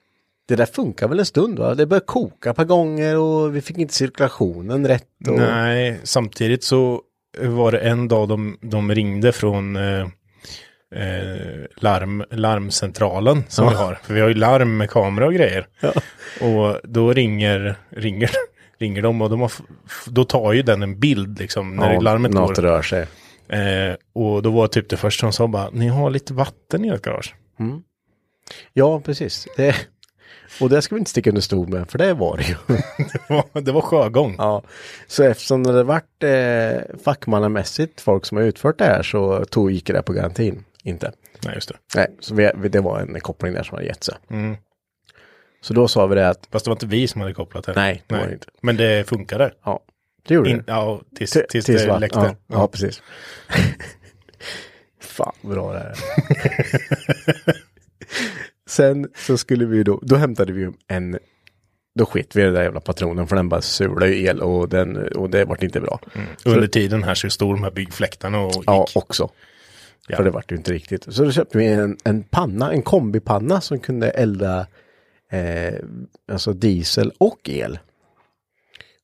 det 0.48 0.57
där 0.57 0.66
funkar 0.66 1.09
väl 1.09 1.18
en 1.18 1.26
stund 1.26 1.59
va? 1.59 1.74
Det 1.74 1.87
började 1.87 2.07
koka 2.07 2.50
ett 2.50 2.57
par 2.57 2.64
gånger 2.64 3.18
och 3.18 3.57
vi 3.57 3.61
fick 3.61 3.78
inte 3.78 3.94
cirkulationen 3.94 4.87
rätt. 4.87 5.28
Och... 5.28 5.38
Nej, 5.38 6.00
samtidigt 6.02 6.64
så 6.64 7.02
var 7.40 7.72
det 7.72 7.78
en 7.78 8.09
dag 8.09 8.28
de, 8.28 8.59
de 8.61 8.94
ringde 8.94 9.33
från, 9.33 9.76
eh, 9.76 10.00
eh, 10.94 11.64
larm, 11.76 12.24
larmcentralen 12.30 13.44
som 13.48 13.68
vi 13.68 13.74
har. 13.74 13.98
För 14.02 14.14
vi 14.14 14.20
har 14.20 14.28
ju 14.28 14.35
larm 14.35 14.76
med 14.76 14.90
kamera 14.90 15.26
och 15.26 15.35
grejer. 15.35 15.66
Och 16.40 16.80
då 16.85 17.12
ringer, 17.12 17.76
ringer, 17.90 18.30
ringer 18.85 19.03
de 19.03 19.23
och 19.23 19.31
de 19.31 19.40
har, 19.40 19.53
då 20.07 20.25
tar 20.25 20.53
ju 20.53 20.62
den 20.62 20.83
en 20.83 21.01
bild 21.01 21.38
liksom 21.38 21.77
när 21.77 21.92
Ja, 21.94 22.01
larmet 22.01 22.33
något 22.33 22.57
går. 22.57 22.62
rör 22.62 22.83
sig. 22.83 23.07
Eh, 23.49 23.94
och 24.12 24.42
då 24.42 24.51
var 24.51 24.66
typ 24.66 24.88
det 24.88 24.97
första 24.97 25.20
som 25.20 25.33
sa 25.33 25.47
bara, 25.49 25.70
ni 25.70 25.88
har 25.88 26.11
lite 26.11 26.35
vatten 26.35 26.85
i 26.85 26.88
ert 26.88 27.03
garage. 27.03 27.35
Ja, 28.73 29.01
precis. 29.01 29.49
Det, 29.57 29.75
och 30.61 30.68
det 30.68 30.83
ska 30.83 30.94
vi 30.94 30.99
inte 30.99 31.11
sticka 31.11 31.31
under 31.31 31.42
stol 31.42 31.68
med, 31.68 31.90
för 31.90 31.99
det 31.99 32.14
var 32.14 32.37
det 32.37 32.42
ju. 32.42 32.55
Det 33.12 33.35
var, 33.53 33.61
det 33.61 33.73
var 33.73 33.81
sjögång. 33.81 34.35
ja. 34.38 34.62
Så 35.07 35.23
eftersom 35.23 35.62
det 35.62 35.83
varit 35.83 36.23
eh, 36.23 36.97
fackmannamässigt 37.05 38.01
folk 38.01 38.27
som 38.27 38.37
har 38.37 38.44
utfört 38.44 38.79
det 38.79 38.85
här 38.85 39.03
så 39.03 39.44
tog 39.44 39.70
gick 39.70 39.87
det 39.87 40.03
på 40.03 40.12
garantin 40.12 40.64
inte. 40.85 41.12
Nej, 41.44 41.55
just 41.55 41.68
det. 41.68 41.77
Nej, 41.97 42.07
så 42.20 42.35
vi- 42.35 42.68
det 42.68 42.81
var 42.81 43.01
en 43.01 43.20
koppling 43.20 43.53
där 43.55 43.62
som 43.62 43.75
hade 43.75 43.87
gett 43.87 44.05
sig. 44.05 44.14
Mm. 44.31 44.57
Så 45.64 45.74
då 45.74 45.88
sa 45.88 46.07
vi 46.07 46.14
det 46.14 46.29
att, 46.29 46.48
Fast 46.53 46.64
det 46.64 46.68
var 46.68 46.74
inte 46.77 46.87
vi 46.87 47.09
som 47.09 47.20
hade 47.20 47.35
kopplat 47.35 47.64
det. 47.64 47.72
Nej, 47.77 48.03
det 48.07 48.14
var 48.14 48.27
det 48.27 48.33
inte. 48.33 48.46
Men 48.62 48.77
det 48.77 49.09
funkade. 49.09 49.55
ja, 49.64 49.81
det 50.29 50.35
gjorde 50.35 50.50
In, 50.50 50.57
det. 50.57 50.64
ja, 50.66 51.00
tills, 51.16 51.31
Till- 51.31 51.42
tills, 51.50 51.64
tills 51.66 51.83
det 51.83 51.88
va? 51.88 51.98
läckte. 51.98 52.18
Ja, 52.18 52.35
ja, 52.46 52.68
precis. 52.68 53.03
Fan 55.00 55.33
bra 55.42 55.72
det 55.72 55.79
är. 55.79 55.94
Sen 58.68 59.09
så 59.16 59.37
skulle 59.38 59.66
vi 59.66 59.83
då, 59.83 60.00
då 60.03 60.16
hämtade 60.16 60.53
vi 60.53 60.70
en, 60.88 61.18
då 61.98 62.07
skit 62.07 62.37
vi 62.37 62.40
i 62.40 62.44
den 62.44 62.55
där 62.55 62.62
jävla 62.62 62.81
patronen 62.81 63.27
för 63.27 63.37
den 63.37 63.48
bara 63.48 63.62
sulade 63.62 64.09
ju 64.14 64.24
el 64.27 64.40
och, 64.40 64.68
den, 64.68 65.09
och 65.09 65.31
det 65.31 65.44
vart 65.44 65.62
inte 65.62 65.81
bra. 65.81 66.00
Under 66.44 66.66
tiden 66.66 67.03
här 67.03 67.14
så 67.14 67.31
stod 67.31 67.55
de 67.55 67.62
här 67.64 67.70
byggfläktarna 67.70 68.40
och 68.40 68.55
gick. 68.55 68.64
Ja, 68.66 68.87
också. 68.94 69.31
Ja. 70.09 70.16
För 70.16 70.24
det 70.24 70.31
vart 70.31 70.53
ju 70.53 70.57
inte 70.57 70.72
riktigt. 70.72 71.14
Så 71.14 71.24
då 71.24 71.33
köpte 71.33 71.59
vi 71.59 71.66
en, 71.66 71.96
en 72.05 72.22
panna, 72.22 72.72
en 72.72 72.83
kombipanna 72.83 73.61
som 73.61 73.79
kunde 73.81 74.11
elda 74.11 74.66
eh, 75.35 75.75
alltså 76.33 76.53
diesel 76.53 77.12
och 77.18 77.40
el. 77.49 77.79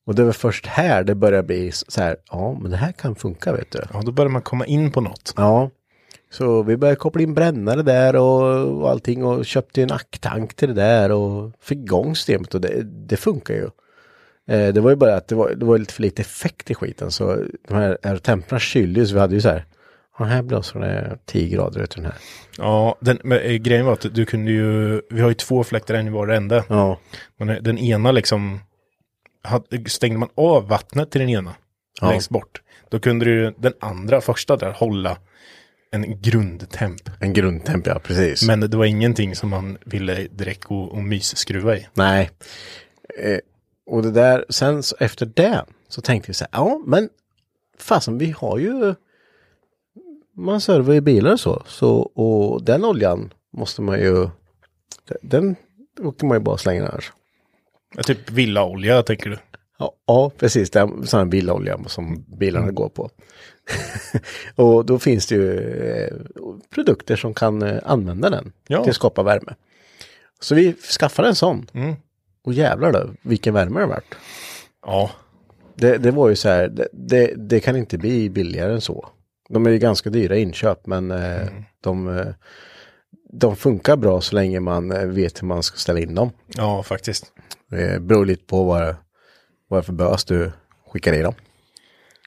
Och 0.06 0.14
det 0.14 0.24
var 0.24 0.32
först 0.32 0.66
här 0.66 1.04
det 1.04 1.14
började 1.14 1.42
bli 1.42 1.72
så 1.72 2.00
här, 2.00 2.16
ja 2.30 2.58
men 2.62 2.70
det 2.70 2.76
här 2.76 2.92
kan 2.92 3.14
funka 3.14 3.52
vet 3.52 3.70
du. 3.70 3.78
Ja, 3.92 4.02
då 4.04 4.12
började 4.12 4.32
man 4.32 4.42
komma 4.42 4.66
in 4.66 4.92
på 4.92 5.00
något. 5.00 5.34
Ja, 5.36 5.70
så 6.30 6.62
vi 6.62 6.76
började 6.76 6.96
koppla 6.96 7.22
in 7.22 7.34
brännare 7.34 7.82
där 7.82 8.16
och, 8.16 8.80
och 8.80 8.90
allting 8.90 9.24
och 9.24 9.46
köpte 9.46 9.82
en 9.82 9.92
acktank 9.92 10.54
till 10.54 10.68
det 10.68 10.74
där 10.74 11.12
och 11.12 11.52
fick 11.60 11.78
igång 11.78 12.16
systemet 12.16 12.54
och 12.54 12.60
det, 12.60 12.82
det 12.82 13.16
funkar 13.16 13.54
ju. 13.54 13.70
Eh, 14.48 14.74
det 14.74 14.80
var 14.80 14.90
ju 14.90 14.96
bara 14.96 15.16
att 15.16 15.28
det 15.28 15.34
var, 15.34 15.50
det 15.50 15.64
var 15.64 15.78
lite 15.78 15.94
för 15.94 16.02
lite 16.02 16.22
effekt 16.22 16.70
i 16.70 16.74
skiten 16.74 17.10
så 17.10 17.44
de 17.68 17.74
här, 17.74 18.16
temperna 18.16 18.58
kylde 18.58 19.00
ju 19.00 19.06
så 19.06 19.14
vi 19.14 19.20
hade 19.20 19.34
ju 19.34 19.40
så 19.40 19.48
här, 19.48 19.64
ja 20.20 20.26
här 20.28 20.42
blåser 20.42 20.80
det 20.80 21.18
10 21.26 21.48
grader 21.48 21.80
ut 21.80 21.90
den 21.90 22.04
här. 22.04 22.14
Ja, 22.58 22.98
den, 23.00 23.18
men, 23.24 23.38
eh, 23.38 23.52
grejen 23.54 23.86
var 23.86 23.92
att 23.92 24.14
du 24.14 24.26
kunde 24.26 24.50
ju, 24.50 25.00
vi 25.10 25.20
har 25.20 25.28
ju 25.28 25.34
två 25.34 25.64
fläktar 25.64 25.94
en 25.94 26.06
i 26.06 26.10
var 26.10 26.28
ände. 26.28 26.64
Ja, 26.68 26.98
Men 27.38 27.48
eh, 27.48 27.56
den 27.62 27.78
ena 27.78 28.12
liksom, 28.12 28.60
stängde 29.86 30.18
man 30.18 30.28
av 30.34 30.68
vattnet 30.68 31.10
till 31.10 31.20
den 31.20 31.30
ena, 31.30 31.54
Ja. 32.00 32.10
längst 32.10 32.30
bort. 32.30 32.62
Då 32.88 33.00
kunde 33.00 33.24
du 33.24 33.54
den 33.58 33.72
andra, 33.80 34.20
första 34.20 34.56
där, 34.56 34.70
hålla 34.72 35.16
en 35.92 36.20
grundtemp. 36.22 37.00
en 37.20 37.32
grundtemp 37.32 37.86
ja, 37.86 37.98
precis. 37.98 38.46
Men 38.46 38.60
det 38.60 38.76
var 38.76 38.84
ingenting 38.84 39.36
som 39.36 39.48
man 39.48 39.78
ville 39.86 40.14
direkt 40.30 40.64
gå 40.64 40.82
och 40.82 41.02
mysskruva 41.02 41.76
i. 41.76 41.86
Nej. 41.94 42.30
Eh, 43.18 43.38
och 43.86 44.02
det 44.02 44.10
där, 44.10 44.44
sen 44.48 44.82
så, 44.82 44.96
efter 45.00 45.26
det 45.26 45.64
så 45.88 46.00
tänkte 46.00 46.30
vi 46.30 46.34
så 46.34 46.44
här, 46.44 46.50
ja 46.52 46.82
men 46.86 47.08
fasen 47.78 48.18
vi 48.18 48.30
har 48.30 48.58
ju 48.58 48.94
man 50.44 50.60
servar 50.60 50.94
ju 50.94 51.00
bilar 51.00 51.32
och 51.32 51.40
så, 51.40 51.62
så 51.66 51.96
och 52.00 52.62
den 52.64 52.84
oljan 52.84 53.32
måste 53.52 53.82
man 53.82 53.98
ju 54.00 54.28
den 55.22 55.56
åker 56.00 56.26
man 56.26 56.36
ju 56.36 56.40
bara 56.44 56.58
slänga 56.58 56.88
annars. 56.88 57.12
Ja, 57.96 58.02
Typ 58.02 58.30
villaolja 58.30 59.02
tänker 59.02 59.30
du. 59.30 59.38
Ja, 59.78 59.92
ja 60.06 60.30
precis, 60.38 60.70
det 60.70 60.80
är 60.80 61.06
sån 61.06 61.30
bilolja 61.30 61.78
som 61.86 62.24
bilarna 62.38 62.70
går 62.70 62.88
på. 62.88 63.10
och 64.56 64.86
då 64.86 64.98
finns 64.98 65.26
det 65.26 65.34
ju 65.34 65.58
eh, 65.82 66.14
produkter 66.74 67.16
som 67.16 67.34
kan 67.34 67.62
eh, 67.62 67.78
använda 67.84 68.30
den 68.30 68.52
Ja. 68.66 68.82
till 68.82 68.90
att 68.90 68.96
skapa 68.96 69.22
värme. 69.22 69.54
Så 70.40 70.54
vi 70.54 70.72
skaffade 70.98 71.28
en 71.28 71.34
sån. 71.34 71.66
Mm. 71.74 71.94
Och 72.44 72.52
jävlar 72.52 72.92
då, 72.92 73.10
vilken 73.22 73.54
värme 73.54 73.80
det 73.80 73.86
vart. 73.86 74.14
Ja, 74.86 75.10
Det, 75.74 75.98
det 75.98 76.10
var 76.10 76.28
ju 76.28 76.36
så 76.36 76.48
här, 76.48 76.68
det, 76.68 76.88
det, 76.92 77.34
det 77.36 77.60
kan 77.60 77.76
inte 77.76 77.98
bli 77.98 78.30
billigare 78.30 78.72
än 78.72 78.80
så. 78.80 79.08
De 79.52 79.66
är 79.66 79.70
ju 79.70 79.78
ganska 79.78 80.10
dyra 80.10 80.36
inköp 80.36 80.86
men 80.86 81.10
eh, 81.10 81.46
de, 81.80 82.18
eh, 82.18 82.26
de 83.32 83.56
funkar 83.56 83.96
bra 83.96 84.20
så 84.20 84.34
länge 84.34 84.60
man 84.60 84.92
eh, 84.92 85.06
vet 85.06 85.42
hur 85.42 85.46
man 85.46 85.62
ska 85.62 85.76
ställa 85.76 86.00
in 86.00 86.14
dem. 86.14 86.30
ja 86.56 86.82
faktiskt. 86.82 87.26
Det 87.70 88.02
beror 88.02 88.26
lite 88.26 88.44
på 88.44 88.64
vad, 88.64 88.96
vad 89.68 89.78
det 89.78 89.82
är 89.82 89.82
för 89.82 89.92
bös 89.92 90.24
du 90.24 90.52
skickar 90.92 91.12
i 91.12 91.22
dem. 91.22 91.34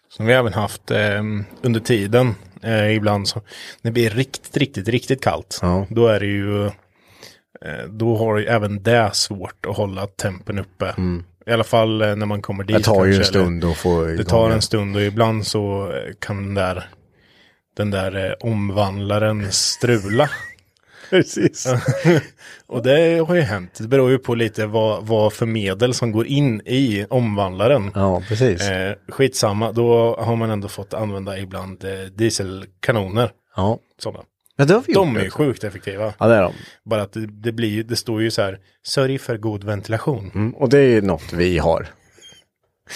Som 0.10 0.26
vi 0.26 0.34
även 0.34 0.54
haft 0.54 0.92
eh, 0.92 1.22
under 1.62 1.80
tiden, 1.80 2.36
eh, 2.64 2.96
ibland 2.96 3.28
så, 3.28 3.40
när 3.82 3.92
det 3.92 3.94
blir 3.94 4.10
riktigt, 4.10 4.58
riktigt, 4.58 4.88
riktigt 4.88 5.24
kallt, 5.24 5.60
Ja. 5.62 5.88
då 5.90 6.08
är 6.08 6.20
det 6.20 6.26
ju, 6.26 6.66
eh, 6.66 7.88
då 7.90 8.18
har 8.18 8.38
ju 8.38 8.46
även 8.46 8.84
det 8.84 9.10
svårt 9.16 9.66
att 9.66 9.78
hålla 9.78 10.08
tempen 10.08 10.60
uppe. 10.60 10.96
I 11.46 11.52
alla 11.52 11.64
fall 11.64 11.98
när 11.98 12.26
man 12.26 12.42
kommer 12.42 12.64
dit. 12.64 12.70
Mm. 12.70 12.80
Det 12.82 12.86
tar 12.86 13.06
ju 13.06 13.16
en 13.16 13.24
stund 13.24 13.64
att 13.66 13.78
få 13.78 14.02
Det 14.06 14.14
igång 14.14 14.26
tar 14.26 14.44
den. 14.48 14.56
en 14.56 14.62
stund 14.62 14.96
och 14.96 15.02
ibland 15.02 15.48
så 15.48 15.94
kan 16.20 16.44
den 16.44 16.54
där, 16.54 16.90
den 17.76 17.92
där 17.92 18.26
eh, 18.26 18.34
omvandlaren 18.40 19.52
strula. 19.52 20.30
Precis. 21.10 21.68
Och 22.68 22.84
det 22.84 23.26
har 23.28 23.36
ju 23.36 23.42
hänt. 23.42 23.78
Det 23.78 23.88
beror 23.88 24.12
ju 24.12 24.18
på 24.18 24.36
lite 24.36 24.66
vad, 24.66 25.06
vad 25.08 25.34
för 25.34 25.46
medel 25.46 25.94
som 25.94 26.12
går 26.12 26.28
in 26.28 26.62
i 26.66 27.06
omvandlaren. 27.10 27.92
Ja, 27.96 28.24
precis. 28.28 28.62
Eh, 28.62 28.96
skitsamma, 29.08 29.72
då 29.72 30.16
har 30.20 30.36
man 30.36 30.50
ändå 30.50 30.68
fått 30.68 30.94
använda 30.94 31.40
ibland 31.40 31.84
eh, 31.84 31.92
dieselkanoner. 32.00 33.32
Ja. 33.56 33.80
Sådana. 34.00 34.24
Men 34.58 34.68
det 34.68 34.74
har 34.74 34.84
vi 34.88 34.94
De 34.94 35.10
gjort 35.10 35.18
är 35.18 35.24
ju 35.24 35.30
sjukt 35.30 35.64
effektiva. 35.64 36.14
Ja, 36.20 36.28
det 36.28 36.36
är 36.36 36.42
de. 36.42 36.54
Bara 36.86 37.02
att 37.02 37.14
det, 37.14 37.28
det 37.28 37.52
blir 37.52 37.84
det 37.84 37.96
står 37.96 38.22
ju 38.22 38.32
så 38.32 38.42
här, 38.42 38.60
sörj 38.84 39.18
för 39.18 39.38
god 39.38 39.64
ventilation. 39.64 40.32
Mm, 40.36 40.56
och 40.56 40.70
det 40.70 40.80
är 40.80 41.02
något 41.02 41.34
vi 41.34 41.58
har. 41.58 41.88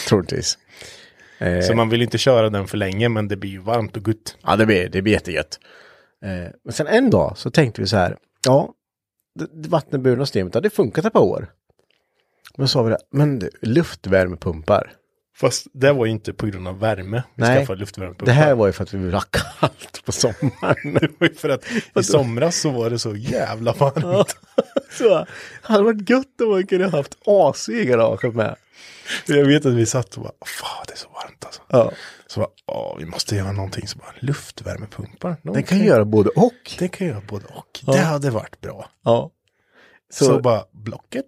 Troligtvis. 0.08 0.58
Eh, 1.38 1.62
Så 1.62 1.76
man 1.76 1.90
vill 1.90 2.02
inte 2.02 2.18
köra 2.18 2.50
den 2.50 2.68
för 2.68 2.78
länge, 2.78 3.10
men 3.10 3.28
det 3.28 3.36
blir 3.38 3.50
ju 3.52 3.60
varmt 3.60 3.98
och 3.98 4.04
gott. 4.04 4.38
Ja, 4.44 4.56
det 4.56 4.66
blir, 4.66 4.90
det 4.90 5.02
blir 5.02 5.14
jättegött. 5.14 5.60
Eh, 6.26 6.52
men 6.64 6.74
sen 6.74 6.88
en 6.88 7.10
dag 7.10 7.38
så 7.38 7.52
tänkte 7.52 7.82
vi 7.82 7.88
så 7.88 7.98
här, 7.98 8.18
ja, 8.46 8.74
det, 9.40 9.48
det 9.54 9.70
vattenburna 9.70 10.26
systemet 10.26 10.54
hade 10.54 10.70
funkat 10.70 11.06
ett 11.06 11.14
par 11.14 11.24
år. 11.24 11.48
Men 12.58 12.68
så 12.68 12.72
sa 12.72 12.84
vi 12.84 12.90
det, 12.90 12.98
men 13.12 13.40
du, 13.40 13.50
luftvärmepumpar. 13.62 14.92
Fast 15.40 15.68
det 15.74 15.94
var 15.94 16.06
ju 16.06 16.12
inte 16.12 16.34
på 16.34 16.46
grund 16.46 16.68
av 16.68 16.80
värme 16.80 17.24
vi 17.36 17.44
Nej, 17.44 17.58
skaffade 17.58 17.80
luftvärmepumpar. 17.80 18.26
Det 18.26 18.32
här 18.32 18.56
var 18.56 18.68
ju 18.68 18.74
för 18.74 18.84
att 18.84 18.94
vi 18.94 18.98
ville 18.98 19.18
ha 19.18 19.24
kallt 19.32 20.06
på 20.06 20.12
sommaren. 20.12 20.94
Det 21.02 21.12
var 21.20 21.28
ju 21.28 21.34
för 21.34 21.50
att 21.50 21.64
i 22.00 22.04
somras 22.04 22.62
så 22.62 22.70
var 22.70 22.90
det 22.90 23.00
så 23.00 23.16
jävla 23.16 23.74
varmt. 23.74 24.36
så 24.92 25.26
hade 25.62 25.84
varit 25.84 26.10
gött 26.10 26.42
om 26.42 26.50
man 26.50 26.68
kunde 26.68 26.86
ha 26.86 26.98
haft 26.98 27.18
AC 27.26 27.70
i 27.70 27.86
garaget 27.86 28.36
med. 28.36 28.56
Jag 29.28 29.46
vet 29.46 29.66
att 29.66 29.74
vi 29.74 29.86
satt 29.86 30.18
och 30.18 30.24
bara, 30.24 30.34
fan 30.46 30.86
det 30.88 30.94
är 30.94 30.98
så 30.98 31.10
varmt 31.10 31.46
alltså. 31.46 31.62
Ja. 31.68 31.92
Så 32.28 32.40
bara, 32.40 32.50
ja 32.66 32.96
vi 33.00 33.06
måste 33.06 33.36
göra 33.36 33.52
någonting 33.52 33.88
som 33.88 34.00
bara, 34.00 34.14
luftvärmepumpar. 34.20 35.38
De 35.44 35.54
Den 35.54 35.64
kan 35.64 35.80
göra 35.80 36.06
både 36.06 36.30
och. 36.30 36.76
Det 36.80 36.88
kan 36.88 37.08
göra 37.08 37.22
både 37.28 37.46
och. 37.46 37.80
Det 37.94 38.00
hade 38.00 38.30
varit 38.30 38.62
bra. 38.62 38.90
Ja. 39.04 39.32
Så, 40.10 40.26
Så, 40.26 40.40
bara, 40.40 40.64
Blocket? 40.72 41.26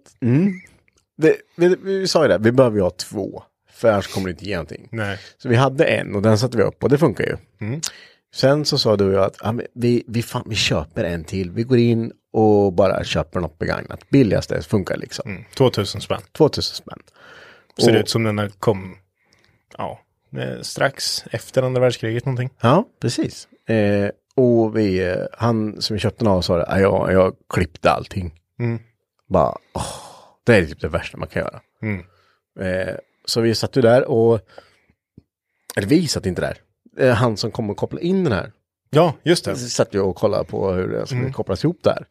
det, 1.16 1.36
vi, 1.56 1.76
vi 1.82 2.08
sa 2.08 2.22
ju 2.22 2.28
det, 2.28 2.38
vi 2.38 2.52
behöver 2.52 2.76
ju 2.76 2.82
ha 2.82 2.90
två. 2.90 3.42
För 3.80 3.92
annars 3.92 4.06
kommer 4.06 4.26
det 4.26 4.30
inte 4.30 4.44
ge 4.44 4.54
någonting. 4.54 4.88
Nej. 4.92 5.18
Så 5.38 5.48
vi 5.48 5.56
hade 5.56 5.84
en 5.84 6.14
och 6.14 6.22
den 6.22 6.38
satte 6.38 6.56
vi 6.56 6.62
upp 6.62 6.82
och 6.82 6.88
det 6.90 6.98
funkar 6.98 7.24
ju. 7.24 7.36
Mm. 7.66 7.80
Sen 8.34 8.64
så 8.64 8.78
sa 8.78 8.96
du 8.96 9.04
och 9.08 9.12
jag 9.14 9.24
att 9.24 9.54
men 9.54 9.66
vi, 9.74 10.04
vi, 10.08 10.22
fan, 10.22 10.42
vi 10.46 10.54
köper 10.54 11.04
en 11.04 11.24
till. 11.24 11.50
Vi 11.50 11.62
går 11.62 11.78
in 11.78 12.12
och 12.32 12.72
bara 12.72 13.04
köper 13.04 13.40
något 13.40 13.58
begagnat. 13.58 14.10
Billigaste 14.10 14.62
funkar 14.62 14.96
liksom. 14.96 15.30
Mm. 15.30 15.44
2000 15.54 16.00
spänn. 16.00 16.20
2000 16.32 16.74
spänn. 16.74 16.98
Ser 17.82 17.94
Och- 17.94 18.00
ut 18.00 18.08
som 18.08 18.22
den 18.22 18.50
kom, 18.58 18.96
ja, 19.78 20.00
eh, 20.38 20.60
strax 20.62 21.24
efter 21.30 21.62
andra 21.62 21.80
världskriget 21.80 22.24
någonting. 22.24 22.50
Ja, 22.60 22.84
precis. 23.00 23.48
Eh, 23.68 24.10
och 24.34 24.76
vi, 24.76 24.98
eh, 25.08 25.16
han 25.32 25.82
som 25.82 25.94
vi 25.94 26.00
köpte 26.00 26.24
den 26.24 26.32
av 26.32 26.40
sa 26.42 26.58
ja, 26.58 26.78
jag, 26.80 27.12
jag 27.12 27.34
klippte 27.54 27.90
allting. 27.90 28.34
Mm. 28.58 28.78
Bara, 29.28 29.56
åh, 29.74 29.86
det 30.44 30.54
är 30.56 30.66
typ 30.66 30.80
det 30.80 30.88
värsta 30.88 31.16
man 31.18 31.28
kan 31.28 31.42
göra. 31.42 31.60
Mm. 31.82 32.04
Eh, 32.60 32.94
så 33.24 33.40
vi 33.40 33.54
satt 33.54 33.76
ju 33.76 33.80
där 33.80 34.04
och, 34.10 34.40
eller 35.76 35.88
vi 35.88 36.08
satt 36.08 36.26
inte 36.26 36.40
där. 36.42 36.56
Eh, 36.98 37.14
han 37.14 37.36
som 37.36 37.50
kom 37.50 37.70
och 37.70 37.76
kopplade 37.76 38.06
in 38.06 38.24
den 38.24 38.32
här 38.32 38.52
Ja, 38.90 39.14
just 39.22 39.44
det. 39.44 39.56
satt 39.56 39.94
ju 39.94 40.00
och 40.00 40.16
kollade 40.16 40.44
på 40.44 40.70
hur 40.72 40.88
det 40.88 41.06
skulle 41.06 41.32
kopplas 41.32 41.64
ihop 41.64 41.78
där. 41.82 42.06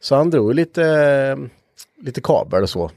Så 0.00 0.14
han 0.16 0.30
drog 0.30 0.54
lite, 0.54 1.38
lite 2.02 2.20
kabel 2.20 2.62
och 2.62 2.70
så. 2.70 2.90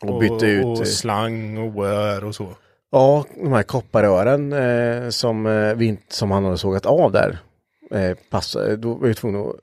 Och 0.00 0.18
bytte 0.20 0.46
ut, 0.46 0.64
Och 0.64 0.78
eh, 0.78 0.84
slang 0.84 1.58
och 1.58 1.74
wire 1.84 2.26
och 2.26 2.34
så. 2.34 2.48
ja, 2.90 3.24
de 3.42 3.52
här 3.52 3.62
kopparrören 3.62 4.52
eh, 4.52 5.08
som, 5.10 5.46
eh, 5.46 5.74
vi, 5.74 5.98
som 6.08 6.30
han 6.30 6.44
hade 6.44 6.58
sågat 6.58 6.86
av 6.86 7.12
där. 7.12 7.38
eh, 7.90 8.16
passa, 8.30 8.76
då 8.76 8.94
var, 8.94 9.12
tvungen 9.12 9.40
att, 9.48 9.54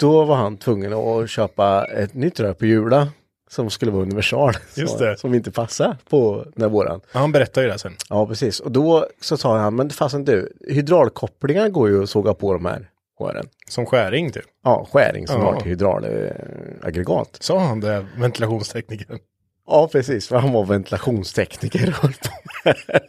då 0.00 0.24
var 0.24 0.36
han 0.36 0.56
tvungen 0.56 0.92
att 0.92 1.30
köpa 1.30 1.84
ett 1.84 2.14
nytt 2.14 2.40
rör 2.40 2.52
på 2.52 2.66
Jula 2.66 3.08
som 3.50 3.70
skulle 3.70 3.90
vara 3.90 4.02
universal. 4.02 4.52
Just 4.74 4.98
det. 4.98 5.16
Som 5.18 5.34
inte 5.34 5.50
passar 5.50 5.96
på 6.10 6.46
den 6.54 6.62
här 6.62 6.68
våran. 6.68 7.00
Ja, 7.12 7.20
han 7.20 7.32
berättar 7.32 7.62
ju 7.62 7.68
det 7.68 7.78
sen. 7.78 7.92
Ja, 8.10 8.26
precis. 8.26 8.60
Och 8.60 8.72
då 8.72 9.06
så 9.20 9.36
sa 9.36 9.58
han, 9.58 9.76
men 9.76 9.90
fasen 9.90 10.24
du, 10.24 10.52
hydraulkopplingar 10.68 11.68
går 11.68 11.88
ju 11.88 12.02
att 12.02 12.10
såga 12.10 12.34
på 12.34 12.52
de 12.52 12.64
här 12.64 12.90
rören. 13.20 13.48
Som 13.68 13.86
skäring 13.86 14.32
typ. 14.32 14.44
Ja, 14.64 14.88
skäring 14.92 15.26
som 15.26 15.40
Ja. 15.40 15.46
har 15.52 15.60
till 15.60 15.70
hydraulaggregat. 15.70 17.36
Sa 17.40 17.58
han 17.58 17.80
det, 17.80 18.06
ventilationsteknikern? 18.18 19.18
Ja, 19.66 19.88
precis. 19.92 20.28
För 20.28 20.36
han 20.36 20.52
var 20.52 20.64
ventilationstekniker 20.64 21.88
och 21.88 21.94
höll 21.94 22.12
på 22.12 22.30
med 22.64 22.74
det 22.86 22.92
här. 22.92 23.00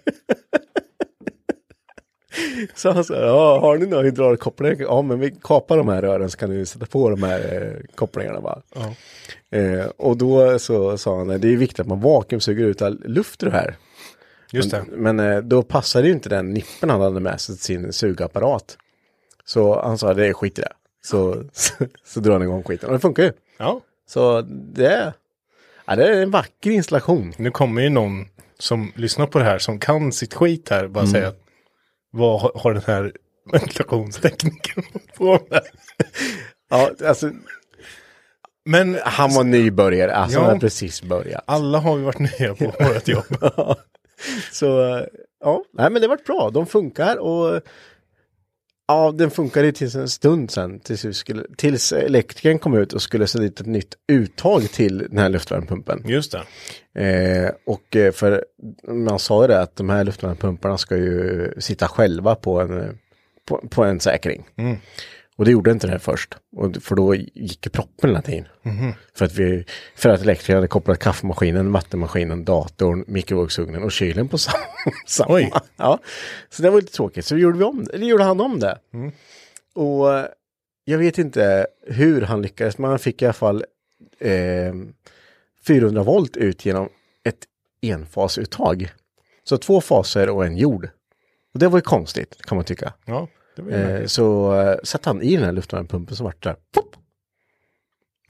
Så 2.75 2.91
han 2.91 3.03
sa, 3.03 3.15
ja, 3.15 3.59
har 3.59 3.77
ni 3.77 3.85
några 3.85 4.03
hydraulkopplingar? 4.03 4.77
Ja, 4.79 5.01
men 5.01 5.19
vi 5.19 5.31
kapar 5.43 5.77
de 5.77 5.87
här 5.87 6.01
rören 6.01 6.29
så 6.29 6.37
kan 6.37 6.49
ni 6.49 6.65
sätta 6.65 6.85
på 6.85 7.09
de 7.09 7.23
här 7.23 7.39
eh, 7.39 7.95
kopplingarna 7.95 8.39
va. 8.39 8.61
Ja. 8.75 8.93
Eh, 9.57 9.85
och 9.97 10.17
då 10.17 10.59
så 10.59 10.97
sa 10.97 11.17
han, 11.17 11.27
det 11.27 11.47
är 11.47 11.57
viktigt 11.57 11.79
att 11.79 11.87
man 11.87 12.01
vakuumsuger 12.01 12.65
ut 12.65 12.81
all 12.81 13.01
luft 13.05 13.43
ur 13.43 13.47
det 13.47 13.53
här. 13.53 13.75
Just 14.51 14.71
det. 14.71 14.85
Men, 14.91 15.15
men 15.15 15.31
eh, 15.33 15.41
då 15.41 15.63
passade 15.63 16.07
ju 16.07 16.13
inte 16.13 16.29
den 16.29 16.53
nippen 16.53 16.89
han 16.89 17.01
hade 17.01 17.19
med 17.19 17.41
sig 17.41 17.55
till 17.55 17.63
sin 17.63 17.93
sugapparat. 17.93 18.77
Så 19.45 19.81
han 19.81 19.97
sa, 19.97 20.13
det 20.13 20.27
är 20.27 20.33
skit 20.33 20.59
i 20.59 20.61
det. 20.61 20.73
Så, 21.03 21.43
så, 21.53 21.73
så 22.05 22.19
drar 22.19 22.33
han 22.33 22.41
igång 22.41 22.63
skiten. 22.63 22.89
Och 22.89 22.93
det 22.93 22.99
funkar 22.99 23.23
ju. 23.23 23.31
Ja. 23.57 23.81
Så 24.07 24.41
det, 24.51 25.13
ja, 25.85 25.95
det 25.95 26.07
är 26.07 26.21
en 26.21 26.31
vacker 26.31 26.71
installation. 26.71 27.33
Nu 27.37 27.51
kommer 27.51 27.81
ju 27.81 27.89
någon 27.89 28.25
som 28.59 28.91
lyssnar 28.95 29.27
på 29.27 29.39
det 29.39 29.45
här 29.45 29.59
som 29.59 29.79
kan 29.79 30.11
sitt 30.11 30.33
skit 30.33 30.69
här 30.69 30.87
bara 30.87 31.07
säga 31.07 31.27
att 31.27 31.46
vad 32.11 32.41
har- 32.41 32.51
har 32.55 32.73
den 32.73 32.83
här 32.87 33.11
ventilationsteknikern 33.51 34.83
på 35.17 35.39
med? 35.49 35.61
Ja, 36.69 36.91
alltså, 37.05 37.31
Men 38.65 38.97
han 39.03 39.33
var 39.33 39.43
nybörjare, 39.43 40.15
alltså 40.15 40.37
Ja. 40.37 40.41
han 40.41 40.49
hade 40.49 40.59
precis 40.59 41.01
börjat. 41.01 41.43
alla 41.47 41.77
har 41.79 41.97
ju 41.97 42.03
varit 42.03 42.19
nya 42.19 42.55
på 42.55 42.65
vårt 42.65 43.07
jobb. 43.07 43.25
Så 44.51 44.97
eh, 44.97 45.03
ja, 45.43 45.63
nej 45.73 45.89
men 45.91 46.01
det 46.01 46.07
vart 46.07 46.25
bra. 46.25 46.49
De 46.53 46.65
funkar 46.65 47.17
och 47.17 47.61
ja, 48.87 49.11
den 49.11 49.31
funkade 49.31 49.71
tills 49.71 49.95
en 49.95 50.09
stund 50.09 50.51
sen. 50.51 50.79
Tills, 50.79 51.17
skulle, 51.17 51.43
tills 51.57 51.91
elektrikern 51.91 52.59
kom 52.59 52.77
ut 52.77 52.93
och 52.93 53.01
skulle 53.01 53.27
sätta 53.27 53.43
dit 53.43 53.59
ett 53.59 53.65
nytt 53.65 53.95
uttag 54.07 54.61
till 54.71 54.97
den 54.97 55.17
här 55.17 55.29
luftvärmepumpen. 55.29 56.03
Just 56.05 56.31
det. 56.31 56.43
Eh, 57.03 57.51
och 57.65 57.95
eh, 57.95 58.11
för 58.11 58.45
man 58.87 59.19
sa 59.19 59.43
ju 59.43 59.47
det 59.47 59.61
att 59.61 59.75
de 59.75 59.89
här 59.89 60.03
luftvärmepumparna 60.03 60.77
ska 60.77 60.97
ju 60.97 61.53
sitta 61.57 61.87
själva 61.87 62.35
på 62.35 62.61
en, 62.61 62.81
eh, 62.81 62.89
på, 63.45 63.67
på 63.69 63.83
en 63.83 63.99
säkring. 63.99 64.45
Och 65.37 65.45
det 65.45 65.51
gjorde 65.51 65.71
inte 65.71 65.87
det 65.87 65.99
först. 65.99 66.37
Och, 66.55 66.75
för 66.83 66.95
då 66.95 67.15
gick 67.15 67.65
ju 67.65 67.69
proppen 67.69 68.09
hela 68.09 68.21
tiden. 68.21 68.45
För 69.13 69.25
att 69.25 69.33
vi, 69.35 69.65
för 69.95 70.09
att 70.09 70.21
elektrikern 70.21 70.55
hade 70.55 70.67
kopplat 70.67 70.99
kaffemaskinen, 70.99 71.71
vattenmaskinen, 71.71 72.45
datorn, 72.45 73.03
mikrovågsugnen 73.07 73.83
och 73.83 73.91
kylen 73.91 74.27
på 74.27 74.37
samma. 74.37 74.57
samma. 75.07 75.61
Ja. 75.75 75.99
Så 76.49 76.61
det 76.61 76.69
var 76.69 76.81
lite 76.81 76.93
tråkigt. 76.93 77.25
Så 77.25 77.37
gjorde 77.37 77.57
vi 77.57 77.63
om 77.63 77.83
det, 77.83 77.93
eller 77.93 78.07
gjorde 78.07 78.23
han 78.23 78.41
om 78.41 78.59
det. 78.59 78.79
Och 79.75 80.13
eh, 80.17 80.25
jag 80.85 80.97
vet 80.97 81.17
inte 81.17 81.67
hur 81.87 82.21
han 82.21 82.41
lyckades, 82.41 82.77
men 82.77 82.89
han 82.89 82.99
fick 82.99 83.21
i 83.21 83.25
alla 83.25 83.33
fall 83.33 83.65
eh, 84.19 84.73
400 85.67 86.03
volt 86.03 86.37
ut 86.37 86.65
genom 86.65 86.89
ett 87.23 87.45
enfasuttag. 87.81 88.93
Så 89.43 89.57
två 89.57 89.81
faser 89.81 90.29
och 90.29 90.45
en 90.45 90.57
jord. 90.57 90.89
Och 91.53 91.59
det 91.59 91.67
var 91.67 91.77
ju 91.77 91.81
konstigt 91.83 92.41
kan 92.41 92.55
man 92.55 92.65
tycka. 92.65 92.93
Ja, 93.05 93.27
Eh, 93.59 94.05
så 94.05 94.55
eh, 94.61 94.77
satte 94.83 95.09
han 95.09 95.21
i 95.21 95.35
den 95.35 95.45
här 95.45 95.51
luftvärmepumpen 95.51 96.15
så 96.15 96.23
vart 96.23 96.43
det 96.43 96.49
där. 96.49 96.55
Pop! 96.73 96.95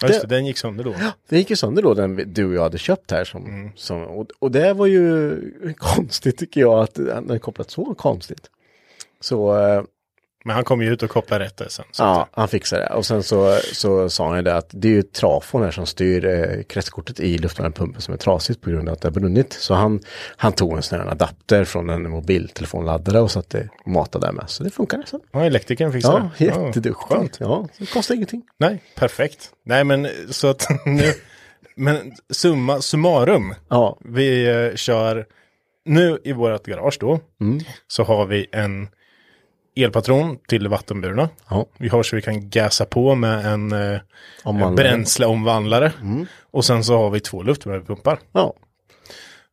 Ja, 0.02 0.08
just 0.08 0.22
det- 0.22 0.28
den 0.28 0.46
gick 0.46 0.58
sönder 0.58 0.84
då. 0.84 0.94
Den 1.30 1.40
gick 1.40 1.50
ju 1.50 1.56
sönder 1.56 1.82
då 1.82 1.94
den 1.94 2.34
du 2.34 2.46
och 2.46 2.54
jag 2.54 2.62
hade 2.62 2.78
köpt 2.78 3.12
här. 3.12 3.24
Som, 3.26 3.72
som, 3.76 4.04
och, 4.04 4.28
och 4.40 4.52
det 4.52 4.74
var 4.74 4.86
ju 4.86 5.38
konstigt 5.78 6.38
tycker 6.38 6.62
jag 6.62 6.80
att 6.80 6.96
den 6.96 7.30
är 7.30 7.40
kopplat 7.40 7.72
så 7.72 7.96
konstigt. 7.96 8.50
Så 9.20 9.60
eh, 9.60 9.84
Men 10.46 10.56
han 10.56 10.64
kom 10.64 10.82
ju 10.82 10.94
ut 10.94 11.04
och 11.04 11.10
kopplade 11.10 11.46
rätt 11.46 11.58
där 11.58 11.68
sen. 11.70 11.86
Ja, 11.98 12.28
han 12.32 12.48
fixade 12.48 12.82
det. 12.82 12.90
Och 12.94 13.06
sen 13.06 13.24
så, 13.24 13.58
så 13.74 14.10
sa 14.10 14.28
han 14.28 14.36
ju 14.38 14.42
det 14.44 14.56
att 14.58 14.70
det 14.74 14.88
är 14.88 14.92
ju 14.92 15.02
trafon 15.02 15.64
här 15.64 15.72
som 15.72 15.86
styr 15.86 16.26
eh, 16.26 16.64
kretskortet 16.64 17.20
i 17.20 17.38
luftvärmepumpen 17.38 18.02
som 18.02 18.14
är 18.14 18.18
trasigt 18.18 18.62
på 18.62 18.70
grund 18.70 18.90
av 18.90 18.94
att 18.94 19.02
det 19.02 19.08
har 19.08 19.14
brunnit. 19.14 19.54
Så 19.54 19.74
han, 19.74 20.00
han 20.38 20.54
tog 20.54 20.74
en 20.78 20.84
sån 20.84 21.00
här 21.00 21.08
adapter 21.08 21.64
från 21.66 21.90
en 21.90 22.10
mobiltelefonladdare 22.10 23.20
och 23.22 23.32
satte 23.32 23.70
och 23.86 23.92
matade 23.92 24.28
där 24.28 24.34
med. 24.34 24.50
Så 24.50 24.64
det 24.64 24.70
funkar 24.70 24.98
nästan. 24.98 25.20
Ja, 25.32 25.46
elektrikern 25.46 25.92
fixade 25.94 26.18
Ja, 26.18 26.30
det. 26.38 26.46
jätteduktigt. 26.46 26.96
skönt. 26.96 27.38
Ja, 27.40 27.68
det 27.78 27.86
kostar 27.94 28.16
ingenting. 28.16 28.42
Nej, 28.58 28.84
perfekt. 28.96 29.52
Nej, 29.66 29.84
men 29.84 30.08
så 30.30 30.48
att 30.48 30.68
nu, 30.86 31.14
men 31.76 32.12
summa 32.30 32.82
summarum. 32.82 33.54
Ja, 33.70 33.98
Vi 34.02 34.48
eh, 34.70 34.76
kör, 34.76 35.26
nu 35.86 36.20
i 36.24 36.34
vårt 36.34 36.66
garage 36.66 36.98
då, 37.00 37.20
Mm. 37.42 37.60
så 37.88 38.04
har 38.04 38.26
vi 38.26 38.48
en 38.52 38.88
elpatron 39.84 40.38
till 40.48 40.68
vattenburna. 40.68 41.30
ja. 41.50 41.66
Vi 41.78 41.90
har 41.90 42.04
så 42.04 42.16
vi 42.16 42.22
kan 42.22 42.50
gasa 42.50 42.86
på 42.86 43.16
med 43.16 43.46
en 43.46 43.72
eh, 43.72 44.00
Omvandlare. 44.44 44.90
bränsleomvandlare. 44.90 45.92
Och 46.52 46.66
sen 46.66 46.84
så 46.84 46.98
har 46.98 47.10
vi 47.10 47.20
två 47.20 47.44
luftvärmepumpar. 47.44 48.20
ja. 48.32 48.54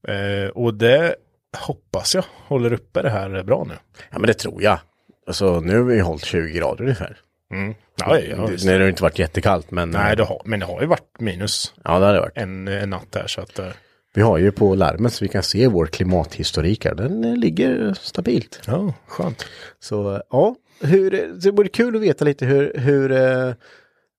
Eh, 0.09 0.49
och 0.51 0.75
det 0.75 1.15
hoppas 1.57 2.15
jag 2.15 2.25
håller 2.47 2.73
uppe 2.73 3.03
det 3.03 3.11
här 3.11 3.43
bra 3.43 3.65
nu. 3.69 3.75
Ja, 4.11 4.19
men 4.19 4.27
det 4.27 4.35
tror 4.35 4.63
jag. 4.63 4.79
Alltså 5.27 5.61
nu 5.61 5.77
har 5.77 5.85
vi 5.85 6.01
hållit 6.01 6.25
20 6.25 6.53
grader 6.59 6.83
ungefär. 6.85 7.17
Mm. 7.53 7.75
Ja, 7.97 8.19
ja, 8.19 8.37
det, 8.37 8.53
visst. 8.53 8.65
nej, 8.65 8.79
det 8.79 8.85
har 8.85 8.89
inte 8.89 9.03
varit 9.03 9.19
jättekallt 9.19 9.71
men... 9.71 9.91
Nej, 9.91 10.17
det 10.17 10.23
har, 10.25 10.43
men 10.45 10.61
det 10.61 10.67
har 10.67 10.81
ju 10.81 10.87
varit 10.87 11.21
minus 11.21 11.75
Ja, 11.85 11.99
det 11.99 12.07
har 12.07 12.13
det 12.15 12.21
varit. 12.21 12.37
en, 12.39 12.69
en 12.69 12.91
natt 12.91 13.13
där 13.13 13.27
så 13.27 13.41
att 13.41 13.59
eh, 13.59 13.67
Vi 14.15 14.23
har 14.23 14.39
ju 14.39 14.53
på 14.53 14.75
larmet 14.75 15.13
så 15.13 15.25
vi 15.25 15.29
kan 15.29 15.43
se 15.43 15.69
vår 15.69 15.87
klimathistorik 15.87 16.85
här. 16.85 16.95
Den 16.95 17.25
eh, 17.25 17.37
ligger 17.37 17.95
stabilt. 18.01 18.61
ja, 18.67 18.95
skönt. 19.07 19.47
Så 19.81 20.15
eh, 20.15 20.21
ja, 20.31 20.55
hur, 20.81 21.11
det 21.43 21.51
vore 21.51 21.69
kul 21.69 21.97
att 21.97 22.03
veta 22.03 22.25
lite 22.25 22.47
hur, 22.47 22.73
hur 22.79 23.13
eh, 23.13 23.55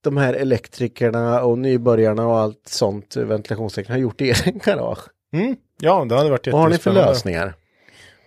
de 0.04 0.18
här 0.18 0.34
elektrikerna 0.34 1.42
och 1.44 1.58
nybörjarna 1.60 2.28
och 2.28 2.38
allt 2.40 2.68
sånt, 2.68 3.16
ventilationstekniker 3.16 3.94
har 3.94 4.00
gjort 4.00 4.22
i 4.22 4.28
er 4.30 4.52
garage. 4.66 5.00
Mm. 5.34 5.56
Ja, 5.82 6.06
det 6.06 6.16
hade 6.16 6.30
varit 6.30 6.48
Vad 6.48 6.62
har 6.62 6.70
ni 6.70 6.78
för 6.78 6.92
jättespännande. 6.92 7.12
lösningar? 7.12 7.54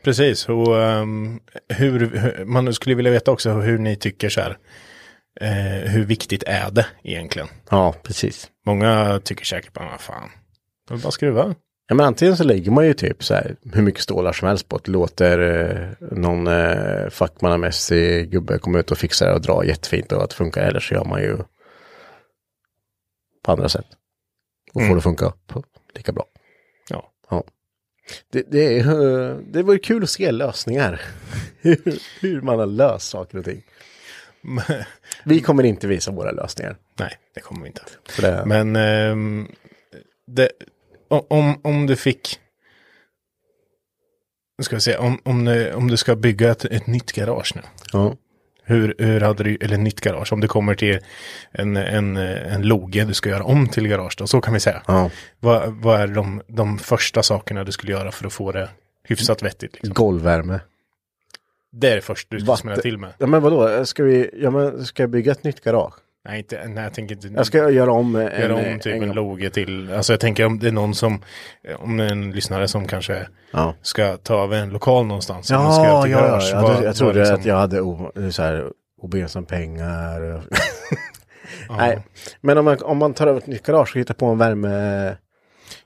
Precis, 0.05 0.49
och 0.49 0.83
ehm, 0.83 1.41
hur, 1.69 2.01
hur, 2.01 2.45
man 2.45 2.75
skulle 2.75 2.95
vilja 2.95 3.13
veta 3.13 3.31
också 3.31 3.51
hur 3.51 3.79
ni 3.79 3.97
tycker 3.97 4.29
så 4.29 4.41
här. 4.41 4.59
Eh, 5.41 5.91
hur 5.91 6.05
viktigt 6.05 6.43
är 6.47 6.71
det 6.71 6.87
egentligen? 7.03 7.49
Ja, 7.71 7.95
precis. 8.03 8.51
Många 8.67 9.21
tycker 9.25 9.45
säkert 9.45 9.73
bara, 9.73 9.99
fan, 9.99 10.31
det 10.89 10.95
är 10.95 10.99
bara 10.99 11.11
skruva. 11.11 11.55
Ja, 11.89 11.95
men 11.95 12.07
antingen 12.07 12.37
så 12.37 12.45
lägger 12.45 12.71
man 12.71 12.87
ju 12.87 12.95
typ 12.95 13.25
så 13.25 13.35
här 13.35 13.57
hur 13.73 13.83
mycket 13.83 14.03
stålar 14.03 14.33
som 14.33 14.49
helst 14.49 14.69
på 14.69 14.77
att 14.77 14.89
låter 14.89 15.39
eh, 15.39 16.09
någon 16.19 16.47
eh, 16.47 17.09
fackmannamässig 17.11 18.31
gubbe 18.31 18.59
komma 18.59 18.79
ut 18.79 18.91
och 18.91 18.99
fixa 18.99 19.27
det 19.27 19.35
och 19.35 19.41
dra 19.41 19.65
jättefint 19.65 20.13
och 20.13 20.23
att 20.23 20.31
det 20.31 20.37
funkar. 20.37 20.63
Eller 20.63 20.81
så 20.81 20.95
gör 20.95 21.05
man 21.05 21.21
ju 21.21 21.37
på 23.43 23.53
andra 23.53 23.69
sätt. 23.69 23.87
Och 24.73 24.87
får 24.87 24.95
det 24.95 25.01
funka 25.01 25.33
på 25.47 25.65
lika 25.95 26.13
bra. 26.13 26.25
Ja. 26.91 27.13
Ja. 27.31 27.45
Det, 28.33 28.43
det, 28.51 28.79
eh, 28.79 29.37
det 29.37 29.63
var 29.63 29.73
ju 29.73 29.79
kul 29.79 30.03
att 30.03 30.11
se 30.11 30.33
lösningar. 30.33 31.01
hur, 31.61 31.99
hur 32.21 32.41
man 32.41 32.59
har 32.59 32.67
löst 32.67 33.11
saker 33.11 33.39
och 33.39 33.45
ting. 33.45 33.63
Vi 35.25 35.41
kommer 35.41 35.63
inte 35.63 35.87
visa 35.87 36.11
våra 36.11 36.31
lösningar. 36.31 36.77
Nej, 36.99 37.19
det 37.35 37.41
kommer 37.41 37.63
vi 37.63 37.67
inte. 37.67 37.83
Det, 38.21 38.43
Men 38.47 38.77
ehm, 38.77 39.49
det, 40.27 40.51
om, 41.09 41.61
om 41.65 41.87
du 41.87 41.97
fick, 41.97 42.41
nu 44.59 44.65
ska 44.65 44.77
vi 44.77 44.81
se, 44.81 44.97
om, 44.97 45.21
om, 45.25 45.45
du, 45.45 45.73
om 45.73 45.89
du 45.91 45.97
ska 45.97 46.17
bygga 46.17 46.51
ett, 46.51 46.65
ett 46.65 46.87
nytt 46.87 47.13
garage 47.13 47.53
nu. 47.57 47.63
ja. 47.93 48.15
Hur, 48.71 48.95
hur 48.99 49.21
hade 49.21 49.45
du, 49.45 49.59
eller 49.61 49.77
nytt 49.79 50.01
garage, 50.01 50.33
om 50.33 50.41
det 50.41 50.49
kommer 50.49 50.75
till 50.75 50.99
en, 51.51 51.77
en, 51.77 52.17
en 52.17 52.63
loge 52.63 53.05
du 53.05 53.15
ska 53.15 53.31
göra 53.31 53.45
om 53.45 53.69
till 53.69 53.89
garage 53.89 54.15
då, 54.19 54.27
så 54.27 54.41
kan 54.41 54.55
vi 54.55 54.61
säga. 54.61 54.83
Ja. 54.87 55.11
Vad, 55.41 55.73
vad 55.73 56.01
är 56.01 56.07
de, 56.07 56.43
de 56.47 56.79
första 56.79 57.23
sakerna 57.23 57.65
du 57.65 57.73
skulle 57.73 57.93
göra 57.93 58.13
för 58.13 58.27
att 58.27 58.33
få 58.33 58.53
det 58.53 58.69
hyfsat 59.05 59.43
vettigt? 59.43 59.73
Liksom? 59.75 59.95
Golvvärme. 59.95 60.61
Det 61.73 61.91
är 61.91 61.95
det 61.95 62.01
första 62.01 62.35
du 62.37 62.41
ska 62.41 62.47
Vatten- 62.53 62.61
smälla 62.61 62.83
till 62.83 62.99
med. 62.99 63.13
Ja 63.19 63.27
men 63.27 63.43
vadå, 63.43 63.85
ska 63.87 64.05
vi, 64.05 64.31
ja 64.43 64.51
men 64.51 64.87
ska 64.87 65.03
jag 65.03 65.11
bygga 65.11 65.33
ett 65.33 65.45
nytt 65.45 65.65
garage? 65.65 65.95
Nej, 66.25 66.39
inte, 66.39 66.69
nej 66.69 66.85
jag 66.85 66.95
tänker 66.95 67.15
inte. 67.15 67.29
Jag 67.29 67.47
ska 67.47 67.71
göra 67.71 67.93
om 67.93 68.17
en, 68.17 68.23
göra 68.41 68.55
om 68.55 68.81
typ 68.81 68.95
en, 68.95 69.03
en, 69.03 69.13
loge 69.13 69.51
till, 69.51 69.93
alltså 69.95 70.13
jag 70.13 70.21
tänker 70.21 70.47
om 70.47 70.59
det 70.59 70.69
är 70.69 70.73
någon 70.73 70.95
som, 70.95 71.23
om 71.79 72.01
en 72.01 72.31
lyssnare 72.33 72.69
som 72.69 72.87
kanske 72.89 73.27
Ja, 73.53 73.75
ska 73.83 74.17
ta 74.17 74.43
över 74.45 74.57
en 74.59 74.71
lokal 74.71 75.07
någonstans. 75.07 75.47
som 75.47 75.73
ska 75.73 75.85
ja, 75.85 75.89
ja, 75.97 76.03
till 76.03 76.13
ja, 76.13 76.19
garage, 76.21 76.51
jag, 76.53 76.63
vad- 76.63 76.85
jag, 76.85 76.97
trodde 76.97 77.19
liksom- 77.19 77.37
att 77.37 77.45
jag 77.45 77.57
hade 77.57 77.81
o, 77.81 78.13
så 78.31 78.43
här, 78.43 78.73
obegränsade 79.03 79.47
pengar. 79.47 80.21
ja. 81.69 81.77
Nej, 81.77 81.99
men 82.41 82.59
om 82.59 82.65
man, 82.65 82.79
om 82.83 82.99
man 82.99 83.15
tar 83.15 83.27
över 83.27 83.39
ett 83.41 83.47
nytt 83.47 83.67
garage 83.67 83.91
och 83.95 84.01
hittar 84.01 84.15
på 84.15 84.27
en 84.27 84.39
värme, 84.39 85.17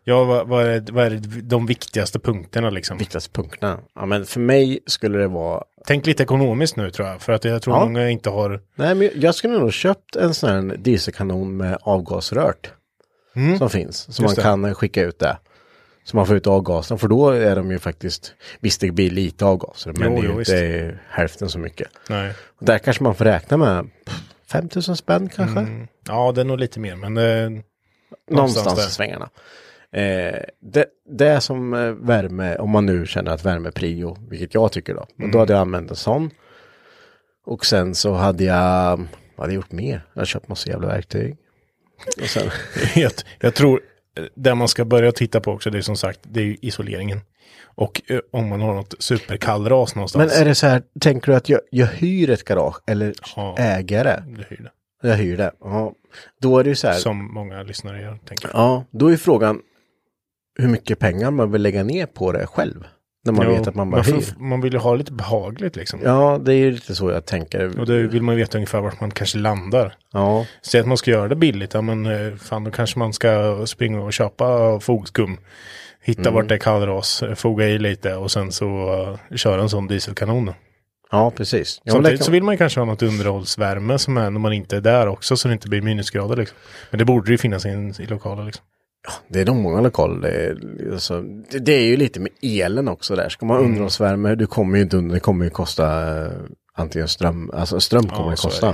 Ja, 0.04 0.24
vad, 0.24 0.48
vad, 0.48 0.66
är, 0.66 0.84
vad 0.92 1.06
är 1.06 1.20
de 1.42 1.66
viktigaste 1.66 2.18
punkterna 2.18 2.70
liksom? 2.70 2.98
viktigaste 2.98 3.30
punkterna. 3.32 3.78
Ja 3.94 4.06
men 4.06 4.24
för 4.26 4.40
mig 4.40 4.78
skulle 4.86 5.18
det 5.18 5.28
vara 5.28 5.62
tänk 5.86 6.06
lite 6.06 6.22
ekonomiskt 6.22 6.76
nu 6.76 6.90
tror 6.90 7.08
jag. 7.08 7.22
För 7.22 7.32
att 7.32 7.44
jag 7.44 7.62
tror 7.62 7.76
Ja. 7.76 7.84
många 7.84 8.10
inte 8.10 8.30
har... 8.30 8.60
Nej, 8.74 8.94
men 8.94 9.10
jag 9.14 9.34
skulle 9.34 9.58
nog 9.58 9.72
köpt 9.72 10.16
en 10.16 10.34
sån 10.34 10.50
här 10.50 10.76
dieselkanon 10.76 11.56
med 11.56 11.78
avgasrört. 11.82 12.72
Som 13.58 13.70
finns. 13.70 14.14
Så 14.16 14.22
Mm. 14.22 14.32
Man 14.36 14.44
kan 14.44 14.64
eh, 14.64 14.74
skicka 14.74 15.02
ut 15.02 15.18
det. 15.18 15.38
Så 16.04 16.16
man 16.16 16.26
får 16.26 16.36
ut 16.36 16.46
avgasen. 16.46 16.98
För 16.98 17.08
då 17.08 17.30
är 17.30 17.56
de 17.56 17.70
ju 17.70 17.78
faktiskt, 17.78 18.34
visst 18.60 18.80
det 18.80 18.90
blir 18.90 19.10
lite 19.10 19.44
avgaser. 19.44 19.92
Men 19.92 20.16
Jo, 20.16 20.20
det 20.46 20.52
är 20.58 20.62
ju 20.62 20.78
inte 20.88 20.98
hälften 21.10 21.48
så 21.48 21.58
mycket. 21.58 21.88
Nej. 22.08 22.32
Och 22.58 22.66
där 22.66 22.78
kanske 22.78 23.02
man 23.02 23.14
får 23.14 23.24
räkna 23.24 23.56
med 23.56 23.90
pff, 24.04 24.20
5000 24.52 24.96
spänn 24.96 25.28
kanske. 25.28 25.60
Mm. 25.60 25.88
Ja, 26.08 26.32
det 26.32 26.40
är 26.40 26.44
nog 26.44 26.58
lite 26.58 26.80
mer. 26.80 26.96
Men 26.96 27.16
eh, 27.16 27.62
Någonstans 28.30 28.78
där. 28.78 28.86
i 28.86 28.90
svängarna. 28.90 29.28
Eh, 29.92 30.38
det, 30.60 30.86
det 31.18 31.40
som 31.40 31.74
eh, 31.74 31.90
värme, 31.92 32.56
om 32.56 32.70
man 32.70 32.86
nu 32.86 33.06
känner 33.06 33.30
att 33.32 33.44
värme 33.44 33.68
är 33.68 33.72
prio, 33.72 34.16
vilket 34.30 34.54
jag 34.54 34.72
tycker 34.72 34.94
då. 34.94 35.06
Mm. 35.18 35.30
då 35.30 35.38
hade 35.38 35.52
jag 35.52 35.60
använt 35.60 35.90
en 35.90 35.96
sån. 35.96 36.30
Och 37.46 37.66
sen 37.66 37.94
så 37.94 38.12
hade 38.12 38.44
jag, 38.44 38.96
vad 38.96 39.06
hade 39.38 39.52
jag 39.52 39.54
gjort 39.54 39.72
mer? 39.72 40.06
Jag 40.14 40.20
har 40.20 40.26
köpt 40.26 40.48
massa 40.48 40.70
jävla 40.70 40.86
verktyg. 40.86 41.36
Och 42.22 42.28
sen, 42.28 42.50
jag, 42.94 43.12
jag 43.40 43.54
tror 43.54 43.80
eh, 44.18 44.24
det 44.34 44.54
man 44.54 44.68
ska 44.68 44.84
börja 44.84 45.12
titta 45.12 45.40
på 45.40 45.52
också, 45.52 45.70
det 45.70 45.78
är 45.78 45.82
som 45.82 45.96
sagt, 45.96 46.20
det 46.22 46.40
är 46.40 46.44
ju 46.44 46.56
isoleringen. 46.62 47.20
Och 47.74 48.02
eh, 48.06 48.20
om 48.32 48.48
man 48.48 48.60
har 48.60 48.74
något 48.74 48.94
superkallras 48.98 49.94
men 49.94 50.00
någonstans. 50.00 50.40
är 50.40 50.44
det 50.44 50.54
så 50.54 50.66
här, 50.66 50.82
tänker 51.00 51.32
du 51.32 51.36
att 51.36 51.48
jag, 51.48 51.60
jag 51.70 51.86
hyr 51.86 52.30
ett 52.30 52.44
garage 52.44 52.80
eller 52.86 53.14
Ja. 53.36 53.56
äger 53.58 54.04
det? 54.04 54.24
Det 54.26 54.44
hyr 54.48 54.62
det. 54.62 55.08
Jag 55.08 55.16
hyr 55.16 55.36
det. 55.36 55.52
Ja. 55.60 55.92
Då 56.40 56.58
är 56.58 56.64
det 56.64 56.70
ju 56.70 56.76
så 56.76 56.86
här, 56.88 56.94
Som 56.94 57.34
många 57.34 57.62
lyssnare 57.62 58.02
gör, 58.02 58.18
tänker 58.24 58.48
jag. 58.48 58.56
ja, 58.56 58.84
då 58.90 59.12
är 59.12 59.16
frågan 59.16 59.60
hur 60.58 60.68
mycket 60.68 60.98
pengar 60.98 61.30
man 61.30 61.52
vill 61.52 61.62
lägga 61.62 61.82
ner 61.84 62.06
på 62.06 62.32
det 62.32 62.46
själv. 62.46 62.84
När 63.24 63.32
man 63.32 63.46
Jo, 63.48 63.52
vet 63.56 63.66
att 63.66 63.74
man 63.74 63.90
bara 63.90 64.02
hyr. 64.02 64.24
man 64.38 64.60
vill 64.60 64.72
ju 64.72 64.78
ha 64.78 64.94
lite 64.94 65.12
behagligt 65.12 65.76
liksom. 65.76 66.00
Ja, 66.04 66.38
det 66.44 66.52
är 66.54 66.56
ju 66.56 66.70
lite 66.70 66.94
så 66.94 67.10
jag 67.10 67.26
tänker. 67.26 67.80
Och 67.80 67.86
då 67.86 67.92
vill 67.94 68.22
man 68.22 68.36
veta 68.36 68.58
ungefär 68.58 68.80
vart 68.80 69.00
man 69.00 69.10
kanske 69.10 69.38
landar. 69.38 69.94
Ja, 70.12 70.46
Säg 70.62 70.80
att 70.80 70.86
man 70.86 70.96
ska 70.96 71.10
göra 71.10 71.28
det 71.28 71.36
billigt, 71.36 71.74
ja 71.74 71.80
men 71.82 72.06
eh, 72.06 72.34
fan 72.36 72.64
då 72.64 72.70
kanske 72.70 72.98
man 72.98 73.12
ska 73.12 73.62
springa 73.66 74.00
och 74.00 74.12
köpa 74.12 74.80
fogskum. 74.80 75.38
Hitta 76.04 76.20
Mm. 76.20 76.34
vart 76.34 76.48
det 76.48 76.54
är 76.54 76.58
kallras, 76.58 77.22
eh, 77.22 77.34
foga 77.34 77.68
i 77.68 77.78
lite 77.78 78.14
och 78.14 78.30
sen 78.30 78.52
så 78.52 78.66
uh, 79.30 79.36
köra 79.36 79.62
en 79.62 79.68
sån 79.68 79.86
dieselkanon. 79.86 80.50
ja 81.10 81.30
precis. 81.30 81.80
Ja, 81.84 81.92
men 81.94 82.02
det 82.02 82.08
Samtidigt 82.08 82.20
kan- 82.20 82.24
så 82.24 82.32
vill 82.32 82.42
man 82.42 82.54
ju 82.54 82.58
kanske 82.58 82.80
ha 82.80 82.84
något 82.84 83.02
underhållsvärme 83.02 83.98
som 83.98 84.16
är 84.16 84.30
när 84.30 84.40
man 84.40 84.52
inte 84.52 84.76
är 84.76 84.80
där 84.80 85.06
också 85.06 85.36
så 85.36 85.48
det 85.48 85.54
inte 85.54 85.68
blir 85.68 85.82
minusgrader 85.82 86.36
liksom. 86.36 86.58
Men 86.90 86.98
det 86.98 87.04
borde 87.04 87.30
ju 87.30 87.38
finnas 87.38 87.66
i, 87.66 87.68
i 87.98 88.06
lokalen 88.06 88.46
liksom. 88.46 88.64
Det 89.28 89.40
är 89.40 89.46
nog 89.46 89.56
många 89.56 89.80
lokaler. 89.80 90.20
Det 90.20 90.28
är, 90.30 90.92
alltså, 90.92 91.22
det, 91.22 91.58
det 91.58 91.72
är 91.72 91.84
ju 91.84 91.96
lite 91.96 92.20
med 92.20 92.32
elen 92.42 92.88
också 92.88 93.16
där. 93.16 93.28
Ska 93.28 93.46
man 93.46 93.56
ha 93.56 93.60
Mm. 93.60 93.70
underhållsvärme, 93.70 94.34
du 94.34 94.46
kommer 94.46 94.76
ju 94.76 94.82
inte 94.82 94.96
undan. 94.96 95.14
Det 95.14 95.20
kommer 95.20 95.44
ju 95.44 95.50
kosta 95.50 96.16
eh, 96.26 96.32
antingen 96.74 97.08
ström, 97.08 97.50
alltså 97.54 97.80
ström 97.80 98.08
kommer 98.08 98.26
Ja, 98.26 98.32
är 98.32 98.36
kosta. 98.36 98.68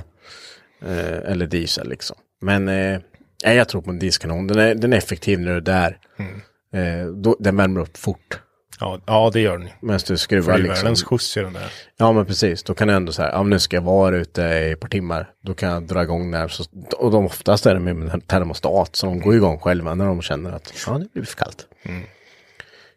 Eh, 0.83 1.31
eller 1.33 1.47
diesel 1.47 1.89
liksom. 1.89 2.17
Men 2.41 2.69
eh, 2.69 3.01
jag 3.45 3.69
tror 3.69 3.83
på 3.83 3.91
en 3.91 3.99
dieselkanon. 3.99 4.47
Den 4.47 4.59
är, 4.59 4.75
den 4.75 4.93
är 4.93 4.97
effektiv 4.97 5.41
när 5.41 5.51
du 5.51 5.57
är 5.57 5.61
där. 5.61 5.99
Mm. 6.19 6.41
Eh, 6.73 7.07
då, 7.13 7.37
den 7.41 7.57
värmer 7.57 7.81
upp 7.81 7.97
fort. 7.97 8.41
Ja, 8.81 9.01
ja 9.07 9.31
det 9.33 9.41
gör 9.41 9.59
den. 9.59 9.69
Medan 9.81 10.01
du 10.07 10.17
skruvar 10.17 10.53
det 10.53 10.59
är 10.59 10.63
liksom. 10.63 10.75
världens 10.75 11.05
skjuts 11.05 11.37
i 11.37 11.41
den 11.41 11.53
där. 11.53 11.73
Ja 11.97 12.13
men 12.13 12.27
precis, 12.27 12.63
då 12.63 12.75
kan 12.75 12.89
jag 12.89 12.97
ändå 12.97 13.13
säga, 13.13 13.31
ja 13.33 13.43
men 13.43 13.51
nu 13.51 13.59
ska 13.59 13.77
jag 13.77 13.83
vara 13.83 14.17
ute 14.17 14.43
i 14.43 14.73
ett 14.73 14.81
par 14.81 14.89
timmar. 14.89 15.31
Då 15.43 15.55
kan 15.55 15.69
jag 15.69 15.83
dra 15.83 16.03
igång 16.03 16.31
där. 16.31 16.49
Så, 16.49 16.65
och 16.99 17.11
de 17.11 17.27
oftast 17.27 17.67
är 17.67 17.75
det 17.75 17.81
med 17.81 18.15
en 18.15 18.21
termostat. 18.21 18.97
Så 18.97 19.07
de 19.07 19.21
går 19.21 19.35
igång 19.35 19.59
själva 19.59 19.95
när 19.95 20.07
de 20.07 20.23
känner 20.23 20.53
att 20.53 20.73
ja, 20.87 20.99
det 20.99 21.13
blir 21.13 21.25
för 21.25 21.37
kallt. 21.37 21.67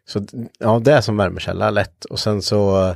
Så 0.08 0.26
ja, 0.58 0.80
det 0.84 0.92
är 0.92 1.00
som 1.00 1.16
värmekälla 1.16 1.70
lätt. 1.70 2.04
Och 2.04 2.18
sen 2.18 2.42
så, 2.42 2.94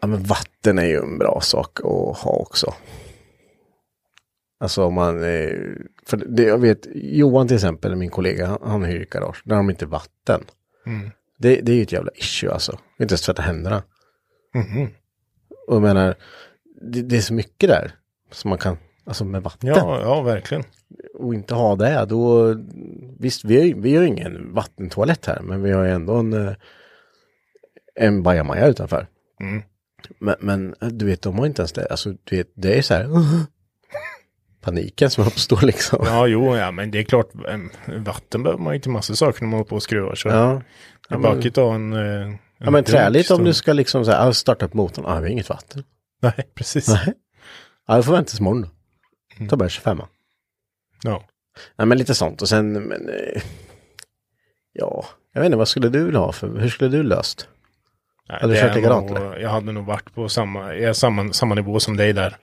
ja 0.00 0.06
men 0.06 0.22
vatten 0.22 0.78
är 0.78 0.86
ju 0.86 0.96
en 0.96 1.18
bra 1.18 1.40
sak 1.42 1.78
att 1.80 2.18
ha 2.18 2.32
också. 2.32 2.74
Alltså 4.60 4.84
om 4.84 4.94
man, 4.94 5.18
för 6.06 6.16
det, 6.16 6.42
jag 6.42 6.58
vet, 6.58 6.86
Johan 6.94 7.48
till 7.48 7.54
exempel, 7.54 7.96
min 7.96 8.10
kollega, 8.10 8.46
han, 8.46 8.58
han 8.70 8.84
hyr 8.84 9.06
garage. 9.10 9.42
Där 9.44 9.54
har 9.54 9.62
de 9.62 9.70
inte 9.70 9.86
vatten. 9.86 10.44
Det, 11.42 11.60
det 11.60 11.72
är 11.72 11.76
ju 11.76 11.82
ett 11.82 11.92
jävla 11.92 12.10
issue 12.14 12.52
alltså. 12.52 12.78
Inte 12.98 13.12
ens 13.12 13.22
tvätta 13.22 13.42
händerna. 13.42 13.82
Och 15.66 15.74
jag 15.74 15.82
menar, 15.82 16.14
det, 16.80 17.02
det 17.02 17.16
är 17.16 17.20
så 17.20 17.34
mycket 17.34 17.68
där 17.68 17.94
som 18.30 18.48
man 18.48 18.58
kan, 18.58 18.78
alltså 19.04 19.24
med 19.24 19.42
vatten. 19.42 19.68
Ja, 19.68 20.00
ja 20.00 20.22
verkligen. 20.22 20.64
Och 21.14 21.34
inte 21.34 21.54
ha 21.54 21.76
det, 21.76 22.06
då, 22.08 22.54
visst 23.18 23.44
vi 23.44 23.60
har, 23.60 23.80
vi 23.80 23.96
har 23.96 24.04
ingen 24.04 24.54
vattentoalett 24.54 25.26
här, 25.26 25.40
men 25.42 25.62
vi 25.62 25.72
har 25.72 25.84
ju 25.84 25.90
ändå 25.90 26.14
en, 26.14 26.32
eh, 26.32 26.54
en 27.94 28.22
bajamaja 28.22 28.66
utanför. 28.66 29.06
Mm. 29.40 29.62
Men, 30.18 30.36
men 30.40 30.74
du 30.80 31.06
vet, 31.06 31.22
de 31.22 31.38
har 31.38 31.46
inte 31.46 31.62
ens 31.62 31.72
det, 31.72 31.86
alltså 31.86 32.14
du 32.24 32.36
vet, 32.36 32.52
det 32.54 32.78
är 32.78 32.82
så 32.82 32.94
här, 32.94 33.08
paniken 34.62 35.10
som 35.10 35.26
uppstår 35.26 35.60
liksom. 35.66 35.98
Ja, 36.06 36.26
jo, 36.26 36.56
ja, 36.56 36.70
men 36.70 36.90
det 36.90 36.98
är 36.98 37.02
klart, 37.02 37.30
em, 37.48 37.70
vatten 38.04 38.42
behöver 38.42 38.62
man 38.62 38.74
ju 38.74 38.80
till 38.80 38.90
massor 38.90 39.14
saker 39.14 39.42
när 39.42 39.48
man 39.48 39.58
håller 39.58 39.68
på 39.68 39.76
och 39.76 39.82
skruvar. 39.82 40.14
Så 40.14 40.28
Ja, 40.28 40.62
det 41.08 41.14
ja, 41.14 41.16
är 41.16 41.20
men- 41.20 41.36
bakigt 41.36 41.58
att 41.58 41.64
ha 41.64 41.74
en... 41.74 41.92
eh, 41.92 42.00
en 42.00 42.38
ja 42.58 42.70
men 42.70 42.84
träligt 42.84 43.30
om 43.30 43.44
du 43.44 43.54
ska 43.54 43.72
liksom 43.72 44.04
så 44.04 44.10
här, 44.10 44.32
starta 44.32 44.66
upp 44.66 44.74
motorn, 44.74 45.04
ah, 45.06 45.14
vi 45.20 45.26
har 45.26 45.32
inget 45.32 45.48
vatten. 45.48 45.84
Nej, 46.22 46.32
precis. 46.54 46.88
Nej. 46.88 47.12
Ja, 47.86 47.96
det 47.96 48.02
får 48.02 48.12
vänta 48.12 48.28
tills 48.28 48.40
imorgon 48.40 48.62
då. 49.38 49.46
Ta 49.48 49.56
bara 49.56 49.68
25 49.68 50.00
Ja. 51.04 51.24
Nej 51.78 51.86
men 51.86 51.98
lite 51.98 52.14
sånt 52.14 52.42
och 52.42 52.48
sen, 52.48 52.72
men, 52.72 53.08
eh, 53.08 53.42
ja, 54.72 55.06
jag 55.32 55.40
vet 55.40 55.46
inte, 55.46 55.56
vad 55.58 55.68
skulle 55.68 55.88
du 55.88 56.04
vilja 56.04 56.20
ha 56.20 56.32
för, 56.32 56.58
hur 56.58 56.68
skulle 56.68 56.90
du 56.90 57.02
löst? 57.02 57.48
Nej, 58.28 58.38
Eller 58.42 58.60
kört 58.60 58.74
likadant, 58.76 59.10
nog-? 59.10 59.40
Jag 59.40 59.50
hade 59.50 59.72
nog 59.72 59.84
varit 59.86 60.14
på 60.14 60.28
samma, 60.28 60.74
jag 60.74 60.96
samma, 60.96 61.32
samma 61.32 61.54
nivå 61.54 61.80
som 61.80 61.96
dig 61.96 62.12
där. 62.12 62.36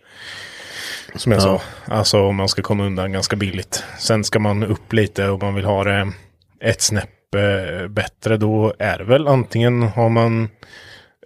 Som 1.15 1.31
jag 1.31 1.41
sa. 1.41 1.61
Alltså 1.85 2.19
om 2.21 2.35
man 2.35 2.49
ska 2.49 2.61
komma 2.61 2.85
undan 2.85 3.11
ganska 3.11 3.35
billigt. 3.35 3.83
Sen 3.99 4.23
ska 4.23 4.39
man 4.39 4.63
upp 4.63 4.93
lite 4.93 5.29
och 5.29 5.41
man 5.43 5.55
vill 5.55 5.65
ha 5.65 5.83
det 5.83 6.11
ett 6.59 6.81
snäpp 6.81 7.09
eh, 7.35 7.87
bättre. 7.87 8.37
Då 8.37 8.73
är 8.79 8.97
det 8.97 9.03
väl 9.03 9.27
antingen 9.27 9.81
har 9.83 10.09
man 10.09 10.43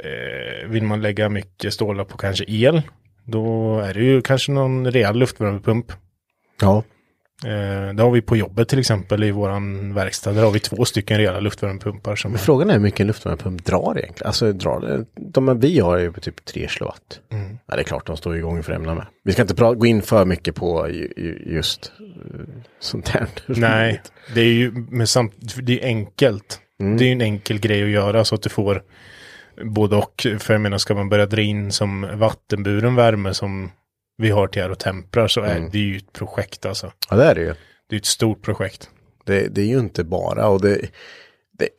eh, 0.04 0.68
vill 0.70 0.84
man 0.84 1.02
lägga 1.02 1.30
mycket 1.30 1.74
stålar 1.74 2.04
på 2.04 2.18
kanske 2.18 2.46
el. 2.48 2.82
Då 3.26 3.80
är 3.80 3.94
det 3.94 4.04
ju 4.04 4.22
kanske 4.22 4.52
någon 4.52 4.92
rejäl 4.92 5.18
luftvärmepump. 5.18 5.92
Ja. 6.62 6.84
Eh, 7.46 7.94
det 7.94 8.04
har 8.04 8.12
vi 8.12 8.22
på 8.22 8.38
jobbet 8.38 8.70
till 8.70 8.80
exempel 8.80 9.24
i 9.24 9.32
våran 9.32 9.94
verkstad. 9.94 10.32
Där 10.32 10.44
har 10.44 10.52
vi 10.52 10.60
två 10.60 10.86
stycken 10.86 11.18
rejäla 11.18 11.40
luftvärmepumpar. 11.40 12.16
Som 12.16 12.32
Men 12.32 12.40
frågan 12.40 12.70
är 12.70 12.74
hur 12.74 12.80
mycket 12.80 13.00
en 13.00 13.08
luftvärmepump 13.08 13.66
drar 13.66 13.98
egentligen. 13.98 14.28
Alltså 14.28 14.54
drar 14.54 14.80
det, 14.80 15.06
de 15.16 15.60
vi 15.60 15.80
har 15.80 15.98
är 15.98 16.02
ju 16.02 16.12
på 16.12 16.20
typ 16.20 16.46
3 16.46 16.68
kilowatt. 16.68 17.20
Mm. 17.32 17.58
Ja, 17.66 17.76
det 17.76 17.82
är 17.82 17.84
klart 17.84 18.08
de 18.08 18.18
står 18.18 18.38
igång 18.38 18.64
för 18.64 18.74
ämnena 18.74 18.96
med. 18.96 19.06
Vi 19.24 19.32
ska 19.32 19.42
inte 19.42 19.54
gå 19.54 19.86
in 19.86 20.02
för 20.02 20.26
mycket 20.26 20.56
på 20.56 20.90
ju, 20.90 21.14
ju, 21.18 21.54
just 21.56 21.92
uh, 22.00 22.46
sånt 22.80 23.10
här. 23.10 23.28
Nej, 23.46 24.02
det 24.34 24.42
är 24.42 24.54
ju 24.54 24.72
med 24.72 25.10
samt, 25.10 25.34
det 25.64 25.84
är 25.84 25.86
enkelt. 25.86 26.60
Det 26.78 27.04
är 27.04 27.08
ju 27.08 27.12
en 27.12 27.22
enkel 27.22 27.60
grej 27.60 27.84
att 27.84 27.90
göra 27.90 28.26
så 28.26 28.36
att 28.36 28.42
du 28.42 28.50
får 28.50 28.84
både 29.62 29.96
och. 29.96 30.28
För 30.40 30.54
jag 30.54 30.62
menar, 30.62 30.78
ska 30.78 30.96
man 30.96 31.10
börja 31.10 31.26
dra 31.26 31.42
in 31.42 31.72
som 31.72 32.08
vattenburen 32.20 32.96
värme 32.96 33.34
som 33.34 33.72
vi 34.18 34.30
har 34.30 34.48
till 34.48 34.62
Aerotempra 34.62 35.28
så 35.30 35.42
är 35.42 35.70
det 35.72 35.78
ju 35.80 35.98
ett 35.98 36.14
projekt 36.14 36.66
alltså. 36.66 36.92
Ja 37.10 37.16
det 37.16 37.24
är 37.26 37.36
det 37.36 37.42
ju. 37.42 37.54
Det 37.90 37.96
är 37.96 38.00
ett 38.00 38.06
stort 38.06 38.42
projekt. 38.42 38.90
Det, 39.26 39.48
det 39.56 39.62
är 39.62 39.66
ju 39.66 39.80
inte 39.80 40.04
bara 40.04 40.48
och 40.48 40.62
det, 40.62 40.82
det, 41.60 41.70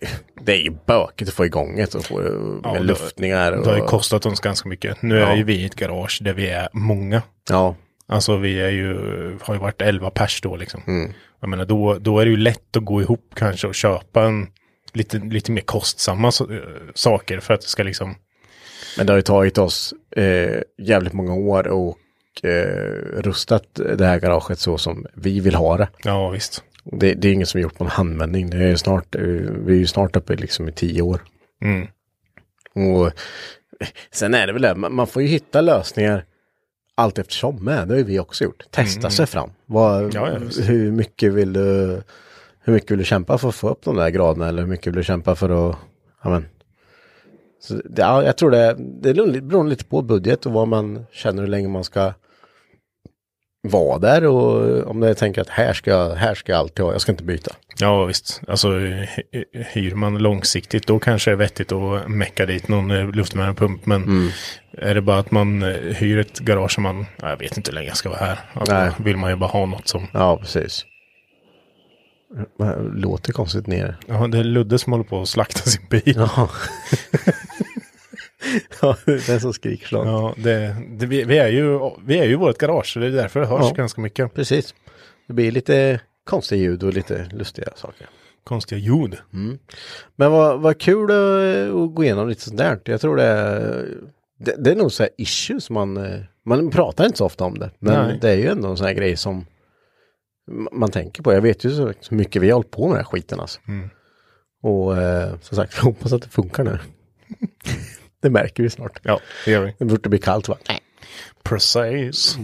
det 0.43 0.53
är 0.53 0.63
ju 0.63 0.71
bökigt 0.87 1.29
att 1.29 1.35
få 1.35 1.47
igång 1.47 1.77
det 1.77 1.95
och 1.95 2.05
få 2.05 2.19
med 2.19 2.61
Ja, 2.65 2.73
det- 2.75 2.81
luftningar. 2.81 3.53
Och, 3.53 3.65
Det 3.65 3.71
har 3.71 3.77
ju 3.79 3.85
kostat 3.85 4.27
oss 4.27 4.41
ganska 4.41 4.69
mycket. 4.69 5.03
Nu 5.03 5.17
Ja. 5.17 5.27
är 5.27 5.37
ju 5.37 5.45
vi 5.45 5.55
i 5.55 5.65
ett 5.65 5.75
garage 5.77 6.19
där 6.23 6.33
vi 6.33 6.49
är 6.49 6.69
många. 6.73 7.23
Ja, 7.51 7.77
Alltså 8.07 8.37
vi 8.37 8.61
är 8.61 8.71
ju, 8.71 8.95
har 9.43 9.55
ju 9.55 9.61
varit 9.61 9.83
11 9.83 10.11
pers 10.11 10.41
då 10.41 10.57
liksom. 10.57 10.83
Mm. 10.87 11.13
Jag 11.41 11.49
menar 11.51 11.65
då, 11.65 11.95
då 11.99 12.19
är 12.19 12.25
det 12.25 12.31
ju 12.31 12.37
lätt 12.37 12.77
att 12.77 12.85
gå 12.85 13.03
ihop 13.03 13.33
kanske 13.37 13.67
och 13.67 13.75
köpa 13.75 14.23
en 14.25 14.47
lite, 14.93 15.19
lite 15.19 15.53
mer 15.53 15.63
kostsamma 15.63 16.31
so- 16.31 16.91
saker 16.95 17.41
för 17.41 17.55
att 17.55 17.61
det 17.61 17.67
ska 17.67 17.83
liksom 17.83 18.15
men 18.99 19.07
det 19.07 19.13
har 19.13 19.19
ju 19.19 19.23
tagit 19.23 19.59
oss 19.59 19.95
eh, 20.17 20.61
jävligt 20.79 21.13
många 21.13 21.35
år 21.35 21.67
och 21.69 21.97
eh, 22.43 23.23
rustat 23.23 23.65
det 23.75 24.07
här 24.07 24.19
garaget 24.19 24.59
så 24.59 24.79
som 24.79 25.07
vi 25.15 25.41
vill 25.41 25.55
ha 25.55 25.77
det. 25.77 25.89
Ja, 26.05 26.31
visst. 26.31 26.63
Det, 26.85 27.15
det 27.15 27.29
är 27.29 27.33
inget 27.33 27.49
som 27.49 27.59
är 27.59 27.63
gjort 27.63 27.79
på 27.79 27.85
en 27.85 27.91
handvändning. 27.91 28.51
Det 28.51 28.65
är 28.65 28.77
snart, 28.77 29.15
eh, 29.15 29.23
vi 29.67 29.73
är 29.73 29.79
ju 29.79 29.87
snart 29.87 30.17
uppe 30.17 30.37
liksom 30.37 30.69
i 30.69 30.73
tio 30.73 31.03
år. 31.03 31.21
Mm. 31.63 31.87
Och 32.75 33.13
sen 34.11 34.35
är 34.35 34.47
det 34.47 34.53
väl 34.53 34.63
det, 34.63 34.75
man 34.75 35.07
får 35.07 35.23
ju 35.23 35.29
hitta 35.29 35.61
lösningar 35.61 36.25
allt 36.95 37.19
eftersom 37.19 37.65
med. 37.65 37.89
Det 37.89 37.95
har 37.95 37.99
ju 37.99 38.05
vi 38.05 38.19
också 38.19 38.45
gjort. 38.45 38.63
Testa 38.71 39.11
sig 39.11 39.27
fram. 39.27 39.51
Vad, 39.67 40.03
Mm. 40.03 40.11
Ja, 40.15 40.63
hur 40.63 40.91
mycket 40.93 41.33
vill 41.33 41.53
du 41.53 42.03
hur 42.65 42.73
mycket 42.73 42.91
vill 42.91 42.99
du 42.99 43.05
kämpa 43.05 43.39
för 43.39 43.49
att 43.49 43.55
få 43.55 43.69
upp 43.69 43.85
de 43.85 43.97
där 43.97 44.11
graderna 44.11 44.49
eller 44.49 44.63
hur 44.63 44.69
mycket 44.69 44.87
vill 44.87 44.95
du 44.95 45.05
kämpa 45.05 45.35
för 45.35 45.71
att, 45.71 45.77
ja 46.23 46.31
men. 46.31 46.47
Så, 47.61 47.81
ja, 47.97 48.25
jag 48.25 48.37
tror 48.37 48.51
det, 48.51 48.77
det 48.79 49.15
beror 49.15 49.65
lite 49.65 49.85
på 49.85 50.03
budget 50.03 50.47
och 50.47 50.53
vad 50.53 50.69
man 50.69 51.07
känner 51.13 51.43
hur 51.43 51.49
länge 51.49 51.69
man 51.69 51.85
ska 51.85 52.13
vara 53.67 53.99
där 53.99 54.27
och 54.27 54.87
om 54.91 55.03
jag 55.03 55.17
tänker 55.17 55.41
att 55.41 55.49
här 55.49 55.73
ska, 55.73 56.15
här 56.15 56.35
ska 56.35 56.53
jag 56.53 56.59
alltid 56.59 56.85
ha, 56.85 56.93
jag 56.93 57.01
ska 57.01 57.13
inte 57.13 57.25
byta. 57.25 57.51
Ja 57.79 58.05
visst, 58.05 58.41
alltså 58.49 58.69
hy- 58.69 59.45
hyr 59.53 59.95
man 59.95 60.19
långsiktigt 60.19 60.87
då 60.87 60.99
kanske 60.99 61.31
det 61.31 61.35
är 61.35 61.37
vettigt 61.37 61.73
att 61.73 62.09
mecka 62.11 62.47
dit 62.47 62.69
någon 62.69 62.91
eh, 62.91 63.11
luftvärmepump. 63.11 63.87
Men 63.87 64.03
Mm. 64.03 64.29
är 64.79 64.95
det 64.95 65.01
bara 65.03 65.19
att 65.19 65.31
man 65.31 65.63
eh, 65.63 65.69
hyr 65.95 66.19
ett 66.19 66.39
garage 66.41 66.73
som 66.73 66.83
man, 66.83 67.07
ja, 67.23 67.29
jag 67.31 67.37
vet 67.37 67.57
inte 67.57 67.71
hur 67.71 67.75
länge 67.75 67.89
jag 67.89 67.97
ska 67.97 68.09
vara 68.09 68.19
här. 68.21 68.39
Alltså, 68.55 68.75
Nej. 68.75 68.91
vill 68.99 69.17
man 69.17 69.31
ju 69.31 69.37
bara 69.37 69.51
ha 69.51 69.67
något 69.67 69.89
som, 69.89 70.07
Ja, 70.13 70.37
precis. 70.37 70.85
Låter 72.95 73.33
konstigt 73.33 73.67
nere. 73.67 73.95
ja 74.07 74.27
det 74.27 74.39
är 74.39 74.45
Ludde 74.45 74.79
som 74.79 74.93
håller 74.93 75.05
på 75.05 75.23
att 75.23 75.29
slakta 75.29 75.61
sin 75.71 75.87
bil. 75.91 76.03
Ja. 76.17 76.49
ja, 78.83 78.97
som 79.41 79.53
skriker 79.53 79.87
så. 79.89 79.97
Ja, 79.97 80.35
det, 80.37 80.77
det, 80.99 81.07
vi, 81.07 81.25
vi 81.25 81.39
är 81.39 81.49
ju, 81.49 81.79
vi 82.07 82.19
är 82.19 82.25
ju 82.25 82.37
vårt 82.37 82.59
garage, 82.59 82.93
så 82.93 82.99
det 82.99 83.07
är 83.07 83.11
därför 83.11 83.41
det 83.41 83.47
hörs 83.47 83.65
Ja. 83.69 83.75
ganska 83.77 84.01
mycket 84.01 84.35
Precis. 84.35 84.75
Det 85.27 85.33
blir 85.33 85.51
lite 85.53 86.01
konstiga 86.25 86.63
ljud 86.63 86.83
och 86.83 86.93
lite 86.93 87.29
lustiga 87.33 87.69
saker. 87.77 88.07
konstiga 88.45 88.79
ljud. 88.79 89.17
Men 90.17 90.33
vad, 90.33 90.61
vad 90.61 90.81
kul 90.81 91.05
att, 91.11 91.95
gå 91.95 92.05
igenom 92.05 92.29
lite 92.29 92.41
sånt 92.43 92.59
där. 92.59 92.81
Jag 92.85 93.01
tror 93.01 93.17
det 93.17 93.25
är, 93.25 93.89
det, 94.39 94.55
det 94.59 94.71
är 94.71 94.77
nog 94.77 94.93
så 94.93 95.03
här 95.03 95.11
issues 95.19 95.71
man, 95.71 95.97
eh, 95.97 96.21
man 96.45 96.71
pratar 96.71 97.05
inte 97.05 97.19
så 97.19 97.25
ofta 97.27 97.45
om 97.45 97.59
det. 97.59 97.71
Men 97.79 98.09
Nej. 98.09 98.19
det 98.21 98.31
är 98.31 98.37
ju 98.37 98.49
ändå 98.49 98.69
en 98.69 98.77
sån 98.77 98.87
här 98.87 98.95
grej 98.95 99.17
som 99.17 99.47
man 100.73 100.91
tänker 100.91 101.23
på. 101.23 101.33
Jag 101.33 101.41
vet 101.41 101.65
ju 101.65 101.71
så 101.71 101.93
så 102.01 102.15
mycket 102.15 102.43
vi 102.43 102.51
har 102.51 102.55
hållit 102.55 102.71
på 102.71 102.83
med 102.83 102.91
den 102.91 103.05
här 103.05 103.11
skiten 103.11 103.41
alltså. 103.41 103.61
Mm. 103.69 103.91
Och 104.63 104.97
eh, 104.97 105.39
som 105.41 105.57
sagt, 105.57 105.75
jag 105.77 105.83
hoppas 105.93 106.13
att 106.13 106.23
det 106.23 106.29
funkar 106.29 106.65
nu. 106.65 106.79
det 108.25 108.31
märker 108.31 108.63
vi 108.63 108.71
snart. 108.71 109.01
Ja, 109.03 109.21
det 109.45 109.51
gör 109.51 109.61
vi. 109.65 109.75
Det 109.79 109.85
borde 109.85 110.09
bli 110.09 110.19
kallt 110.19 110.49
va? 110.49 110.57
Precis. 111.43 112.37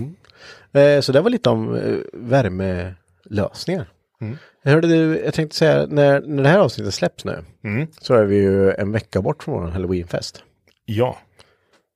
Eh, 0.73 1.01
så 1.01 1.13
det 1.13 1.21
var 1.21 1.31
lite 1.31 1.51
om 1.51 1.75
eh, 1.75 1.97
värmelösningar. 2.13 3.91
Mm. 4.21 4.39
Jag 4.63 4.73
hörde 4.73 4.89
du, 4.89 5.21
jag 5.25 5.35
tänkte 5.35 5.57
säga, 5.57 5.87
när, 5.87 6.21
när 6.21 6.43
det 6.43 6.49
här 6.49 6.59
avsnittet 6.59 6.95
släpps 6.95 7.25
nu 7.25 7.45
Mm. 7.65 7.87
så 7.93 8.05
så 8.05 8.15
är 8.15 8.25
vi 8.25 8.37
ju 8.37 8.73
en 8.73 8.93
vecka 8.93 9.23
bort 9.23 9.43
från 9.43 9.55
vår 9.63 9.71
halloweenfest. 9.71 10.45
Ja. 10.85 11.19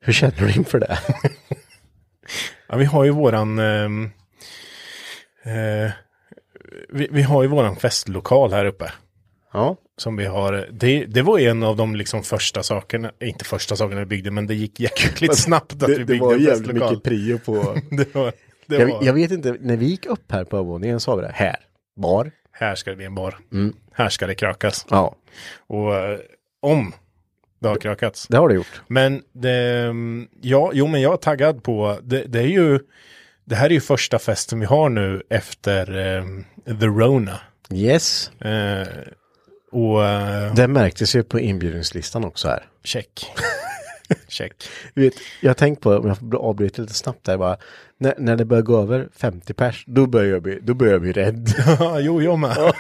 Hur 0.00 0.12
känner 0.12 0.38
du 0.38 0.52
inför 0.52 0.80
det? 0.80 0.98
ja, 2.68 2.76
vi 2.76 2.84
har 2.84 3.04
ju 3.04 3.10
våran, 3.10 3.58
ehm, 3.58 4.10
eh, 5.44 5.90
vi, 6.88 7.08
vi 7.10 7.22
har 7.22 7.42
ju 7.42 7.48
våran 7.48 7.76
festlokal 7.76 8.52
här 8.52 8.64
uppe. 8.64 8.92
Ja, 9.54 9.76
Som 9.96 10.16
vi 10.16 10.26
har, 10.26 10.68
det, 10.72 11.04
det 11.04 11.22
var 11.22 11.38
en 11.38 11.62
av 11.62 11.76
de 11.76 11.96
liksom 11.96 12.22
första 12.22 12.62
sakerna, 12.62 13.12
inte 13.20 13.44
första 13.44 13.76
sakerna 13.76 14.00
vi 14.00 14.06
byggde, 14.06 14.30
men 14.30 14.46
det 14.46 14.54
gick 14.54 14.80
jäkligt 14.80 15.38
snabbt 15.38 15.82
att 15.82 15.88
vi 15.88 16.04
byggde 16.04 16.34
en 16.34 16.44
festlokal. 16.44 17.00
prio 17.00 17.38
på... 17.38 17.52
det 17.90 18.14
var, 18.14 18.32
det 18.66 18.76
jag, 18.76 18.86
var, 18.86 19.04
jag 19.04 19.12
vet 19.12 19.30
inte, 19.30 19.56
när 19.60 19.76
vi 19.76 19.86
gick 19.86 20.06
upp 20.06 20.32
här 20.32 20.44
på 20.44 20.56
övervåningen 20.56 21.00
sa 21.00 21.16
vi 21.16 21.22
det, 21.22 21.32
här, 21.34 21.56
bar. 21.96 22.30
här 22.52 22.74
ska 22.74 22.90
det 22.90 22.96
bli 22.96 23.06
en 23.06 23.14
bar. 23.14 23.38
Mm. 23.52 23.76
Här 23.92 24.08
ska 24.08 24.26
det 24.26 24.34
krökas. 24.34 24.86
Ja, 24.90 25.14
Och 25.66 25.94
eh, 25.96 26.18
om 26.62 26.92
det 27.58 27.68
har 27.68 27.76
krökats. 27.76 28.26
det 28.28 28.36
har 28.36 28.48
du 28.48 28.54
gjort. 28.54 28.82
Men 28.88 29.22
det, 29.32 29.94
ja, 30.40 30.70
jo 30.74 30.86
men 30.86 31.00
jag 31.00 31.12
är 31.12 31.16
taggad 31.16 31.62
på, 31.62 31.98
det, 32.02 32.22
det 32.22 32.38
är 32.38 32.46
ju, 32.46 32.78
det 33.44 33.54
här 33.54 33.66
är 33.66 33.74
ju 33.74 33.80
första 33.80 34.18
festen 34.18 34.60
vi 34.60 34.66
har 34.66 34.88
nu 34.88 35.22
efter 35.30 36.16
eh, 36.16 36.24
The 36.80 36.86
Rona. 36.86 37.40
Yes. 37.72 38.30
Eh, 38.40 38.86
och 39.74 40.04
eh, 40.04 40.54
Det 40.54 40.68
märktes 40.68 41.16
ju 41.16 41.22
på 41.22 41.40
inbjudningslistan 41.40 42.24
också 42.24 42.48
här. 42.48 42.66
check. 42.84 43.26
check. 44.28 44.52
Du 44.94 45.02
vet, 45.02 45.14
jag 45.40 45.56
tänkt 45.56 45.82
på, 45.82 45.96
om 45.96 46.08
jag 46.08 46.18
får 46.18 46.36
avbryta 46.36 46.82
lite 46.82 46.94
snabbt 46.94 47.24
där 47.24 47.38
bara, 47.38 47.56
när, 47.98 48.14
när 48.18 48.36
det 48.36 48.44
börjar 48.44 48.62
gå 48.62 48.80
över 48.80 49.08
50 49.16 49.54
pers, 49.54 49.84
då 49.86 50.06
börjar 50.06 50.30
jag 50.30 50.42
bli, 50.42 50.58
då 50.62 50.74
börjar 50.74 50.92
jag 50.92 51.02
bli 51.02 51.12
rädd. 51.12 51.52
jo, 52.00 52.22
jag 52.22 52.38
med. 52.38 52.72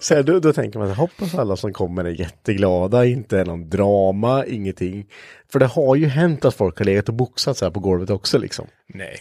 Så 0.00 0.14
här, 0.14 0.22
då, 0.22 0.40
då 0.40 0.52
tänker 0.52 0.78
man, 0.78 0.90
hoppas 0.90 1.34
alla 1.34 1.56
som 1.56 1.72
kommer 1.72 2.04
är 2.04 2.20
jätteglada, 2.20 3.04
inte 3.04 3.38
är 3.38 3.44
någon 3.44 3.70
drama, 3.70 4.46
ingenting. 4.46 5.06
För 5.52 5.58
det 5.58 5.66
har 5.66 5.96
ju 5.96 6.06
hänt 6.06 6.44
att 6.44 6.54
folk 6.54 6.78
har 6.78 6.84
legat 6.84 7.08
och 7.08 7.14
boxat 7.14 7.58
så 7.58 7.64
här 7.64 7.72
på 7.72 7.80
golvet 7.80 8.10
också 8.10 8.38
liksom. 8.38 8.66
Nej. 8.86 9.16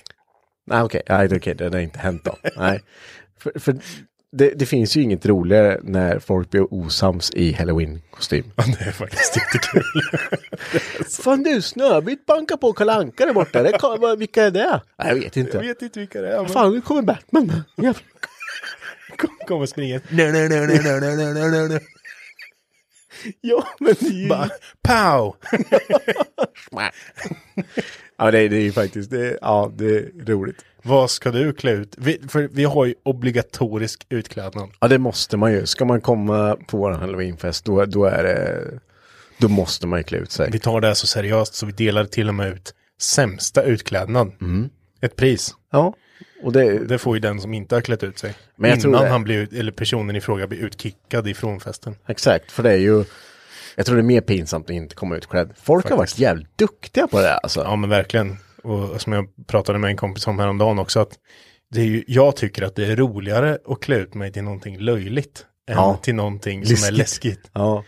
Nej 0.67 0.81
okej, 0.81 1.01
nej 1.09 1.29
okej, 1.35 1.55
det 1.55 1.69
har 1.73 1.79
inte 1.79 1.99
hänt 1.99 2.23
då. 2.23 2.35
Nej. 2.57 2.81
För, 3.39 3.59
för 3.59 3.75
det, 4.37 4.49
det 4.55 4.65
finns 4.65 4.97
ju 4.97 5.01
inget 5.01 5.25
roligare 5.25 5.79
när 5.83 6.19
folk 6.19 6.49
blir 6.49 6.73
osams 6.73 7.31
i 7.31 7.53
halloween-kostym. 7.53 8.51
Ja, 8.55 8.63
Det 8.79 8.85
är 8.85 8.91
faktiskt 8.91 9.37
jättekul. 9.37 9.83
Fan 11.23 11.43
du, 11.43 11.61
Snövit 11.61 12.25
bankar 12.25 12.57
på 12.57 12.73
Kalle 12.73 12.93
Anka 12.93 13.25
där 13.25 13.33
borta. 13.33 13.63
Det 13.63 13.71
kan, 13.71 14.19
vilka 14.19 14.43
är 14.43 14.51
det? 14.51 14.81
Nej, 14.99 15.07
jag 15.07 15.15
vet 15.15 15.37
inte. 15.37 15.57
Jag 15.57 15.63
vet 15.63 15.81
inte 15.81 15.99
vilka 15.99 16.21
det 16.21 16.33
är. 16.33 16.41
Men... 16.41 16.49
Fan, 16.49 16.73
nu 16.73 16.81
kommer 16.81 17.01
Batman. 17.01 17.63
Jävlar. 17.75 18.03
Kommer 19.47 19.65
springa. 19.65 20.01
Nej, 20.09 20.31
nej, 20.31 20.49
nej, 20.49 20.67
nej, 20.67 20.79
nej, 20.83 20.99
nej, 21.01 21.33
nej, 21.33 21.51
nej, 21.51 21.69
nej. 21.69 21.79
Ja, 23.41 23.67
men 23.79 23.95
det 23.99 24.05
är 24.07 24.11
ju... 24.11 24.27
Bara, 24.29 24.49
pow! 24.81 25.35
Ja, 28.17 28.31
det, 28.31 28.39
är- 28.39 28.49
det 28.49 28.55
är 28.57 28.61
ju 28.61 28.71
faktiskt, 28.71 29.11
det, 29.11 29.37
ja, 29.41 29.71
det 29.75 29.85
är 29.85 30.25
roligt. 30.25 30.65
Vad 30.83 31.09
ska 31.11 31.31
du 31.31 31.53
klä 31.53 31.71
ut? 31.71 31.95
Vi, 31.97 32.21
för 32.29 32.49
vi 32.51 32.63
har 32.63 32.85
ju 32.85 32.93
obligatorisk 33.03 34.05
utklädnad. 34.09 34.69
Ja, 34.79 34.87
det 34.87 34.97
måste 34.97 35.37
man 35.37 35.51
ju. 35.53 35.65
Ska 35.65 35.85
man 35.85 36.01
komma 36.01 36.57
på 36.67 36.77
vår 36.77 36.91
halloweenfest, 36.91 37.65
då, 37.65 37.85
då 37.85 38.05
är 38.05 38.23
det... 38.23 38.63
Då 39.37 39.47
måste 39.47 39.87
man 39.87 39.99
ju 39.99 40.03
klä 40.03 40.17
ut 40.17 40.31
sig. 40.31 40.49
Vi 40.51 40.59
tar 40.59 40.81
det 40.81 40.87
här 40.87 40.93
så 40.93 41.07
seriöst 41.07 41.55
så 41.55 41.65
vi 41.65 41.71
delar 41.71 42.05
till 42.05 42.27
och 42.27 42.35
med 42.35 42.53
ut 42.53 42.73
sämsta 43.01 43.63
utklädnad. 43.63 44.31
Ett 45.01 45.15
pris. 45.15 45.55
Ja, 45.71 45.93
och 46.43 46.51
det... 46.51 46.79
Det 46.87 46.97
får 46.97 47.15
ju 47.15 47.19
den 47.19 47.41
som 47.41 47.53
inte 47.53 47.75
har 47.75 47.81
klätt 47.81 48.03
ut 48.03 48.19
sig. 48.19 48.33
Men 48.55 48.69
jag 48.69 48.81
tror 48.81 48.91
Innan 48.93 49.03
det- 49.03 49.09
han 49.09 49.23
blir, 49.23 49.55
eller 49.57 49.71
personen 49.71 50.15
i 50.15 50.21
fråga 50.21 50.47
blir 50.47 50.59
utkickad 50.59 51.27
ifrån 51.27 51.59
festen. 51.59 51.95
Exakt, 52.07 52.51
för 52.51 52.63
det 52.63 52.71
är 52.71 52.77
ju... 52.77 53.03
Jag 53.75 53.85
tror 53.85 53.95
det 53.95 54.01
är 54.01 54.03
mer 54.03 54.21
pinsamt 54.21 54.65
att 54.69 54.75
inte 54.75 54.95
komma 54.95 55.15
utklädd. 55.15 55.51
Folk 55.63 55.89
har 55.89 55.97
varit 55.97 56.19
jävligt 56.19 56.57
duktiga 56.57 57.07
på 57.07 57.21
det 57.21 57.33
alltså. 57.35 57.61
Ja 57.63 57.75
men 57.75 57.89
verkligen. 57.89 58.37
Och 58.63 59.01
som 59.01 59.13
jag 59.13 59.27
pratade 59.47 59.79
med 59.79 59.89
en 59.89 59.97
kompis 59.97 60.27
om 60.27 60.39
häromdagen 60.39 60.79
också 60.79 60.99
att 60.99 61.11
det 61.71 61.81
är 61.81 61.85
ju, 61.85 62.03
jag 62.07 62.35
tycker 62.35 62.63
att 62.63 62.75
det 62.75 62.85
är 62.85 62.95
roligare 62.95 63.57
att 63.67 63.79
klä 63.79 63.95
ut 63.97 64.13
mig 64.13 64.31
till 64.31 64.43
någonting 64.43 64.77
löjligt 64.79 65.45
än 65.69 65.75
Ja. 65.75 65.99
till 66.01 66.15
någonting 66.15 66.65
som 66.65 66.71
Läskigt. 66.73 66.89
är 66.89 66.97
läskigt. 66.97 67.49
Ja. 67.53 67.83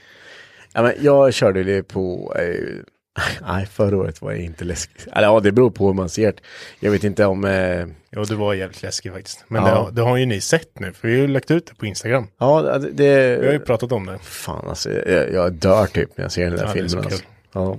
ja 0.73 0.81
men 0.83 0.93
jag 1.01 1.33
körde 1.33 1.63
det 1.63 1.83
på... 1.83 2.35
Eh, 2.39 2.83
nej, 3.47 3.65
förra 3.65 3.97
året 3.97 4.21
var 4.21 4.31
jag 4.31 4.41
inte 4.41 4.65
läskig. 4.65 5.01
Eller 5.13 5.27
ja, 5.27 5.39
det 5.39 5.51
beror 5.51 5.69
på 5.71 5.87
hur 5.87 5.93
man 5.93 6.09
ser 6.09 6.31
det. 6.31 6.37
Jag 6.79 6.91
vet 6.91 7.03
inte 7.03 7.25
om... 7.25 7.45
Eh, 7.45 7.85
Ja, 8.09 8.23
det 8.23 8.35
var 8.35 8.53
jävligt 8.53 8.81
läskigt 8.83 9.13
faktiskt. 9.13 9.45
Men 9.47 9.61
Ja. 9.63 9.69
det, 9.69 9.75
har- 9.75 9.91
det 9.91 10.01
har 10.01 10.17
ju 10.17 10.25
ni 10.25 10.41
sett 10.41 10.79
nu, 10.79 10.93
för 10.93 11.07
vi 11.07 11.13
har 11.15 11.21
ju 11.21 11.27
lagt 11.27 11.51
ut 11.51 11.65
det 11.67 11.75
på 11.75 11.85
Instagram. 11.85 12.27
ja, 12.39 12.61
det... 12.61 12.91
det 12.91 13.37
Vi 13.39 13.45
har 13.45 13.53
ju 13.53 13.59
pratat 13.59 13.91
om 13.91 14.05
det. 14.05 14.17
Fan 14.19 14.67
alltså, 14.67 14.91
jag, 14.91 15.31
jag 15.33 15.53
dör 15.53 15.85
typ 15.85 16.17
när 16.17 16.25
jag 16.25 16.31
ser 16.31 16.43
den 16.49 16.55
där 16.55 16.65
Ja, 16.65 16.71
filmen. 16.73 16.89
så 16.89 16.97
Alltså. 16.97 17.23
Ja. 17.53 17.77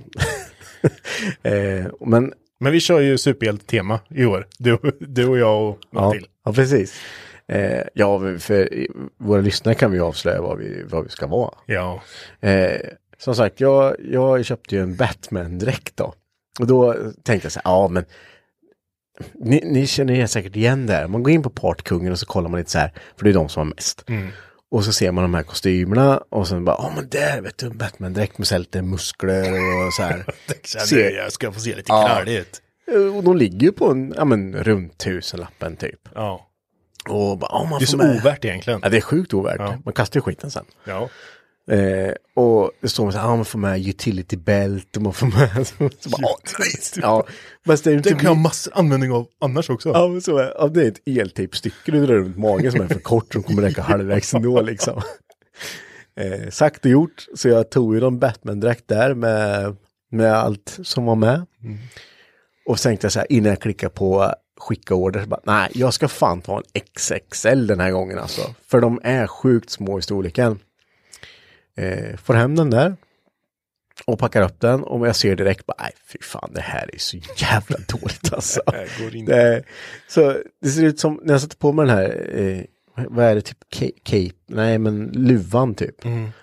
eh, 1.51 1.87
men 2.01 2.33
Men 2.61 2.73
vi 2.73 2.81
kör 2.81 3.01
ju 3.01 3.19
superhjälte-tema 3.19 4.01
i 4.09 4.25
år. 4.25 4.47
Du, 4.59 4.79
du 5.01 5.27
och 5.29 5.39
jag 5.39 5.63
och 5.69 5.79
någon 5.91 6.05
ja, 6.05 6.11
till. 6.13 6.27
ja, 6.45 6.53
precis. 6.53 6.95
Eh, 7.49 7.83
ja, 7.95 8.21
för 8.39 8.69
våra 9.19 9.41
lyssnare 9.41 9.75
kan 9.75 9.93
vi 9.93 10.01
avslöja 10.01 10.43
vad 10.43 10.59
vi, 10.59 10.83
vad 10.91 11.05
vi 11.05 11.11
ska 11.11 11.27
vara. 11.27 11.51
Ja. 11.67 12.03
Eh, 12.41 12.81
som 13.21 13.35
sagt, 13.35 13.61
jag, 13.61 13.97
jag 14.05 14.45
köpte 14.45 14.75
ju 14.77 14.83
en 14.83 14.97
Batman-dräkt 14.97 15.97
då. 15.97 16.15
Och 16.61 16.67
då 16.67 16.95
tänkte 17.23 17.47
jag 17.47 17.53
så 17.53 17.61
här, 17.65 17.73
ja 17.73 17.89
men 17.89 18.05
ni, 19.35 19.63
ni 19.65 19.87
känner 19.87 20.15
ju 20.15 20.29
säkert 20.29 20.57
igen 20.57 20.87
det 20.87 20.93
här. 20.93 21.07
Man 21.07 21.23
går 21.23 21.33
in 21.33 21.43
på 21.43 21.51
Partkungen 21.51 22.13
och 22.13 22.19
så 22.19 22.27
kollar 22.27 22.49
man 22.49 22.59
lite 22.59 22.71
så 22.71 22.79
här, 22.79 22.93
för 23.17 23.25
det 23.25 23.31
är 23.31 23.35
de 23.35 23.49
som 23.49 23.61
har 23.61 23.75
mest. 23.75 24.05
Mm. 24.09 24.29
Och 24.71 24.85
så 24.85 24.93
ser 24.93 25.13
man 25.13 25.25
de 25.25 25.35
här 25.35 25.43
kostymerna 25.43 26.19
och 26.29 26.49
sen 26.49 26.65
bara, 26.65 26.77
ja 26.79 26.93
men 26.97 27.09
där 27.09 27.41
vet 27.41 27.59
du, 27.59 27.67
en 27.67 27.79
Batman-dräkt 27.79 28.39
med 28.39 28.47
så 28.47 28.55
här 28.55 28.59
lite 28.59 28.83
muskler 28.83 29.53
och 29.87 29.93
så 29.95 30.03
här. 30.03 30.25
Se- 30.87 31.11
jag 31.11 31.33
ska 31.33 31.53
få 31.53 31.61
se 31.61 31.77
lite 31.77 31.93
Ja. 31.93 32.25
ut. 32.27 32.63
Eh, 32.95 33.17
Och 33.17 33.25
de 33.25 33.37
ligger 33.37 33.61
ju 33.67 33.73
på 33.73 33.91
en, 33.91 34.15
ja 34.17 34.25
men 34.25 34.57
runt 34.57 34.99
tusenlappen 34.99 35.77
typ. 35.77 36.09
Ja. 36.15 36.45
Och 37.09 37.39
bara, 37.39 37.51
ja 37.53 37.67
man 37.71 37.79
Det 37.79 37.85
är 37.85 37.87
så 37.87 37.97
med. 37.97 38.17
ovärt 38.17 38.45
egentligen. 38.45 38.81
Ja 38.83 38.89
det 38.89 38.97
är 38.97 39.01
sjukt 39.01 39.35
ovärt. 39.35 39.57
Ja. 39.59 39.79
Man 39.85 39.95
kastar 39.95 40.19
ju 40.19 40.23
skiten 40.23 40.51
sen. 40.51 40.65
Ja. 40.85 41.09
Eh, 41.71 42.13
och 42.35 42.71
det 42.81 42.89
står 42.89 43.11
så 43.11 43.19
här, 43.19 43.29
ja 43.29 43.37
man 43.37 43.45
får 43.45 43.59
med 43.59 43.89
utility 43.89 44.37
belt 44.37 44.97
och 44.97 45.03
man 45.03 45.13
får 45.13 45.27
med, 45.27 45.67
så 46.01 46.11
bara, 46.11 46.37
nice. 46.59 47.01
ja, 47.03 47.27
men 47.65 47.77
det 47.85 47.91
är 47.91 47.95
inte 47.95 48.09
Det 48.09 48.15
kan 48.15 48.25
jag 48.25 48.35
ha 48.35 48.43
massor 48.43 48.73
användning 48.77 49.13
av 49.13 49.27
annars 49.41 49.71
också. 49.71 49.89
Ja, 49.89 50.21
så 50.21 50.51
ja, 50.59 50.69
det 50.69 50.83
är 50.83 50.89
ett 50.89 51.09
eltejpstycke 51.09 51.93
du 51.93 52.07
drar 52.07 52.15
runt 52.15 52.39
magen 52.39 52.73
som 52.73 52.81
är 52.81 52.89
för 52.89 53.01
kort 53.01 53.33
som 53.33 53.43
kommer 53.43 53.63
räcka 53.63 53.83
halvvägs 53.83 54.35
ändå 54.35 54.63
liksom. 54.63 55.03
Eh, 56.21 56.51
sagt 56.51 56.85
och 56.85 56.91
gjort, 56.91 57.27
så 57.35 57.49
jag 57.49 57.71
tog 57.71 57.95
ju 57.95 58.01
någon 58.01 58.19
Batman-dräkt 58.19 58.89
där 58.89 59.15
med, 59.15 59.77
med 60.11 60.35
allt 60.35 60.79
som 60.83 61.05
var 61.05 61.15
med. 61.15 61.47
Och 62.67 62.79
så 62.79 62.89
tänkte 62.89 63.05
jag 63.05 63.13
så 63.13 63.19
här, 63.19 63.33
innan 63.33 63.51
jag 63.51 63.61
klickar 63.61 63.89
på 63.89 64.35
skicka 64.61 64.95
order, 64.95 65.23
så 65.23 65.29
bara, 65.29 65.41
nej, 65.45 65.71
jag 65.75 65.95
ska 65.95 66.09
fan 66.09 66.41
ta 66.43 66.57
en 66.57 66.81
XXL 66.81 67.67
den 67.67 67.81
här 67.81 67.91
gången 67.91 68.19
alltså. 68.19 68.55
För 68.67 68.81
de 68.81 69.01
är 69.05 69.27
sjukt 69.27 69.71
små 69.71 69.99
i 69.99 70.03
storleken. 70.03 70.59
Eh, 71.79 72.17
får 72.17 72.35
hem 72.35 72.57
den 72.57 72.71
där. 72.71 72.97
Och 74.07 74.19
packar 74.19 74.43
upp 74.43 74.61
den 74.61 74.83
och 74.83 75.09
jag 75.09 75.17
ser 75.17 75.37
direkt 75.37 75.67
bara, 75.67 75.77
nej 75.83 75.93
fy 76.13 76.19
fan 76.23 76.51
det 76.55 76.61
här 76.61 76.91
är 76.95 76.99
så 76.99 77.17
jävla 77.37 77.77
dåligt 77.89 78.33
alltså. 78.33 78.61
det, 79.27 79.43
är- 79.43 79.65
så 80.09 80.37
det 80.63 80.69
ser 80.69 80.85
ut 80.85 81.01
som, 81.01 81.21
när 81.25 81.35
jag 81.35 81.41
sätter 81.41 81.57
på 81.57 81.73
mig 81.73 81.87
den 81.87 81.97
här, 81.97 82.31
eh, 82.39 82.61
vad 83.09 83.25
är 83.25 83.35
det, 83.35 83.41
typ 83.41 83.59
ca- 83.75 83.93
cape, 84.03 84.35
nej 84.49 84.79
men 84.79 85.07
luvan 85.15 85.75
typ. 85.75 85.95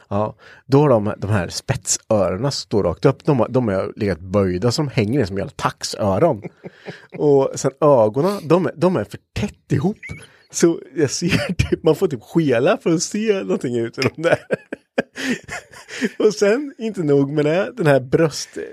Ja, 0.10 0.36
då 0.66 0.80
har 0.82 0.90
de, 0.90 1.14
de 1.18 1.30
här 1.32 1.48
spetsöronen 1.48 2.52
står 2.52 2.84
rakt 2.84 3.06
upp, 3.06 3.26
de, 3.26 3.46
de 3.50 3.68
har 3.68 3.94
legat 3.96 4.20
böjda 4.20 4.72
som 4.72 4.88
hänger 4.88 5.20
ner 5.20 5.26
som 5.26 5.38
jävla 5.38 5.52
taxöron. 5.56 6.42
och 7.18 7.52
sen 7.56 7.72
ögonen, 7.82 8.40
de, 8.48 8.66
är- 8.66 8.74
de 8.76 8.96
är 8.96 9.04
för 9.04 9.20
tätt 9.34 9.72
ihop. 9.72 9.98
Så 10.52 10.80
jag 10.96 11.10
ser 11.10 11.54
typ, 11.54 11.84
man 11.84 11.96
får 11.96 12.08
typ 12.08 12.24
skela 12.24 12.78
för 12.78 12.94
att 12.94 13.02
se 13.02 13.34
någonting 13.44 13.78
ut 13.78 13.98
ur 13.98 14.12
de 14.16 14.22
där. 14.22 14.40
och 16.20 16.34
sen, 16.34 16.74
inte 16.78 17.04
nog 17.04 17.32
med 17.32 17.46
det, 17.46 17.72
den 17.78 17.88
här 17.88 18.00
bröst, 18.00 18.50
eh, 18.58 18.64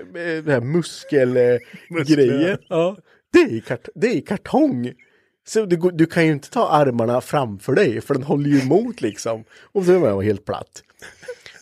den 0.43 0.47
här 0.49 0.61
muskelgrejen. 0.61 2.57
Ja, 2.69 2.97
det 3.33 3.39
är, 3.39 3.59
kart- 3.59 3.89
det 3.95 4.07
är 4.17 4.21
kartong. 4.21 4.93
Så 5.47 5.65
du, 5.65 5.91
du 5.93 6.05
kan 6.05 6.25
ju 6.25 6.31
inte 6.31 6.49
ta 6.49 6.69
armarna 6.69 7.21
framför 7.21 7.73
dig, 7.75 8.01
för 8.01 8.13
den 8.13 8.23
håller 8.23 8.49
ju 8.49 8.59
emot 8.59 9.01
liksom. 9.01 9.43
Och 9.61 9.85
så 9.85 9.99
var 9.99 10.07
jag 10.09 10.21
helt 10.23 10.45
platt. 10.45 10.83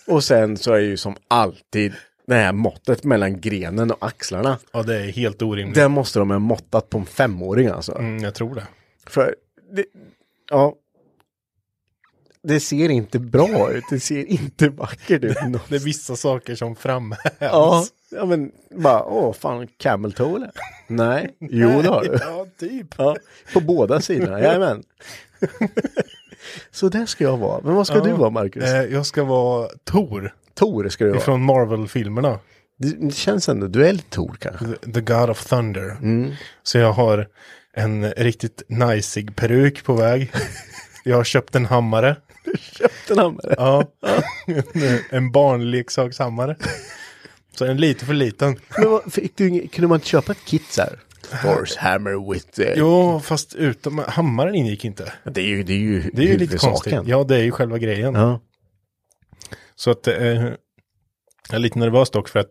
Och 0.07 0.23
sen 0.23 0.57
så 0.57 0.73
är 0.73 0.79
ju 0.79 0.97
som 0.97 1.15
alltid 1.27 1.93
det 2.27 2.35
här 2.35 2.53
måttet 2.53 3.03
mellan 3.03 3.41
grenen 3.41 3.91
och 3.91 4.05
axlarna. 4.07 4.57
Ja, 4.73 4.83
det 4.83 4.95
är 4.95 5.11
helt 5.11 5.41
orimligt. 5.41 5.75
Det 5.75 5.87
måste 5.87 6.19
de 6.19 6.29
ha 6.31 6.39
måttat 6.39 6.89
på 6.89 6.97
en 6.97 7.05
femåring 7.05 7.67
alltså. 7.67 7.97
Mm, 7.97 8.23
jag 8.23 8.35
tror 8.35 8.55
det. 8.55 8.67
För, 9.07 9.35
det, 9.71 9.85
ja. 10.49 10.75
Det 12.43 12.59
ser 12.59 12.89
inte 12.89 13.19
bra 13.19 13.71
ut, 13.71 13.83
det 13.89 13.99
ser 13.99 14.25
inte 14.25 14.69
vackert 14.69 15.23
ut. 15.23 15.37
Det 15.69 15.75
är 15.75 15.79
vissa 15.79 16.15
saker 16.15 16.55
som 16.55 16.75
framhävs. 16.75 17.33
Ja, 17.39 17.85
ja 18.11 18.25
men 18.25 18.51
bara, 18.75 19.03
åh 19.03 19.33
fan, 19.33 19.67
camel 19.77 20.13
toe? 20.13 20.49
Nej, 20.87 21.35
jo 21.39 21.81
det 21.81 21.87
har 21.89 22.03
du. 22.03 22.17
Ja, 22.21 22.45
typ. 22.59 22.87
Ja, 22.97 23.15
på 23.53 23.59
båda 23.59 24.01
sidorna, 24.01 24.39
jajamän. 24.41 24.83
Så 26.71 26.89
där 26.89 27.05
ska 27.05 27.23
jag 27.23 27.37
vara. 27.37 27.61
Men 27.63 27.75
vad 27.75 27.87
ska 27.87 27.95
Ja. 27.97 28.03
du 28.03 28.11
vara 28.11 28.29
Marcus? 28.29 28.63
Eh, 28.63 28.83
jag 28.83 29.05
ska 29.05 29.23
vara 29.23 29.69
Tor 29.83 30.33
Tor 30.53 30.89
ska 30.89 31.03
du 31.03 31.09
vara. 31.09 31.19
ifrån 31.21 31.41
Marvel-filmerna. 31.45 32.39
Det, 32.77 32.87
det 33.07 33.13
känns 33.15 33.49
ändå, 33.49 33.67
du 33.67 33.87
är 33.87 33.93
lite 33.93 34.09
Tor 34.09 34.37
kanske. 34.39 34.65
The, 34.65 34.91
the 34.91 35.01
God 35.01 35.29
of 35.29 35.45
Thunder. 35.45 35.89
Mm. 36.01 36.31
Så 36.63 36.77
jag 36.77 36.91
har 36.93 37.27
en 37.73 38.11
riktigt 38.11 38.63
najsig 38.67 39.35
peruk 39.35 39.83
på 39.83 39.93
väg. 39.93 40.31
Jag 41.03 41.15
har 41.17 41.23
köpt 41.23 41.55
en 41.55 41.65
hammare. 41.65 42.15
Här 43.09 43.29
med 43.29 43.39
det. 43.43 43.55
Ja. 43.57 43.91
en, 44.47 44.99
en 45.17 45.31
barnleksakshammare. 45.31 46.55
Så 47.57 47.65
en 47.65 47.77
lite 47.77 48.05
för 48.05 48.13
liten. 48.13 48.59
Men 48.77 48.89
vad, 48.91 49.13
fick 49.13 49.37
du, 49.37 49.67
kunde 49.67 49.87
man 49.87 49.95
inte 49.95 50.07
köpa 50.07 50.31
ett 50.31 50.45
kit 50.45 50.63
så 50.69 50.81
här? 50.81 50.99
Force 51.43 51.79
hammer 51.79 52.33
with... 52.33 52.59
Eh, 52.59 52.73
Jo, 52.75 53.19
fast 53.19 53.55
utom 53.55 54.03
hammaren 54.07 54.55
ingick 54.55 54.85
inte. 54.85 55.13
Det 55.23 55.41
är 55.41 55.45
ju, 55.45 55.63
det 55.63 55.73
är 55.73 55.77
ju 55.77 56.11
Det 56.13 56.21
är 56.21 56.27
ju 56.27 56.37
lite 56.37 56.57
konstigt. 56.57 56.99
Ja, 57.05 57.23
det 57.23 57.35
är 57.35 57.43
ju 57.43 57.51
själva 57.51 57.77
grejen. 57.77 58.15
Ja. 58.15 58.41
Så 59.75 59.91
att 59.91 60.07
eh, 60.07 60.15
jag 60.15 60.55
är 61.51 61.59
lite 61.59 61.79
nervös 61.79 62.09
dock 62.09 62.29
för 62.29 62.39
att 62.39 62.49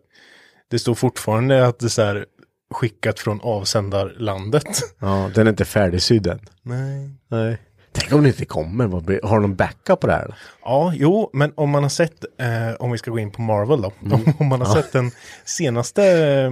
det 0.69 0.79
står 0.79 0.95
fortfarande 0.95 1.67
att 1.67 1.79
det 1.79 1.85
är 1.85 1.89
så 1.89 2.01
här 2.01 2.25
skickat 2.73 3.19
från 3.19 3.41
avsändarlandet. 3.41 4.67
ja, 4.99 5.31
den 5.35 5.47
är 5.47 5.51
inte 5.51 5.65
färdigsydd 5.65 6.27
än. 6.27 6.39
Nej. 6.61 7.09
Nej. 7.27 7.57
Tänk 7.93 8.13
om 8.13 8.23
det 8.23 8.27
inte 8.29 8.45
kommer. 8.45 9.27
Har 9.27 9.39
de 9.39 9.55
backup 9.55 9.99
på 9.99 10.07
det 10.07 10.13
här? 10.13 10.35
Ja, 10.63 10.91
jo, 10.95 11.29
men 11.33 11.53
om 11.55 11.69
man 11.69 11.83
har 11.83 11.89
sett, 11.89 12.25
eh, 12.39 12.75
om 12.79 12.91
vi 12.91 12.97
ska 12.97 13.11
gå 13.11 13.19
in 13.19 13.31
på 13.31 13.41
Marvel 13.41 13.81
då, 13.81 13.91
Mm. 14.05 14.33
om, 14.39 14.47
man 14.47 14.61
har 14.61 14.75
sett 14.75 14.91
den 14.91 15.11
senaste 15.45 16.03
eh, 16.03 16.51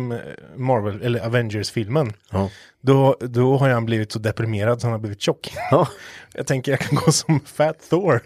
Marvel, 0.57 1.01
eller 1.01 1.19
Avengers-filmen, 1.25 2.13
Ja. 2.31 2.49
då, 2.81 3.15
då 3.21 3.57
har 3.57 3.69
han 3.69 3.85
blivit 3.85 4.11
så 4.11 4.19
deprimerad 4.19 4.81
så 4.81 4.87
han 4.87 4.91
har 4.91 4.99
blivit 4.99 5.21
tjock. 5.21 5.53
Ja, 5.71 5.87
Jag 6.33 6.47
tänker 6.47 6.71
jag 6.71 6.79
kan 6.79 6.95
gå 7.05 7.11
som 7.11 7.39
Fat 7.45 7.89
Thor. 7.89 8.21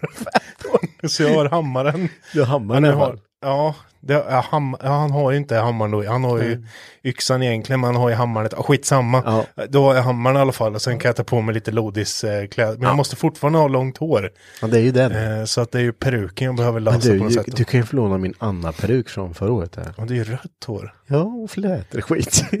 så 1.08 1.22
jag 1.22 1.34
har 1.34 1.48
hammaren. 1.48 2.08
du 2.32 2.40
har 2.40 2.46
hammaren 2.46 2.84
i 2.84 2.88
alla 2.88 2.98
fall. 2.98 3.20
ja, 3.42 3.74
det, 4.06 4.14
ja, 4.14 4.44
ham, 4.50 4.76
ja, 4.82 4.88
han 4.88 5.10
har 5.10 5.30
ju 5.30 5.36
inte 5.36 5.56
hammaren 5.56 5.90
då. 5.90 6.08
Han 6.08 6.24
har 6.24 6.38
ju 6.38 6.64
yxan 7.04 7.42
egentligen, 7.42 7.80
men 7.80 7.88
han 7.94 8.02
har 8.02 8.08
ju 8.08 8.14
hammaren. 8.14 8.48
Ja, 8.52 8.62
skitsamma. 8.62 9.22
Ja. 9.56 9.66
Då 9.66 9.84
har 9.84 9.94
jag 9.94 10.02
hammaren 10.02 10.36
i 10.36 10.40
alla 10.40 10.52
fall 10.52 10.74
och 10.74 10.82
sen 10.82 10.98
kan 10.98 11.08
jag 11.08 11.16
ta 11.16 11.24
på 11.24 11.40
mig 11.40 11.54
lite 11.54 11.70
lodiskläder. 11.70 12.76
Men 12.78 12.88
jag 12.88 12.96
måste 12.96 13.16
fortfarande 13.16 13.58
ha 13.58 13.68
långt 13.68 13.98
hår. 13.98 14.30
Ja, 14.60 14.66
det 14.66 14.78
är 14.78 14.82
ju 14.82 14.92
den. 14.92 15.38
Eh, 15.38 15.44
så 15.44 15.60
att 15.60 15.72
det 15.72 15.78
är 15.78 15.82
ju 15.82 15.92
peruken 15.92 16.46
jag 16.46 16.56
behöver 16.56 16.80
lösa 16.80 16.98
du, 16.98 17.18
på 17.18 17.24
något 17.24 17.32
du, 17.32 17.34
sätt. 17.34 17.56
du 17.56 17.64
kan 17.64 17.80
ju 17.80 17.86
få 17.86 17.96
låna 17.96 18.18
min 18.18 18.34
Anna-peruk 18.38 19.08
från 19.08 19.34
förra 19.34 19.52
året. 19.52 19.76
Här. 19.76 19.94
Ja, 19.96 20.04
det 20.04 20.14
är 20.14 20.16
ju 20.16 20.24
rött 20.24 20.64
hår. 20.66 20.94
Ja, 21.06 21.22
och 21.22 21.50
flätor 21.50 22.00
skit. 22.00 22.44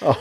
ja, 0.00 0.16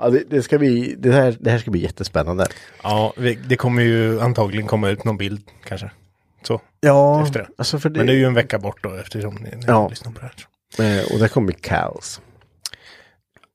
ja 0.00 0.10
det, 0.10 0.22
det, 0.30 0.42
ska 0.42 0.58
bli, 0.58 0.94
det, 0.98 1.12
här, 1.12 1.36
det 1.40 1.50
här 1.50 1.58
ska 1.58 1.70
bli 1.70 1.80
jättespännande. 1.80 2.46
Ja, 2.82 3.14
det 3.48 3.56
kommer 3.56 3.82
ju 3.82 4.20
antagligen 4.20 4.66
komma 4.66 4.88
ut 4.88 5.04
någon 5.04 5.16
bild 5.16 5.42
kanske. 5.64 5.90
Så. 6.42 6.60
Ja, 6.80 7.22
Efter 7.22 7.40
det. 7.40 7.48
alltså 7.58 7.78
det, 7.78 7.90
Men 7.90 8.06
det 8.06 8.12
är 8.12 8.16
ju 8.16 8.24
en 8.24 8.34
vecka 8.34 8.58
bort 8.58 8.82
då 8.82 8.94
eftersom 8.94 9.34
ni, 9.34 9.50
ni 9.56 9.64
Ja. 9.66 9.88
lyssnar 9.88 10.12
på 10.12 10.20
det 10.20 10.30
här. 10.78 10.98
eh, 11.00 11.12
och 11.12 11.18
det 11.18 11.28
kommer 11.28 11.52
kaos. 11.52 12.20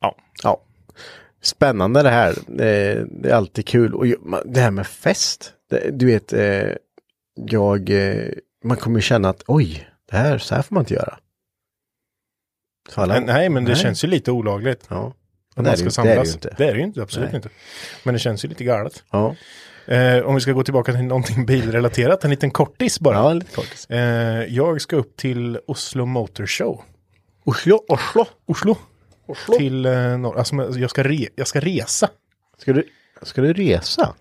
Ja. 0.02 0.16
Ja. 0.44 0.62
Spännande 1.42 2.04
det 2.04 2.10
här. 2.10 2.36
Det, 2.48 3.06
det 3.12 3.30
är 3.30 3.34
alltid 3.34 3.68
kul. 3.68 3.94
Och 3.94 4.06
det 4.46 4.60
här 4.62 4.72
med 4.72 4.88
fest. 4.88 5.54
Det, 5.70 5.92
du 6.00 6.06
vet, 6.06 6.34
eh, 6.34 6.70
jag, 7.36 7.90
eh, 7.90 8.30
man 8.64 8.78
kommer 8.78 9.02
känna 9.02 9.30
att 9.30 9.44
oj, 9.48 9.90
det 10.12 10.18
här, 10.18 10.38
så 10.38 10.56
här 10.56 10.62
får 10.62 10.74
man 10.76 10.82
inte 10.82 10.94
göra. 10.94 11.20
Alla- 12.96 13.20
nej, 13.20 13.50
men 13.50 13.64
det 13.66 13.72
Nej. 13.72 13.82
känns 13.82 14.04
ju 14.04 14.08
lite 14.08 14.32
olagligt. 14.32 14.86
Ja. 14.90 15.14
Är 15.56 15.62
man 15.62 15.72
det 15.72 15.78
ska 15.78 16.04
det 16.04 16.10
är 16.10 16.16
det 16.16 16.16
samlas. 16.16 16.28
ju 16.28 16.34
inte. 16.34 16.56
Det 16.58 16.66
är 16.68 16.72
det 16.74 16.78
ju 16.80 16.84
inte, 16.86 17.02
absolut 17.02 17.28
Nej. 17.30 17.36
inte. 17.36 17.50
Men 18.04 18.14
det 18.14 18.20
känns 18.20 18.46
ju 18.46 18.50
lite 18.50 18.64
galet. 18.64 19.04
Ja, 19.12 19.36
Eh, 19.88 20.26
om 20.26 20.36
vi 20.36 20.42
ska 20.42 20.52
gå 20.52 20.64
tillbaka 20.64 20.92
till 20.94 21.04
någonting 21.04 21.46
bilrelaterat, 21.46 22.24
en 22.24 22.30
liten 22.30 22.52
kortis 22.52 23.00
bara. 23.00 23.16
ja 23.16 23.34
lite 23.34 23.56
kortis. 23.56 23.86
Eh, 23.90 24.44
jag 24.46 24.82
ska 24.82 24.96
upp 24.96 25.18
till 25.18 25.60
Oslo 25.68 26.06
Motor 26.06 26.46
Show. 26.46 26.82
Oslo, 27.46 27.80
Oslo. 27.88 28.26
Oslo. 28.46 28.76
Till 29.58 29.86
eh, 29.86 30.18
norr, 30.18 30.38
alltså 30.38 30.56
jag 30.80 30.90
ska, 30.90 31.04
re, 31.04 31.28
jag 31.36 31.48
ska 31.48 31.60
resa 31.60 32.10
Ska 32.58 32.74
du, 32.74 32.84
ska 33.22 33.42
du 33.42 33.54
resa? 33.54 34.14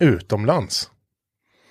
utomlands. 0.00 0.90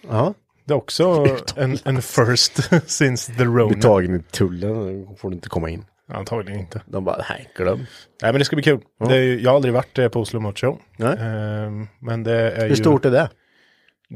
Ja. 0.10 0.34
Det 0.66 0.74
är 0.74 0.78
också 0.78 1.28
en, 1.56 1.78
en 1.84 2.02
first 2.02 2.60
since 2.92 3.34
the 3.34 3.44
Rona. 3.44 3.68
Blir 3.68 3.82
tagen 3.82 4.16
i 4.16 4.20
tullen, 4.32 5.08
får 5.18 5.30
du 5.30 5.36
inte 5.36 5.50
komma 5.50 5.70
in. 5.70 5.86
Antagligen 6.14 6.60
inte. 6.60 6.82
De 6.86 7.04
bara, 7.06 7.26
nej, 7.30 7.50
glöm. 7.58 7.78
Nej 8.22 8.32
men 8.32 8.40
det 8.40 8.46
ska 8.46 8.56
bli 8.56 8.64
kul. 8.64 8.80
Är, 9.10 9.16
ju- 9.16 9.42
jag 9.42 9.50
har 9.52 9.56
aldrig 9.56 9.74
varit 9.74 9.98
eh, 10.00 10.08
på 10.08 10.20
Oslo 10.22 10.40
Motor 10.40 10.56
Show. 10.68 10.80
Nej. 10.98 11.14
Eh, 11.14 11.72
men 12.00 12.24
det 12.24 12.52
är 12.52 12.62
Hur 12.62 12.70
ju, 12.70 12.76
stort 12.76 13.06
är 13.06 13.12
det? 13.12 13.30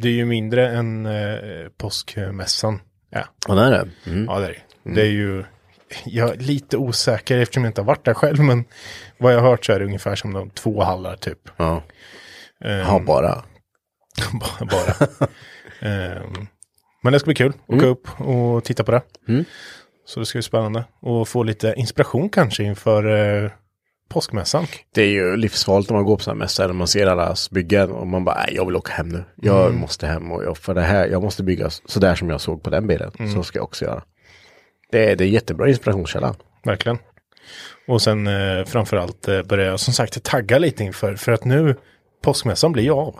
Det 0.01 0.07
är 0.07 0.13
ju 0.13 0.25
mindre 0.25 0.69
än 0.69 1.05
eh, 1.05 1.69
påskmässan. 1.77 2.81
Ja. 3.09 3.25
Ja, 3.47 3.53
det 3.55 3.61
är 3.61 3.71
det. 3.71 4.11
Mm. 4.11 4.25
Ja, 4.25 4.39
det 4.39 4.45
är 4.45 4.63
det. 4.83 4.93
Det 4.93 5.01
är 5.01 5.11
ju, 5.11 5.43
jag 6.05 6.29
är 6.29 6.35
lite 6.37 6.77
osäker 6.77 7.37
eftersom 7.37 7.63
jag 7.63 7.69
inte 7.69 7.81
har 7.81 7.85
varit 7.85 8.05
där 8.05 8.13
själv, 8.13 8.39
men 8.39 8.65
vad 9.17 9.33
jag 9.33 9.39
har 9.39 9.49
hört 9.49 9.65
så 9.65 9.73
är 9.73 9.79
det 9.79 9.85
ungefär 9.85 10.15
som 10.15 10.33
de 10.33 10.49
två 10.49 10.83
hallar 10.83 11.15
typ. 11.15 11.39
Ja. 11.57 11.83
Ehm, 12.65 12.79
ja, 12.79 12.99
bara. 12.99 13.43
bara. 14.39 14.65
bara. 14.65 15.07
Ehm, 15.79 16.47
men 17.03 17.13
det 17.13 17.19
ska 17.19 17.25
bli 17.25 17.35
kul, 17.35 17.53
åka 17.67 17.85
upp 17.85 18.21
och 18.21 18.63
titta 18.63 18.83
på 18.83 18.91
det. 18.91 19.01
Mm. 19.27 19.45
Så 20.05 20.19
det 20.19 20.25
ska 20.25 20.37
bli 20.37 20.43
spännande. 20.43 20.85
Och 20.99 21.27
få 21.27 21.43
lite 21.43 21.73
inspiration 21.77 22.29
kanske 22.29 22.63
inför 22.63 23.17
eh, 23.43 23.51
påskmässan. 24.09 24.65
Det 24.91 25.01
är 25.01 25.09
ju 25.09 25.37
livsfarligt 25.37 25.89
när 25.89 25.97
man 25.97 26.05
går 26.05 26.17
på 26.17 26.23
sådana 26.23 26.39
mässor, 26.39 26.67
när 26.67 26.73
man 26.73 26.87
ser 26.87 27.07
allas 27.07 27.49
byggen 27.49 27.91
och 27.91 28.07
man 28.07 28.23
bara, 28.23 28.35
nej, 28.35 28.55
jag 28.55 28.65
vill 28.65 28.75
åka 28.75 28.93
hem 28.93 29.09
nu. 29.09 29.23
Jag 29.35 29.73
måste 29.73 30.07
hem 30.07 30.31
och 30.31 30.43
jag, 30.43 30.57
för 30.57 30.73
det 30.73 30.81
här, 30.81 31.07
jag 31.07 31.23
måste 31.23 31.43
bygga 31.43 31.69
sådär 31.69 32.15
som 32.15 32.29
jag 32.29 32.41
såg 32.41 32.63
på 32.63 32.69
den 32.69 32.87
bilden. 32.87 33.11
Så 33.33 33.43
ska 33.43 33.59
jag 33.59 33.63
också 33.63 33.85
göra. 33.85 34.03
Det 34.91 35.11
är, 35.11 35.15
det 35.15 35.23
är 35.23 35.27
jättebra 35.27 35.69
inspirationskälla. 35.69 36.35
Verkligen. 36.63 36.97
Och 37.87 38.01
sen 38.01 38.27
eh, 38.27 38.65
framförallt 38.65 39.27
eh, 39.27 39.43
börjar 39.43 39.65
jag 39.65 39.79
som 39.79 39.93
sagt 39.93 40.23
tagga 40.23 40.57
lite 40.57 40.83
inför, 40.83 41.15
för 41.15 41.31
att 41.31 41.45
nu 41.45 41.75
påskmässan 42.23 42.71
blir 42.71 42.83
ju 42.83 42.91
av. 42.91 43.19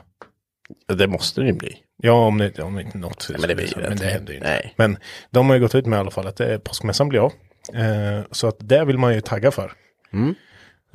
Det 0.87 1.07
måste 1.07 1.41
det 1.41 1.47
ju 1.47 1.53
bli. 1.53 1.77
Ja, 1.97 2.27
om 2.27 2.37
det, 2.37 2.59
om 2.59 2.75
det 2.75 2.81
inte 2.81 2.97
något. 2.97 3.29
men 3.29 3.41
det 3.41 3.55
blir 3.55 3.77
ju 3.77 3.89
men 3.89 3.97
det 3.97 4.05
händer 4.05 4.33
ju 4.33 4.37
inte. 4.37 4.49
Nej. 4.49 4.73
Men 4.77 4.97
de 5.31 5.47
har 5.47 5.55
ju 5.55 5.61
gått 5.61 5.75
ut 5.75 5.85
med 5.85 5.97
i 5.97 5.99
alla 5.99 6.11
fall 6.11 6.27
att 6.27 6.39
eh, 6.39 6.57
påskmässan 6.57 7.09
blir 7.09 7.19
av. 7.19 7.33
Eh, 7.73 8.25
så 8.31 8.47
att 8.47 8.57
det 8.59 8.85
vill 8.85 8.97
man 8.97 9.13
ju 9.13 9.21
tagga 9.21 9.51
för. 9.51 9.71
Mm. 10.13 10.35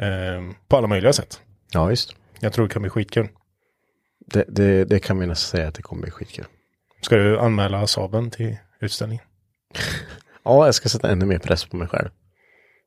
Eh, 0.00 0.50
på 0.68 0.76
alla 0.76 0.86
möjliga 0.86 1.12
sätt. 1.12 1.40
Ja, 1.72 1.84
visst. 1.86 2.14
Jag 2.40 2.52
tror 2.52 2.66
det 2.68 2.72
kan 2.72 2.82
bli 2.82 2.90
skitkul. 2.90 3.28
Det, 4.26 4.44
det, 4.48 4.84
det 4.84 4.98
kan 4.98 5.18
vi 5.18 5.26
nästan 5.26 5.58
säga 5.58 5.68
att 5.68 5.74
det 5.74 5.82
kommer 5.82 6.02
bli 6.02 6.10
skitkul. 6.10 6.44
Ska 7.02 7.16
du 7.16 7.38
anmäla 7.38 7.86
Saben 7.86 8.30
till 8.30 8.56
utställningen? 8.80 9.24
Ja, 10.42 10.66
jag 10.66 10.74
ska 10.74 10.88
sätta 10.88 11.10
ännu 11.10 11.26
mer 11.26 11.38
press 11.38 11.64
på 11.64 11.76
mig 11.76 11.88
själv. 11.88 12.08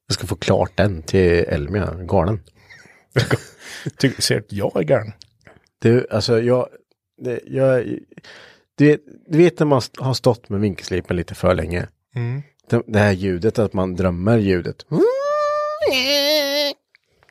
Jag 0.08 0.14
ska 0.14 0.28
få 0.28 0.36
klart 0.36 0.72
den 0.76 1.02
till 1.02 1.32
Elmia, 1.32 1.94
garnen. 2.12 2.44
Ty- 3.98 4.14
ser 4.20 4.40
att 4.40 4.52
jag 4.52 4.72
är 4.76 4.84
galen? 4.84 5.12
Du, 5.80 6.08
alltså 6.10 6.42
jag, 6.42 6.68
det, 7.18 7.40
jag 7.46 7.86
du, 8.76 8.88
vet, 8.88 9.02
du 9.28 9.38
vet 9.38 9.60
när 9.60 9.66
man 9.66 9.82
har 9.98 10.14
stått 10.14 10.50
med 10.50 10.60
vinkelslipen 10.60 11.18
lite 11.18 11.36
för 11.36 11.56
länge. 11.56 11.88
Mm. 12.16 12.42
det, 12.70 12.82
det 12.88 13.00
här 13.00 13.12
ljudet, 13.12 13.60
att 13.60 13.74
man 13.74 13.96
drömmer 13.96 14.38
ljudet. 14.38 14.86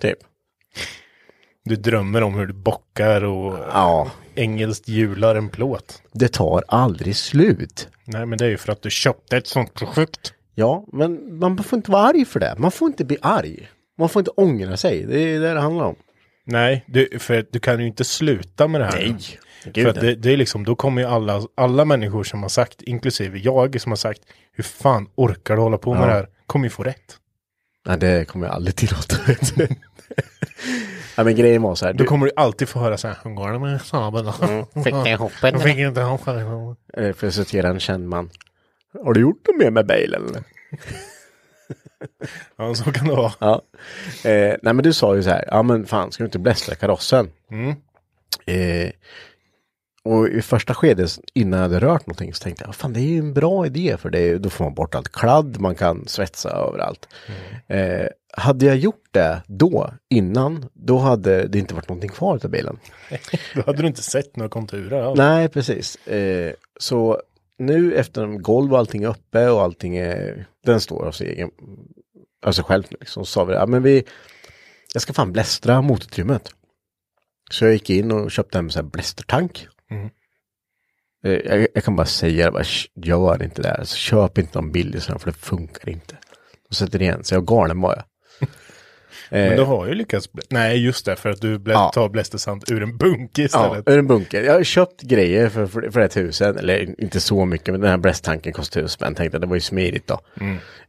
Typ. 0.03 0.19
Du 1.65 1.77
drömmer 1.77 2.23
om 2.23 2.35
hur 2.35 2.47
du 2.47 2.53
bockar 2.53 3.25
och 3.25 3.59
Ja, 3.73 4.11
engelskt 4.35 4.89
hjular 4.89 5.35
en 5.35 5.49
plåt. 5.49 6.03
det 6.13 6.29
tar 6.29 6.65
aldrig 6.69 7.17
slut. 7.17 7.89
Nej, 8.05 8.27
men 8.27 8.39
det 8.39 8.45
är 8.45 8.49
ju 8.49 8.57
för 8.57 8.73
att 8.73 8.83
du 8.83 8.91
köpte 8.91 9.37
ett 9.37 9.47
sånt 9.47 9.75
projekt. 9.75 10.33
Ja, 10.55 10.85
men 10.93 11.39
man 11.39 11.59
får 11.65 11.77
inte 11.77 11.91
vara 11.91 12.03
arg 12.03 12.25
för 12.25 12.41
det. 12.41 12.55
Man 12.59 12.71
får 12.71 12.89
inte 12.89 13.05
bli 13.05 13.17
arg. 13.23 13.69
Man 13.99 14.09
får 14.09 14.21
inte 14.21 14.31
ångra 14.31 14.77
sig. 14.77 15.03
Det 15.07 15.21
är 15.21 15.41
det 15.41 15.55
det 15.55 15.61
handlar 15.61 15.85
om. 15.85 15.97
Nej, 16.45 16.85
du, 16.89 17.19
för 17.19 17.47
du 17.51 17.61
kan 17.61 17.81
ju 17.81 17.87
inte 17.87 18.05
sluta 18.05 18.69
med 18.69 18.81
det 18.81 18.85
här. 18.85 19.17
För 19.63 19.71
Gud, 19.71 19.87
att 19.89 20.01
det, 20.01 20.15
det 20.15 20.33
är 20.33 20.37
liksom, 20.37 20.65
då 20.65 20.77
kommer 20.77 21.03
ju 21.03 21.09
alla, 21.09 21.43
alla 21.55 21.85
människor 21.85 22.25
som 22.25 22.43
har 22.43 22.49
sagt, 22.49 22.83
inklusive 22.83 23.39
jag 23.39 23.81
som 23.81 23.93
har 23.93 23.97
sagt, 23.97 24.21
hur 24.53 24.65
fan 24.65 25.09
orkar 25.15 25.57
du 25.57 25.63
hålla 25.63 25.79
på 25.79 25.95
med 25.95 26.03
Ja. 26.03 26.07
det 26.07 26.13
här? 26.13 26.29
Kommer 26.47 26.67
ju 26.67 26.71
få 26.71 26.83
rätt. 26.83 27.17
Nej, 27.87 27.99
det 27.99 28.25
kommer 28.29 28.47
jag 28.47 28.55
aldrig 28.55 28.77
tillåta. 28.77 29.17
du. 30.67 30.87
ja, 31.17 31.25
men 31.25 31.37
grejen 31.37 31.63
var 31.63 31.75
så 31.75 31.87
här. 31.87 31.93
Då 31.93 31.99
Du, 31.99 32.05
kommer 32.05 32.27
du 32.27 32.33
alltid 32.37 32.69
få 32.69 32.79
höra 32.79 32.99
så 32.99 33.09
här, 33.09 33.17
hur 33.25 33.31
går 33.31 33.51
det 33.53 33.59
med 33.59 33.81
Saaben 33.83 34.25
då? 34.25 34.33
fick 34.85 34.95
ni 34.95 35.15
hoppen? 35.15 35.37
Jag 35.53 35.63
fick 35.63 35.79
inte 35.79 36.01
hoppen. 36.01 36.77
eh, 36.97 37.13
för 37.13 37.27
att 37.27 37.35
citera 37.35 37.69
en 37.69 37.81
känd 37.81 38.09
man. 38.09 38.31
Har 39.05 39.13
du 39.13 39.21
gjort 39.21 39.47
något 39.49 39.57
mer 39.57 39.71
med 39.71 39.87
bilen? 39.87 40.23
Eller? 40.29 40.43
Ja, 42.57 42.75
så 42.75 42.93
kan 42.93 43.09
det 43.09 43.15
vara. 43.15 43.33
Ja. 43.39 43.63
Eh, 44.31 44.57
nej, 44.63 44.75
men 44.75 44.77
du 44.83 44.93
sa 44.93 45.17
ju 45.17 45.23
så 45.23 45.31
här. 45.31 45.45
Ja, 45.51 45.63
men 45.63 45.87
fan, 45.87 46.13
ska 46.13 46.23
du 46.23 46.27
inte 46.27 46.39
blästra 46.39 46.75
karossen? 46.75 47.31
Mm. 47.51 47.71
Eh, 48.47 48.91
och 50.05 50.29
i 50.29 50.43
första 50.43 50.75
skedet 50.75 51.19
innan 51.35 51.61
jag 51.61 51.69
hade 51.69 51.81
rört 51.81 52.07
någonting 52.07 52.35
så 52.35 52.43
tänkte 52.43 52.65
jag, 52.65 52.75
fan 52.75 52.93
det 52.93 53.01
är 53.01 53.09
ju 53.09 53.19
en 53.19 53.35
bra 53.35 53.67
idé 53.67 53.97
för 53.97 54.11
det, 54.11 54.39
då 54.39 54.51
får 54.51 54.65
man 54.65 54.75
bort 54.75 54.95
allt 54.95 55.13
kladd, 55.13 55.61
man 55.61 55.75
kan 55.75 56.09
svetsa 56.09 56.51
överallt. 56.51 57.09
Eh, 57.67 58.07
hade 58.37 58.67
jag 58.67 58.77
gjort 58.77 59.05
det 59.11 59.43
då, 59.47 59.95
innan, 60.11 60.69
då 60.73 60.99
hade 60.99 61.47
det 61.47 61.59
inte 61.59 61.75
varit 61.75 61.89
någonting 61.89 62.11
kvar 62.11 62.41
av 62.45 62.51
bilen. 62.51 62.79
Då 63.55 63.63
hade 63.67 63.83
du 63.83 63.89
inte 63.89 64.03
sett 64.03 64.37
några 64.37 64.49
konturer 64.49 65.03
alls. 65.03 65.19
Nej, 65.19 65.49
precis. 65.49 65.97
Eh, 66.07 66.53
så 66.81 67.23
nu 67.59 67.95
efter 67.95 68.27
golv 68.27 68.73
och 68.73 68.79
allting 68.79 69.03
är 69.03 69.09
uppe 69.09 69.49
och 69.49 69.63
allting 69.63 69.97
är, 69.97 70.47
den 70.65 70.81
står 70.81 71.07
av 71.07 71.13
sig 71.13 71.29
egen, 71.29 71.51
av 72.47 72.53
sig 72.53 72.65
själv 72.65 72.85
liksom, 72.91 73.25
så 73.25 73.33
sa 73.33 73.45
vi, 73.45 73.55
ja 73.55 73.67
men 73.67 73.83
vi, 73.83 74.05
jag 74.93 75.03
ska 75.03 75.13
fan 75.13 75.33
blästra 75.33 75.83
motorutrymmet. 75.83 76.51
Så 77.51 77.65
jag 77.65 77.73
gick 77.73 77.91
in 77.91 78.13
och 78.13 78.31
köpte 78.31 78.59
en 78.59 78.71
sån 78.71 78.85
här 78.85 78.91
blästertank. 78.91 79.67
Mm. 79.95 80.11
Eh, 81.25 81.33
Jag, 81.33 81.67
jag 81.75 81.85
kan 81.85 81.97
bara 81.97 82.07
säga 82.07 82.45
det, 82.45 82.51
bara, 82.51 82.65
"Sh, 82.65 82.89
gör 82.95 83.43
inte 83.43 83.63
det. 83.63 83.73
Alltså, 83.75 83.97
köp 83.97 84.39
inte 84.39 84.59
någon 84.61 84.73
billig 84.73 85.03
sån 85.03 85.19
för 85.19 85.31
det 85.31 85.37
funkar 85.39 85.89
inte. 85.89 86.17
Och 86.69 86.75
sätter 86.77 87.03
igen 87.03 87.25
sig, 87.25 87.37
jag 87.37 87.47
galen 87.47 87.81
var 87.81 87.95
jag. 87.97 88.05
Men 89.31 89.57
du 89.57 89.63
har 89.63 89.87
ju 89.87 89.95
lyckats. 89.95 90.29
Nej, 90.51 90.85
just 90.85 91.07
det, 91.07 91.17
för 91.17 91.31
att 91.31 91.41
du 91.41 91.59
blä- 91.59 91.73
Ja. 91.73 91.91
tar 91.95 92.09
blästersand 92.09 92.65
ur 92.71 92.83
en 92.83 92.97
bunke 92.97 93.43
Ja, 93.43 93.47
istället. 93.47 93.89
ur 93.89 93.99
en 93.99 94.07
bunker. 94.07 94.43
Jag 94.43 94.53
har 94.53 94.65
köpt 94.65 95.03
grejer 95.03 95.49
för, 95.49 95.67
för, 95.67 95.91
för 95.91 96.01
ett 96.01 96.13
tusen, 96.13 96.59
eller 96.59 97.01
inte 97.01 97.21
så 97.21 97.45
mycket, 97.45 97.69
men 97.75 97.81
den 97.81 97.91
här 97.91 97.97
blästtanken 97.99 98.53
kostar 98.53 98.81
tusen 98.81 98.89
spänn. 98.89 99.15
Tänkte 99.15 99.37
att 99.37 99.41
det 99.41 99.47
var 99.47 99.55
ju 99.57 99.61
smidigt 99.61 100.07
då. 100.07 100.21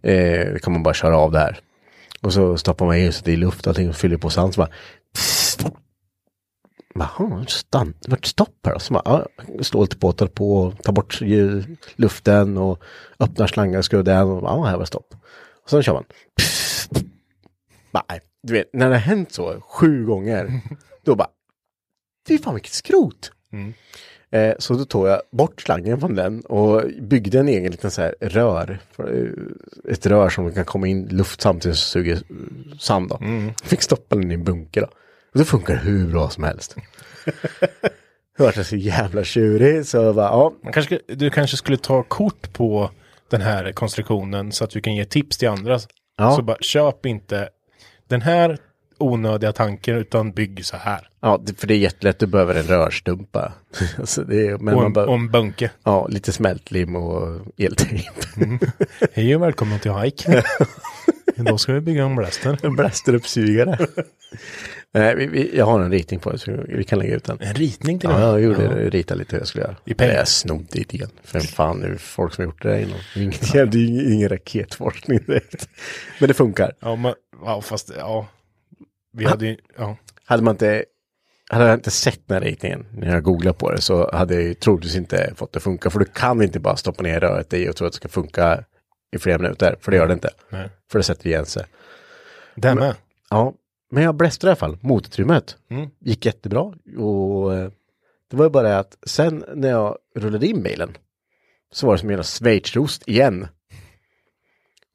Eh, 0.09 0.53
då 0.53 0.59
kan 0.59 0.73
man 0.73 0.83
bara 0.83 0.93
köra 0.93 1.17
av 1.17 1.31
det 1.31 1.39
här. 1.39 1.59
Och 2.21 2.33
så 2.33 2.57
stoppar 2.57 2.85
man 2.85 2.95
i 2.97 3.11
det 3.23 3.33
är 3.33 3.37
luft 3.37 3.61
och 3.61 3.67
allting 3.71 3.89
och 3.89 3.95
fyller 3.95 4.17
på 4.17 4.29
sand. 4.29 4.53
Så 4.53 4.57
bara... 4.61 4.69
Jaha, 6.93 7.45
stann, 7.47 7.93
vart 8.07 8.25
stopp 8.25 8.65
här. 8.65 8.73
då. 8.73 9.01
Ja, 9.05 9.25
lite 9.81 9.97
på, 9.97 10.11
tar 10.11 10.27
på, 10.27 10.73
tar 10.83 10.93
bort 10.93 11.21
luften 11.95 12.57
och 12.57 12.83
öppnar 13.19 13.47
slangar 13.47 13.81
och 14.25 14.43
ja, 14.43 14.63
här 14.63 14.77
var 14.77 14.85
stopp. 14.85 15.15
Och 15.63 15.69
sen 15.69 15.83
kör 15.83 15.93
man. 15.93 16.03
Nej, 17.91 18.21
du 18.43 18.53
vet, 18.53 18.73
när 18.73 18.89
det 18.89 18.95
har 18.95 19.01
hänt 19.01 19.31
så 19.31 19.61
sju 19.61 20.05
gånger, 20.05 20.61
då 21.03 21.15
bara, 21.15 21.27
fy 22.27 22.37
fan 22.37 22.53
vilket 22.53 22.73
skrot. 22.73 23.31
Eh, 24.31 24.53
så 24.59 24.73
då 24.73 24.85
tog 24.85 25.07
jag 25.07 25.21
bort 25.31 25.61
slangen 25.61 25.99
från 25.99 26.15
den 26.15 26.41
och 26.41 26.83
byggde 27.01 27.39
en 27.39 27.47
egen 27.47 27.71
liten 27.71 27.91
så 27.91 28.01
här 28.01 28.15
rör. 28.21 28.79
Eh, 28.99 29.91
ett 29.91 30.05
rör 30.05 30.29
som 30.29 30.53
kan 30.53 30.65
komma 30.65 30.87
in 30.87 31.07
luft 31.07 31.41
samtidigt 31.41 31.77
som 31.77 32.01
suger 32.01 32.21
sand 32.79 33.09
då. 33.09 33.19
Fick 33.63 33.81
stoppa 33.81 34.15
den 34.15 34.31
i 34.31 34.33
en 34.33 34.43
bunker 34.43 34.81
då. 34.81 34.87
Och 35.33 35.39
det 35.39 35.45
funkar 35.45 35.75
hur 35.75 36.07
bra 36.07 36.29
som 36.29 36.43
helst. 36.43 36.75
Det 38.37 38.43
var 38.43 38.63
så 38.63 38.75
jävla 38.75 39.23
tjurig 39.23 39.85
så 39.85 39.97
jag 39.97 40.15
bara, 40.15 40.25
ja, 40.25 40.53
Man 40.63 40.73
kanske, 40.73 40.99
du 41.07 41.29
kanske 41.29 41.57
skulle 41.57 41.77
ta 41.77 42.03
kort 42.03 42.53
på 42.53 42.89
den 43.29 43.41
här 43.41 43.71
konstruktionen 43.71 44.51
så 44.51 44.63
att 44.63 44.69
du 44.69 44.81
kan 44.81 44.95
ge 44.95 45.05
tips 45.05 45.37
till 45.37 45.49
andra. 45.49 45.79
Ja. 46.17 46.35
Så 46.35 46.41
bara 46.41 46.57
köp 46.61 47.05
inte 47.05 47.49
den 48.07 48.21
här 48.21 48.57
onödiga 48.97 49.51
tanken 49.51 49.95
utan 49.95 50.31
bygg 50.31 50.65
så 50.65 50.77
här. 50.77 51.09
ja, 51.21 51.43
för 51.57 51.67
det 51.67 51.73
är 51.73 51.77
jättelätt, 51.77 52.19
du 52.19 52.25
behöver 52.27 52.55
en 52.55 52.63
rörstumpa. 52.63 53.53
alltså 53.99 54.21
är, 54.21 54.57
men 54.57 54.75
Och 54.75 54.85
en, 54.85 54.93
behöver, 54.93 55.11
och 55.11 55.19
en 55.19 55.31
bunke. 55.31 55.71
ja, 55.83 56.07
lite 56.07 56.31
smältlim 56.31 56.95
och 56.95 57.41
eltejp. 57.57 58.11
Hej 59.13 59.35
och 59.35 59.41
välkommen 59.41 59.79
till 59.79 59.93
Hike. 59.93 60.43
Då 61.35 61.57
ska 61.57 61.73
vi 61.73 61.81
bygga 61.81 62.03
en 62.03 62.15
blaster. 62.15 62.57
En 62.63 62.75
blasteruppsugare. 62.75 63.87
Nej, 64.91 65.15
vi, 65.15 65.27
vi, 65.27 65.57
jag 65.57 65.65
har 65.65 65.79
en 65.79 65.91
ritning 65.91 66.19
på 66.19 66.31
det 66.31 66.37
så 66.37 66.51
vi 66.67 66.83
kan 66.83 66.99
lägga 66.99 67.15
ut 67.15 67.23
den. 67.23 67.37
En 67.41 67.53
ritning 67.53 67.99
till 67.99 68.09
Ja, 68.09 68.17
den. 68.17 68.29
jag 68.29 68.41
gjorde 68.41 68.67
det. 68.67 68.89
Rita 68.89 69.15
lite 69.15 69.35
hur 69.35 69.39
jag 69.41 69.47
skulle 69.47 69.63
göra. 69.63 69.75
I 69.85 69.93
pengar. 69.93 70.13
Jag 70.13 70.27
snodde 70.27 70.79
idén. 70.79 71.09
För 71.23 71.39
fan, 71.39 71.79
det 71.79 71.87
är 71.87 71.95
folk 71.95 72.33
som 72.33 72.41
har 72.41 72.45
gjort 72.45 72.61
det 72.63 72.69
där 72.69 72.79
innan. 72.79 72.97
Är 73.15 73.21
ingen, 73.21 73.33
det 73.71 73.77
är 73.77 74.13
ingen 74.13 74.29
raketforskning 74.29 75.19
direkt. 75.27 75.69
Men 76.19 76.27
det 76.27 76.33
funkar. 76.33 76.71
Ja, 76.79 76.95
men, 76.95 77.13
ja, 77.45 77.61
fast 77.61 77.91
ja. 77.97 78.27
Vi 79.13 79.25
hade 79.25 79.45
ju, 79.45 79.57
ja. 79.77 79.97
Hade 80.25 80.43
man 80.43 80.53
inte, 80.53 80.85
hade 81.49 81.65
jag 81.65 81.73
inte 81.73 81.91
sett 81.91 82.27
den 82.27 82.35
här 82.43 82.49
ritningen 82.49 82.85
när 82.97 83.13
jag 83.13 83.23
googlade 83.23 83.57
på 83.57 83.71
det 83.71 83.81
så 83.81 84.11
hade 84.15 84.33
jag 84.33 84.43
ju 84.43 84.53
troligtvis 84.53 84.95
inte 84.95 85.33
fått 85.35 85.53
det 85.53 85.57
att 85.57 85.63
funka. 85.63 85.89
För 85.89 85.99
du 85.99 86.05
kan 86.05 86.41
inte 86.41 86.59
bara 86.59 86.75
stoppa 86.75 87.03
ner 87.03 87.19
röret 87.19 87.53
i 87.53 87.69
och 87.69 87.75
tro 87.75 87.87
att 87.87 87.93
det 87.93 87.97
ska 87.97 88.07
funka 88.07 88.63
i 89.13 89.17
flera 89.19 89.37
minuter. 89.37 89.75
För 89.79 89.91
det 89.91 89.97
gör 89.97 90.07
det 90.07 90.13
inte. 90.13 90.29
Nej. 90.49 90.69
För 90.91 90.99
det 90.99 91.03
sätter 91.03 91.27
igen 91.27 91.45
sig. 91.45 91.65
Det 92.55 92.75
med. 92.75 92.95
Ja, 93.29 93.53
men 93.91 94.03
jag 94.03 94.15
blästrade 94.15 94.49
i 94.49 94.51
alla 94.51 94.55
fall. 94.55 94.77
Motorutrymmet 94.81 95.57
Mm. 95.69 95.89
gick 95.99 96.25
jättebra. 96.25 96.61
Och 96.97 97.53
eh, 97.53 97.71
det 98.29 98.37
var 98.37 98.45
ju 98.45 98.49
bara 98.49 98.67
det 98.67 98.79
att 98.79 98.97
sen 99.05 99.45
när 99.55 99.69
jag 99.69 99.97
rullade 100.15 100.47
in 100.47 100.63
bilen 100.63 100.97
så 101.71 101.87
var 101.87 101.93
det 101.93 101.99
som 101.99 102.09
en 102.09 102.23
schweizerost 102.23 103.07
igen. 103.07 103.47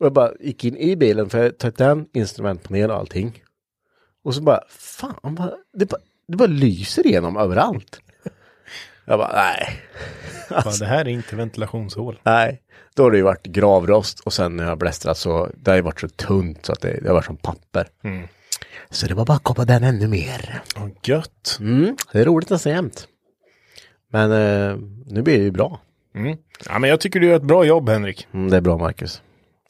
Och 0.00 0.06
jag 0.06 0.12
bara 0.12 0.32
gick 0.40 0.64
in 0.64 0.76
i 0.76 0.96
bilen 0.96 1.30
för 1.30 1.42
jag 1.42 1.58
tog 1.58 1.72
den 1.74 2.08
instrumentpanel 2.12 2.90
och 2.90 2.96
allting. 2.96 3.42
Och 4.24 4.34
så 4.34 4.42
bara, 4.42 4.64
fan, 4.68 5.34
vad- 5.38 5.54
det 5.72 5.86
bara, 5.86 6.00
det 6.28 6.36
bara 6.36 6.48
lyser 6.48 7.06
igenom 7.06 7.36
överallt. 7.36 8.00
Jag 9.08 9.18
bara, 9.18 9.32
nej. 9.32 9.80
Fan, 10.62 10.78
det 10.78 10.86
här 10.86 11.00
är 11.04 11.08
inte 11.08 11.36
ventilationshål. 11.36 12.20
Nej, 12.22 12.62
då 12.96 13.02
har 13.02 13.10
det 13.10 13.16
ju 13.16 13.22
varit 13.22 13.46
gravrost 13.46 14.20
och 14.20 14.32
sen 14.32 14.56
när 14.56 14.64
jag 14.64 14.78
blästrat 14.78 15.18
så 15.18 15.50
det 15.56 15.70
har 15.70 15.76
ju 15.76 15.82
varit 15.82 16.00
så 16.00 16.08
tunt 16.08 16.66
så 16.66 16.72
att 16.72 16.80
det, 16.80 16.98
det 17.02 17.08
har 17.08 17.14
varit 17.14 17.24
som 17.24 17.36
papper. 17.36 17.88
Så 18.90 19.06
det 19.06 19.14
var 19.14 19.24
bara 19.24 19.36
att 19.36 19.42
koppa 19.42 19.64
den 19.64 19.84
ännu 19.84 20.08
mer. 20.08 20.62
Ja, 20.76 20.90
gött. 21.02 21.58
Mm, 21.60 21.96
det 22.12 22.20
är 22.20 22.24
roligt 22.24 22.50
nästan 22.50 22.72
jämt. 22.72 23.08
Men 24.12 24.32
eh, 24.32 24.76
nu 25.06 25.22
blir 25.22 25.38
det 25.38 25.44
ju 25.44 25.50
bra. 25.50 25.80
Mm. 26.14 26.36
Ja, 26.66 26.78
men 26.78 26.90
jag 26.90 27.00
tycker 27.00 27.20
du 27.20 27.26
gör 27.26 27.36
ett 27.36 27.42
bra 27.42 27.64
jobb 27.64 27.88
Henrik. 27.88 28.28
Mm, 28.34 28.50
det 28.50 28.56
är 28.56 28.60
bra 28.60 28.78
Marcus. 28.78 29.22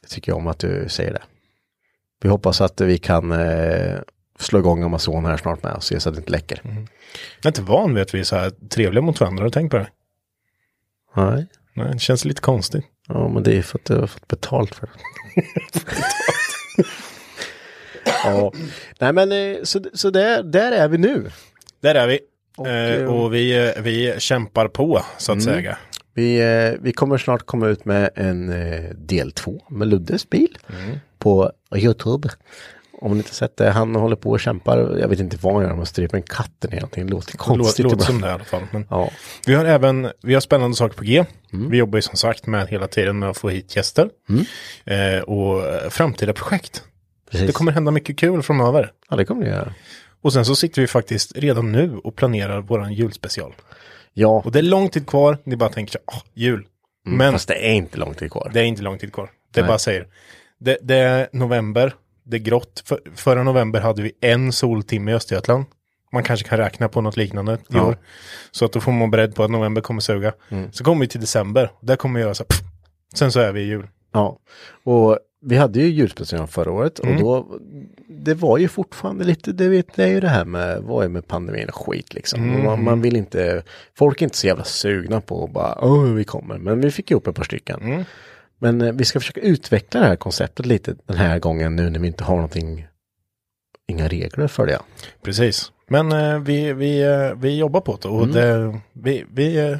Det 0.03 0.09
tycker 0.09 0.32
jag 0.32 0.36
om 0.36 0.47
att 0.47 0.59
du 0.59 0.89
säger 0.89 1.12
det. 1.12 1.22
Vi 2.22 2.28
hoppas 2.28 2.61
att 2.61 2.80
vi 2.80 2.99
kan 2.99 3.32
eh, 3.32 3.99
slå 4.39 4.59
igång 4.59 4.82
Amazon 4.82 5.24
här 5.24 5.36
snart 5.36 5.62
med 5.62 5.72
och 5.72 5.84
se 5.84 6.01
så 6.01 6.09
att 6.09 6.14
det 6.14 6.18
inte 6.18 6.32
läcker. 6.32 6.61
Jag 6.64 7.45
är 7.45 7.49
inte 7.49 7.62
van 7.62 7.95
vid 7.95 8.03
att 8.03 8.14
vi 8.14 8.20
är 8.20 8.24
så 8.24 8.36
här 8.36 8.53
trevliga 8.68 9.03
mot 9.03 9.20
varandra. 9.20 9.43
Har 9.43 9.49
du 9.49 9.51
tänkt 9.51 9.70
på 9.70 9.78
det? 9.78 9.89
Nej. 11.16 11.47
Nej, 11.74 11.93
det 11.93 11.99
känns 11.99 12.24
lite 12.24 12.41
konstigt. 12.41 12.84
Ja, 13.09 13.28
men 13.28 13.43
det 13.43 13.57
är 13.57 13.62
för 13.62 13.78
att 13.78 13.84
du 13.84 13.97
har 13.97 14.07
fått 14.07 14.28
betalt 14.28 14.74
för 14.74 14.86
det. 14.86 14.93
ja. 18.24 18.53
Nej, 18.99 19.12
men 19.12 19.32
eh, 19.32 19.57
så, 19.62 19.80
så 19.95 20.11
där, 20.11 20.43
där 20.43 20.72
är 20.72 20.89
vi 20.89 20.99
nu. 20.99 21.30
Där 21.80 21.95
är 21.95 22.07
vi. 22.07 22.20
Och, 22.57 22.68
eh, 22.68 23.03
eh, 23.03 23.05
och 23.05 23.34
vi, 23.34 23.66
eh, 23.66 23.82
vi 23.82 24.14
kämpar 24.18 24.68
på 24.68 25.03
så 25.18 25.32
att 25.32 25.43
säga. 25.43 25.78
Vi, 26.14 26.41
eh, 26.41 26.80
vi 26.80 26.93
kommer 26.93 27.18
snart 27.18 27.47
komma 27.47 27.68
ut 27.68 27.84
med 27.84 28.11
en 28.14 28.53
eh, 28.53 28.91
del 28.91 29.32
två 29.32 29.62
med 29.68 29.89
Luddes 29.89 30.30
bil 30.30 30.59
på 31.18 31.53
Youtube. 31.76 32.28
Om 33.01 33.12
ni 33.12 33.16
inte 33.18 33.34
sett 33.34 33.57
det, 33.57 33.70
han 33.70 33.94
håller 33.96 34.16
på 34.16 34.30
och 34.30 34.40
kämpar. 34.40 34.96
Jag 35.01 35.09
vet 35.09 35.20
inte 35.20 35.36
vad 35.40 35.55
han 35.55 35.62
gör, 35.62 35.70
han 35.70 35.86
stryper 35.86 36.16
en 36.16 36.22
katt 36.22 36.64
eller 36.64 36.76
någonting. 36.76 37.07
Det 37.07 37.12
låter 37.12 37.32
Låt, 37.32 37.38
konstigt 37.38 37.84
låter 37.84 37.94
ibland. 37.96 38.07
som 38.07 38.20
det 38.20 38.28
i 38.28 38.30
alla 38.30 38.44
fall. 38.44 38.62
Ja, 38.90 39.11
Vi 39.46 39.55
har 39.55 39.64
även 39.64 40.11
vi 40.22 40.34
har 40.34 40.40
spännande 40.40 40.76
saker 40.76 40.96
på 40.96 41.05
G. 41.05 41.24
Vi 41.70 41.76
jobbar 41.78 41.99
ju 41.99 42.03
som 42.03 42.16
sagt 42.16 42.46
med 42.46 42.68
hela 42.68 42.86
tiden 42.88 43.18
med 43.18 43.28
att 43.28 43.36
få 43.38 43.49
hit 43.49 43.76
gäster. 43.76 44.11
Eh, 44.84 45.20
och 45.22 45.66
eh, 45.66 45.88
framtida 45.90 46.32
projekt. 46.32 46.82
precis. 47.30 47.46
Det 47.46 47.53
kommer 47.53 47.72
hända 47.72 47.90
mycket 47.90 48.18
kul 48.18 48.42
framöver. 48.42 48.92
Ja, 49.11 49.16
det 49.16 49.24
kommer 49.24 49.44
det 49.44 49.51
göra. 49.51 49.74
Och 50.22 50.32
sen 50.32 50.44
så 50.44 50.57
sitter 50.57 50.80
vi 50.82 50.86
faktiskt 50.88 51.32
redan 51.36 51.72
nu 51.72 51.96
och 52.05 52.16
planerar 52.16 52.61
våran 52.61 52.92
julspecial. 52.92 53.55
Ja, 54.14 54.42
Och 54.44 54.53
det 54.53 54.59
är 54.59 54.62
lång 54.62 54.88
tid 54.88 55.07
kvar. 55.07 55.38
Ni 55.44 55.57
bara 55.57 55.70
tänker 55.70 56.01
ah, 56.05 56.20
jul. 56.34 56.66
Men 57.07 57.32
fast 57.32 57.49
det 57.49 57.55
är 57.68 57.72
inte 57.72 57.99
lång 57.99 58.14
tid 58.14 58.32
kvar. 58.32 58.51
det 58.55 58.61
är 58.61 58.64
inte 58.64 58.82
lång 58.82 58.99
tid 58.99 59.12
kvar. 59.12 59.30
Det 59.55 59.61
Nej. 59.61 59.68
bara 59.68 59.78
säger. 59.78 60.07
Det, 60.61 60.78
det 60.82 60.96
är 60.96 61.28
november, 61.32 61.92
det 62.29 62.39
grått. 62.39 62.83
För, 62.87 63.01
förra 63.14 63.43
november 63.43 63.81
hade 63.81 64.03
vi 64.03 64.12
en 64.20 64.53
soltimme 64.53 65.11
i 65.11 65.14
Östergötland. 65.14 65.64
Man 66.12 66.22
kanske 66.22 66.49
kan 66.49 66.59
räkna 66.59 66.89
på 66.89 67.01
något 67.01 67.16
liknande 67.16 67.53
i 67.55 67.57
Ja. 67.68 67.85
år. 67.87 67.97
Så 68.51 68.64
att 68.64 68.72
då 68.72 68.81
får 68.81 68.93
man 68.93 69.01
vara 69.01 69.11
beredd 69.11 69.35
på 69.35 69.45
att 69.45 69.51
november 69.51 69.81
kommer 69.81 70.01
suga. 70.01 70.33
Mm. 70.49 70.72
Så 70.72 70.85
kommer 70.85 71.01
vi 71.01 71.09
till 71.09 71.20
december, 71.20 71.70
där 71.81 71.97
kommer 71.97 72.20
vi 72.20 72.24
göra 72.24 72.35
så 72.35 72.45
här. 72.51 72.59
Sen 73.14 73.33
så 73.33 73.41
är 73.41 73.53
vi 73.53 73.61
i 73.61 73.64
jul. 73.66 73.87
Ja, 74.12 74.39
och 74.85 75.18
vi 75.41 75.57
hade 75.57 75.81
ju 75.81 75.87
julspecialen 75.87 76.49
förra 76.49 76.70
året 76.72 77.01
Mm. 77.01 77.14
och 77.14 77.20
då, 77.20 77.59
det 78.09 78.35
var 78.35 78.59
ju 78.59 78.68
fortfarande 78.68 79.24
lite, 79.24 79.53
det, 79.53 79.68
vet, 79.68 79.95
det 79.95 80.05
är 80.05 80.09
ju 80.09 80.20
det 80.20 80.29
här 80.29 80.45
med, 80.45 80.83
vad 80.83 81.05
är 81.05 81.09
med 81.09 81.26
pandemin 81.29 81.68
och 81.68 81.74
skit 81.87 82.14
liksom. 82.14 82.43
Mm. 82.43 82.64
Man, 82.64 82.85
man 82.85 83.01
vill 83.01 83.16
inte, 83.16 83.62
folk 83.99 84.22
är 84.22 84.26
inte 84.26 84.37
så 84.39 84.47
jävla 84.47 84.64
sugna 84.64 85.20
på 85.20 85.45
att 85.45 85.53
bara, 85.53 85.79
åh 85.85 86.03
vi 86.05 86.24
kommer, 86.24 86.59
men 86.59 86.81
vi 86.81 86.91
fick 86.91 87.11
ihop 87.11 87.26
ett 87.26 87.35
par 87.35 87.45
stycken. 87.45 87.81
Mm. 87.83 88.05
Men 88.59 88.80
eh, 88.80 88.92
vi 88.92 89.04
ska 89.04 89.20
försöka 89.20 89.40
utveckla 89.40 90.00
det 90.00 90.06
här 90.06 90.16
konceptet 90.16 90.66
lite 90.66 90.94
den 91.06 91.16
här 91.16 91.38
gången 91.38 91.76
nu 91.76 91.90
när 91.90 92.00
vi 92.00 92.06
inte 92.06 92.24
har 92.24 92.34
någonting, 92.34 92.86
inga 93.88 94.09
regler 94.09 94.46
för 94.48 94.66
det. 94.66 94.78
Precis. 95.22 95.72
Men 95.88 96.12
eh, 96.12 96.38
vi, 96.38 96.72
vi, 96.72 97.02
eh, 97.02 97.34
vi 97.36 97.59
jobbar 97.59 97.80
på 97.80 97.98
det 98.02 98.09
och 98.09 98.22
Mm. 98.24 98.34
det, 98.34 98.80
vi, 98.92 99.24
vi, 99.32 99.56
eh, 99.70 99.76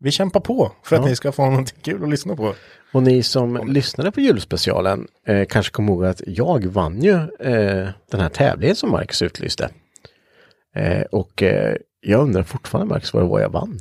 vi 0.00 0.10
kämpar 0.10 0.40
på 0.40 0.72
för 0.82 0.96
att 0.96 1.02
Ja. 1.02 1.08
ni 1.08 1.16
ska 1.16 1.32
få 1.32 1.44
någonting 1.50 1.78
kul 1.82 2.02
att 2.02 2.08
lyssna 2.10 2.36
på. 2.36 2.54
Och 2.92 3.02
ni 3.02 3.22
som 3.22 3.66
lyssnade 3.72 4.12
på 4.12 4.20
julspecialen 4.20 5.06
eh, 5.26 5.44
kanske 5.48 5.72
kommer 5.72 5.92
ihåg 5.92 6.04
att 6.04 6.22
jag 6.26 6.66
vann 6.66 7.02
ju 7.02 7.14
eh, 7.40 7.88
den 8.10 8.20
här 8.20 8.28
tävlingen 8.28 8.76
som 8.76 8.90
Marcus 8.90 9.22
utlyste. 9.22 9.70
Eh, 10.76 11.02
och 11.02 11.42
eh, 11.42 11.76
jag 12.00 12.20
undrar 12.20 12.42
fortfarande 12.42 12.94
Marcus 12.94 13.12
vad 13.14 13.22
det 13.22 13.28
var 13.28 13.40
jag 13.40 13.48
vann. 13.50 13.80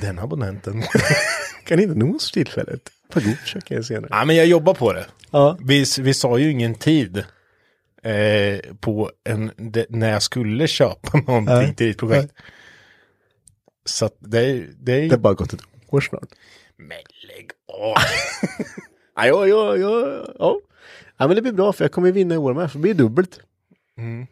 Den 0.00 0.18
abonnenten. 0.18 0.82
Kan 1.64 1.80
inte 1.80 1.94
nås 1.94 2.32
tillfället. 2.32 2.90
För 3.12 3.20
god 3.20 3.36
försöker 3.38 3.74
jag 3.74 3.84
senare. 3.84 4.08
ja, 4.10 4.24
men 4.24 4.36
jag 4.36 4.46
jobbar 4.46 4.74
på 4.74 4.92
det. 4.92 5.06
Ja. 5.30 5.56
Vi, 5.60 5.84
vi 6.00 6.14
sa 6.14 6.38
ju 6.38 6.50
ingen 6.50 6.74
tid 6.74 7.24
eh, 8.02 8.60
på 8.80 9.10
en, 9.24 9.50
det, 9.56 9.86
när 9.90 10.12
jag 10.12 10.22
skulle 10.22 10.66
köpa 10.68 11.18
någonting 11.26 11.54
Nej. 11.54 11.74
till 11.74 11.86
ditt 11.86 11.98
projekt. 11.98 12.34
Så 13.84 14.04
att 14.04 14.16
det, 14.18 14.64
det 14.78 14.92
är. 14.92 15.02
Det 15.02 15.10
har 15.10 15.18
bara 15.18 15.34
gått 15.34 15.52
ett 15.52 15.60
år 15.88 16.00
snart. 16.00 16.28
Men 16.76 16.98
lägg 17.28 17.50
av. 17.66 17.94
Ja, 19.20 19.26
ja, 19.26 19.46
ja, 19.46 19.76
ja, 19.76 20.24
ja. 20.38 20.60
Ja, 21.16 21.26
men 21.26 21.36
det 21.36 21.42
blir 21.42 21.52
bra 21.52 21.72
för 21.72 21.84
jag 21.84 21.92
kommer 21.92 22.12
vinna 22.12 22.34
i 22.34 22.38
år 22.38 22.54
med. 22.54 22.70
Så 22.70 22.78
det 22.78 22.82
blir 22.82 22.94
dubbelt. 22.94 23.40
Mm. 23.96 24.26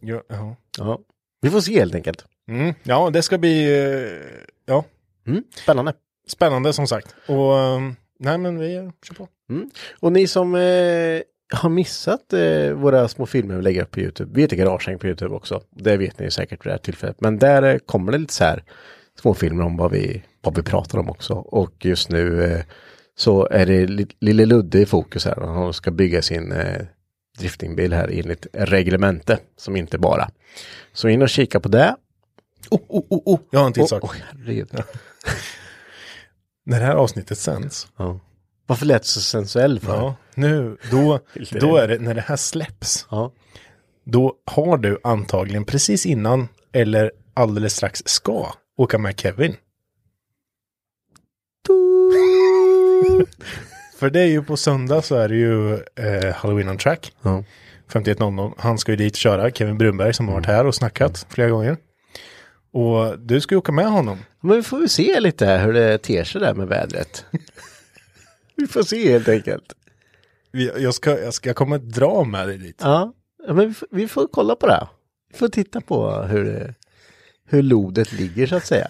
Ja, 0.00 0.22
ja. 0.28 0.56
Ja. 0.78 0.98
Vi 1.40 1.50
får 1.50 1.60
se 1.60 1.78
helt 1.78 1.94
enkelt. 1.94 2.24
Mm. 2.48 2.74
ja, 2.82 3.10
det 3.10 3.22
ska 3.22 3.38
bli 3.38 3.80
eh, 3.80 4.40
ja, 4.66 4.84
Mm. 5.26 5.42
Spännande. 5.62 5.92
spännande 6.28 6.72
som 6.72 6.86
sagt. 6.86 7.14
Och 7.26 7.58
eh, 7.58 7.80
nej, 8.18 8.38
men 8.38 8.58
vi 8.58 8.90
kör 9.02 9.14
på. 9.14 9.28
Och 10.00 10.12
ni 10.12 10.26
som 10.26 10.54
eh, 10.54 11.20
har 11.52 11.68
missat 11.68 12.32
eh, 12.32 12.70
våra 12.72 13.08
små 13.08 13.26
filmer 13.26 13.56
vi 13.56 13.62
lägger 13.62 13.82
upp 13.82 13.90
på 13.90 14.00
Youtube. 14.00 14.30
Vi 14.34 14.40
heter 14.42 14.56
Garagehäng 14.56 14.98
på 14.98 15.06
Youtube 15.06 15.34
också. 15.34 15.62
Det 15.70 15.96
vet 15.96 16.18
ni 16.18 16.30
säkert 16.30 16.66
vid 16.66 16.70
det 16.70 16.74
här 16.74 16.78
tillfället. 16.78 17.20
Men 17.20 17.38
där 17.38 17.62
eh, 17.62 17.78
kommer 17.78 18.12
det 18.12 18.18
lite 18.18 18.34
så 18.34 18.44
här 18.44 18.64
små 19.20 19.34
filmer 19.34 19.64
om 19.64 19.76
vad 19.76 19.90
vi, 19.90 20.22
vad 20.42 20.56
vi 20.56 20.62
pratar 20.62 20.98
om 20.98 21.10
också. 21.10 21.34
Och 21.34 21.84
just 21.84 22.08
nu 22.10 22.62
så 23.16 23.48
är 23.50 23.66
det 23.66 23.86
li- 23.86 24.16
lille 24.20 24.46
Ludde 24.46 24.78
i 24.80 24.86
fokus 24.86 25.24
här. 25.24 25.36
Han 25.40 25.72
ska 25.72 25.90
bygga 25.90 26.22
sin 26.22 26.54
driftingbil 27.38 27.92
här 27.92 28.08
enligt 28.12 28.46
reglemente 28.52 29.38
som 29.56 29.76
inte 29.76 29.98
bara. 29.98 30.28
Så 30.92 31.08
in 31.08 31.22
och 31.22 31.28
kika 31.28 31.60
på 31.60 31.68
det. 31.68 31.96
Oh, 32.70 32.80
oh, 32.88 33.04
oh, 33.10 33.22
oh. 33.24 33.40
Jag 33.50 33.60
har 33.60 33.66
en 33.66 33.72
till 33.72 33.88
sak. 33.88 34.04
Oj, 34.04 34.24
herregud. 34.32 34.70
När 36.64 36.80
det 36.80 36.86
här 36.86 36.94
avsnittet 36.94 37.38
sänds. 37.38 37.88
Ja. 37.96 38.20
Varför 38.66 38.86
lät 38.86 39.02
det 39.02 39.08
så 39.08 39.20
sensuell 39.20 39.80
för? 39.80 39.96
Ja, 39.96 40.14
nu, 40.34 40.76
då, 40.90 41.20
då 41.60 41.76
är 41.76 41.88
det, 41.88 41.98
när 41.98 42.14
det 42.14 42.20
här 42.20 42.36
släpps. 42.36 43.06
Ja. 43.10 43.32
Då 44.04 44.34
har 44.44 44.78
du 44.78 44.98
antagligen 45.02 45.64
precis 45.64 46.06
innan 46.06 46.48
eller 46.72 47.12
alldeles 47.34 47.76
strax 47.76 48.02
ska 48.06 48.52
åka 48.76 48.98
med 48.98 49.20
Kevin. 49.20 49.56
För 53.98 54.10
det 54.10 54.20
är 54.20 54.26
ju 54.26 54.44
på 54.44 54.56
söndag 54.56 55.02
så 55.02 55.14
är 55.16 55.28
det 55.28 55.36
ju 55.36 55.74
eh, 55.74 56.34
Halloween 56.34 56.68
on 56.68 56.78
track. 56.78 57.12
Ja. 57.22 57.44
51.00. 57.92 58.52
Han 58.58 58.78
ska 58.78 58.92
ju 58.92 58.96
dit 58.96 59.16
köra, 59.16 59.50
Kevin 59.50 59.78
Brunberg 59.78 60.14
som 60.14 60.28
har 60.28 60.34
varit 60.34 60.46
här 60.46 60.66
och 60.66 60.74
snackat 60.74 61.26
flera 61.28 61.48
gånger. 61.48 61.76
Och 62.72 63.18
du 63.18 63.40
ska 63.40 63.54
ju 63.54 63.58
åka 63.58 63.72
med 63.72 63.86
honom. 63.86 64.18
Men 64.40 64.56
vi 64.56 64.62
får 64.62 64.78
väl 64.78 64.88
se 64.88 65.20
lite 65.20 65.46
här 65.46 65.64
hur 65.64 65.72
det 65.72 65.98
ter 65.98 66.24
sig 66.24 66.40
där 66.40 66.54
med 66.54 66.68
vädret. 66.68 67.24
vi 68.56 68.66
får 68.66 68.82
se 68.82 69.12
helt 69.12 69.28
enkelt. 69.28 69.74
Jag 70.76 70.94
ska, 70.94 71.18
jag 71.20 71.34
ska 71.34 71.54
komma 71.54 71.78
dra 71.78 72.24
med 72.24 72.48
dig 72.48 72.58
dit. 72.58 72.80
Ja, 72.80 73.12
men 73.46 73.68
vi 73.68 73.74
får, 73.74 73.88
vi 73.90 74.08
får 74.08 74.28
kolla 74.32 74.56
på 74.56 74.66
det. 74.66 74.88
Vi 75.32 75.38
får 75.38 75.48
titta 75.48 75.80
på 75.80 76.12
hur, 76.22 76.44
det, 76.44 76.74
hur 77.48 77.62
lodet 77.62 78.12
ligger 78.12 78.46
så 78.46 78.56
att 78.56 78.66
säga. 78.66 78.88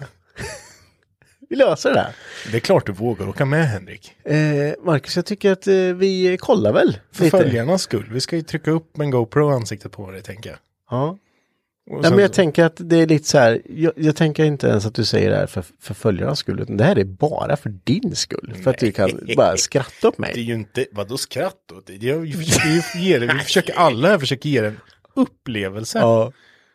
vi 1.49 1.55
löser 1.55 1.93
det. 1.93 2.13
Det 2.51 2.57
är 2.57 2.61
klart 2.61 2.85
du 2.85 2.91
vågar 2.91 3.29
åka 3.29 3.45
med 3.45 3.67
Henrik. 3.67 4.25
Eh, 4.25 4.73
Marcus, 4.83 5.15
jag 5.15 5.25
tycker 5.25 5.51
att 5.51 5.67
eh, 5.67 5.73
vi 5.75 6.37
kollar 6.39 6.73
väl 6.73 6.97
För 7.11 7.23
lite. 7.23 7.37
följarnas 7.37 7.81
skull. 7.81 8.09
Vi 8.11 8.21
ska 8.21 8.35
ju 8.35 8.41
trycka 8.41 8.71
upp 8.71 8.99
en 8.99 9.11
GoPro 9.11 9.49
ansiktet 9.49 9.91
på 9.91 10.11
dig 10.11 10.21
tänker 10.21 10.49
jag. 10.49 10.59
Ja. 10.89 11.17
Ja, 11.91 12.03
sen 12.03 12.11
men 12.13 12.21
jag 12.21 12.33
tänker 12.33 12.63
att 12.63 12.75
det 12.77 12.95
är 12.97 13.07
lite 13.07 13.27
så 13.27 13.37
här, 13.37 13.61
jag, 13.69 13.93
jag 13.95 14.15
tänker 14.15 14.45
inte 14.45 14.67
ens 14.67 14.85
att 14.85 14.93
du 14.95 15.05
säger 15.05 15.29
det 15.29 15.35
här 15.35 15.47
för, 15.47 15.63
för 15.81 15.93
följarnas 15.93 16.39
skull, 16.39 16.59
utan 16.59 16.77
det 16.77 16.83
här 16.83 16.97
är 16.97 17.03
bara 17.03 17.57
för 17.57 17.69
din 17.83 18.15
skull. 18.15 18.53
För 18.63 18.69
att 18.71 18.77
du 18.77 18.91
kan 18.91 19.09
bara 19.37 19.57
skratta 19.57 20.07
åt 20.07 20.17
Det 20.17 20.23
är 20.23 20.33
mig. 20.35 20.41
ju 20.41 20.53
inte, 20.53 20.85
vadå 20.91 21.17
skratt 21.17 21.71
åt 21.77 21.87
det? 21.87 21.95
Jag 22.03 22.17
vi 22.19 22.33
försöker 22.33 22.99
ge 22.99 23.19
det, 23.19 23.33
vi 23.33 23.39
försöker 23.39 23.73
alla 23.73 24.07
här 24.07 24.19
försöker 24.19 24.49
ge 24.49 24.57
en 24.57 24.77
upplevelse. 25.15 25.99
Ja, 25.99 26.31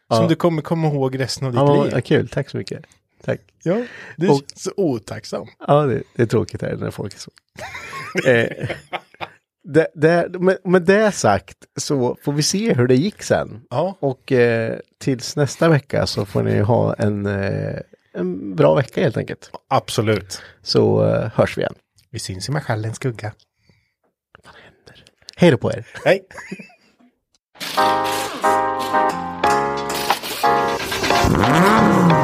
Som 0.08 0.22
ja. 0.22 0.28
du 0.28 0.34
kommer 0.34 0.62
komma 0.62 0.88
ihåg 0.88 1.18
resten 1.20 1.46
av 1.46 1.52
ditt 1.52 1.60
ja, 1.60 1.84
liv. 1.84 1.92
ja, 1.94 2.00
kul, 2.00 2.28
tack 2.28 2.50
så 2.50 2.56
mycket. 2.56 2.82
Tack. 3.24 3.40
Ja, 3.62 3.84
du 4.16 4.28
Och- 4.28 4.42
så 4.54 4.70
otacksam. 4.76 5.46
Ja, 5.66 5.82
det, 5.86 6.02
det 6.16 6.22
är 6.22 6.26
tråkigt 6.26 6.62
här 6.62 6.76
när 6.76 6.90
folk 6.90 7.14
är 7.14 7.18
så. 7.18 7.30
eh, 8.28 8.68
det, 9.64 9.86
det, 9.94 10.40
med, 10.40 10.58
med 10.64 10.82
det 10.82 11.12
sagt 11.14 11.56
så 11.76 12.16
får 12.24 12.32
vi 12.32 12.42
se 12.42 12.74
hur 12.74 12.86
det 12.86 12.94
gick 12.96 13.22
sen. 13.22 13.60
Ja, 13.70 13.96
Och 14.00 14.32
eh, 14.32 14.78
tills 15.00 15.36
nästa 15.36 15.68
vecka 15.68 16.06
så 16.06 16.24
får 16.26 16.42
ni 16.42 16.58
ha 16.60 16.94
en, 16.94 17.26
eh, 17.26 17.78
en 18.14 18.56
bra 18.56 18.74
vecka 18.74 19.00
helt 19.02 19.16
enkelt. 19.16 19.50
absolut. 19.68 20.42
Så 20.62 21.06
eh, 21.06 21.30
hörs 21.34 21.56
vi 21.58 21.62
igen. 21.62 21.74
Vi 22.10 22.18
syns 22.18 22.48
i 22.48 22.52
Marschallens 22.52 22.96
skugga. 22.96 23.32
Hej 25.36 25.50
då 25.50 25.56
på 25.58 25.72
er! 25.72 25.86
Hej! 26.04 26.22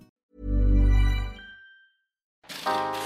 Thank 2.53 2.95
you 2.95 3.00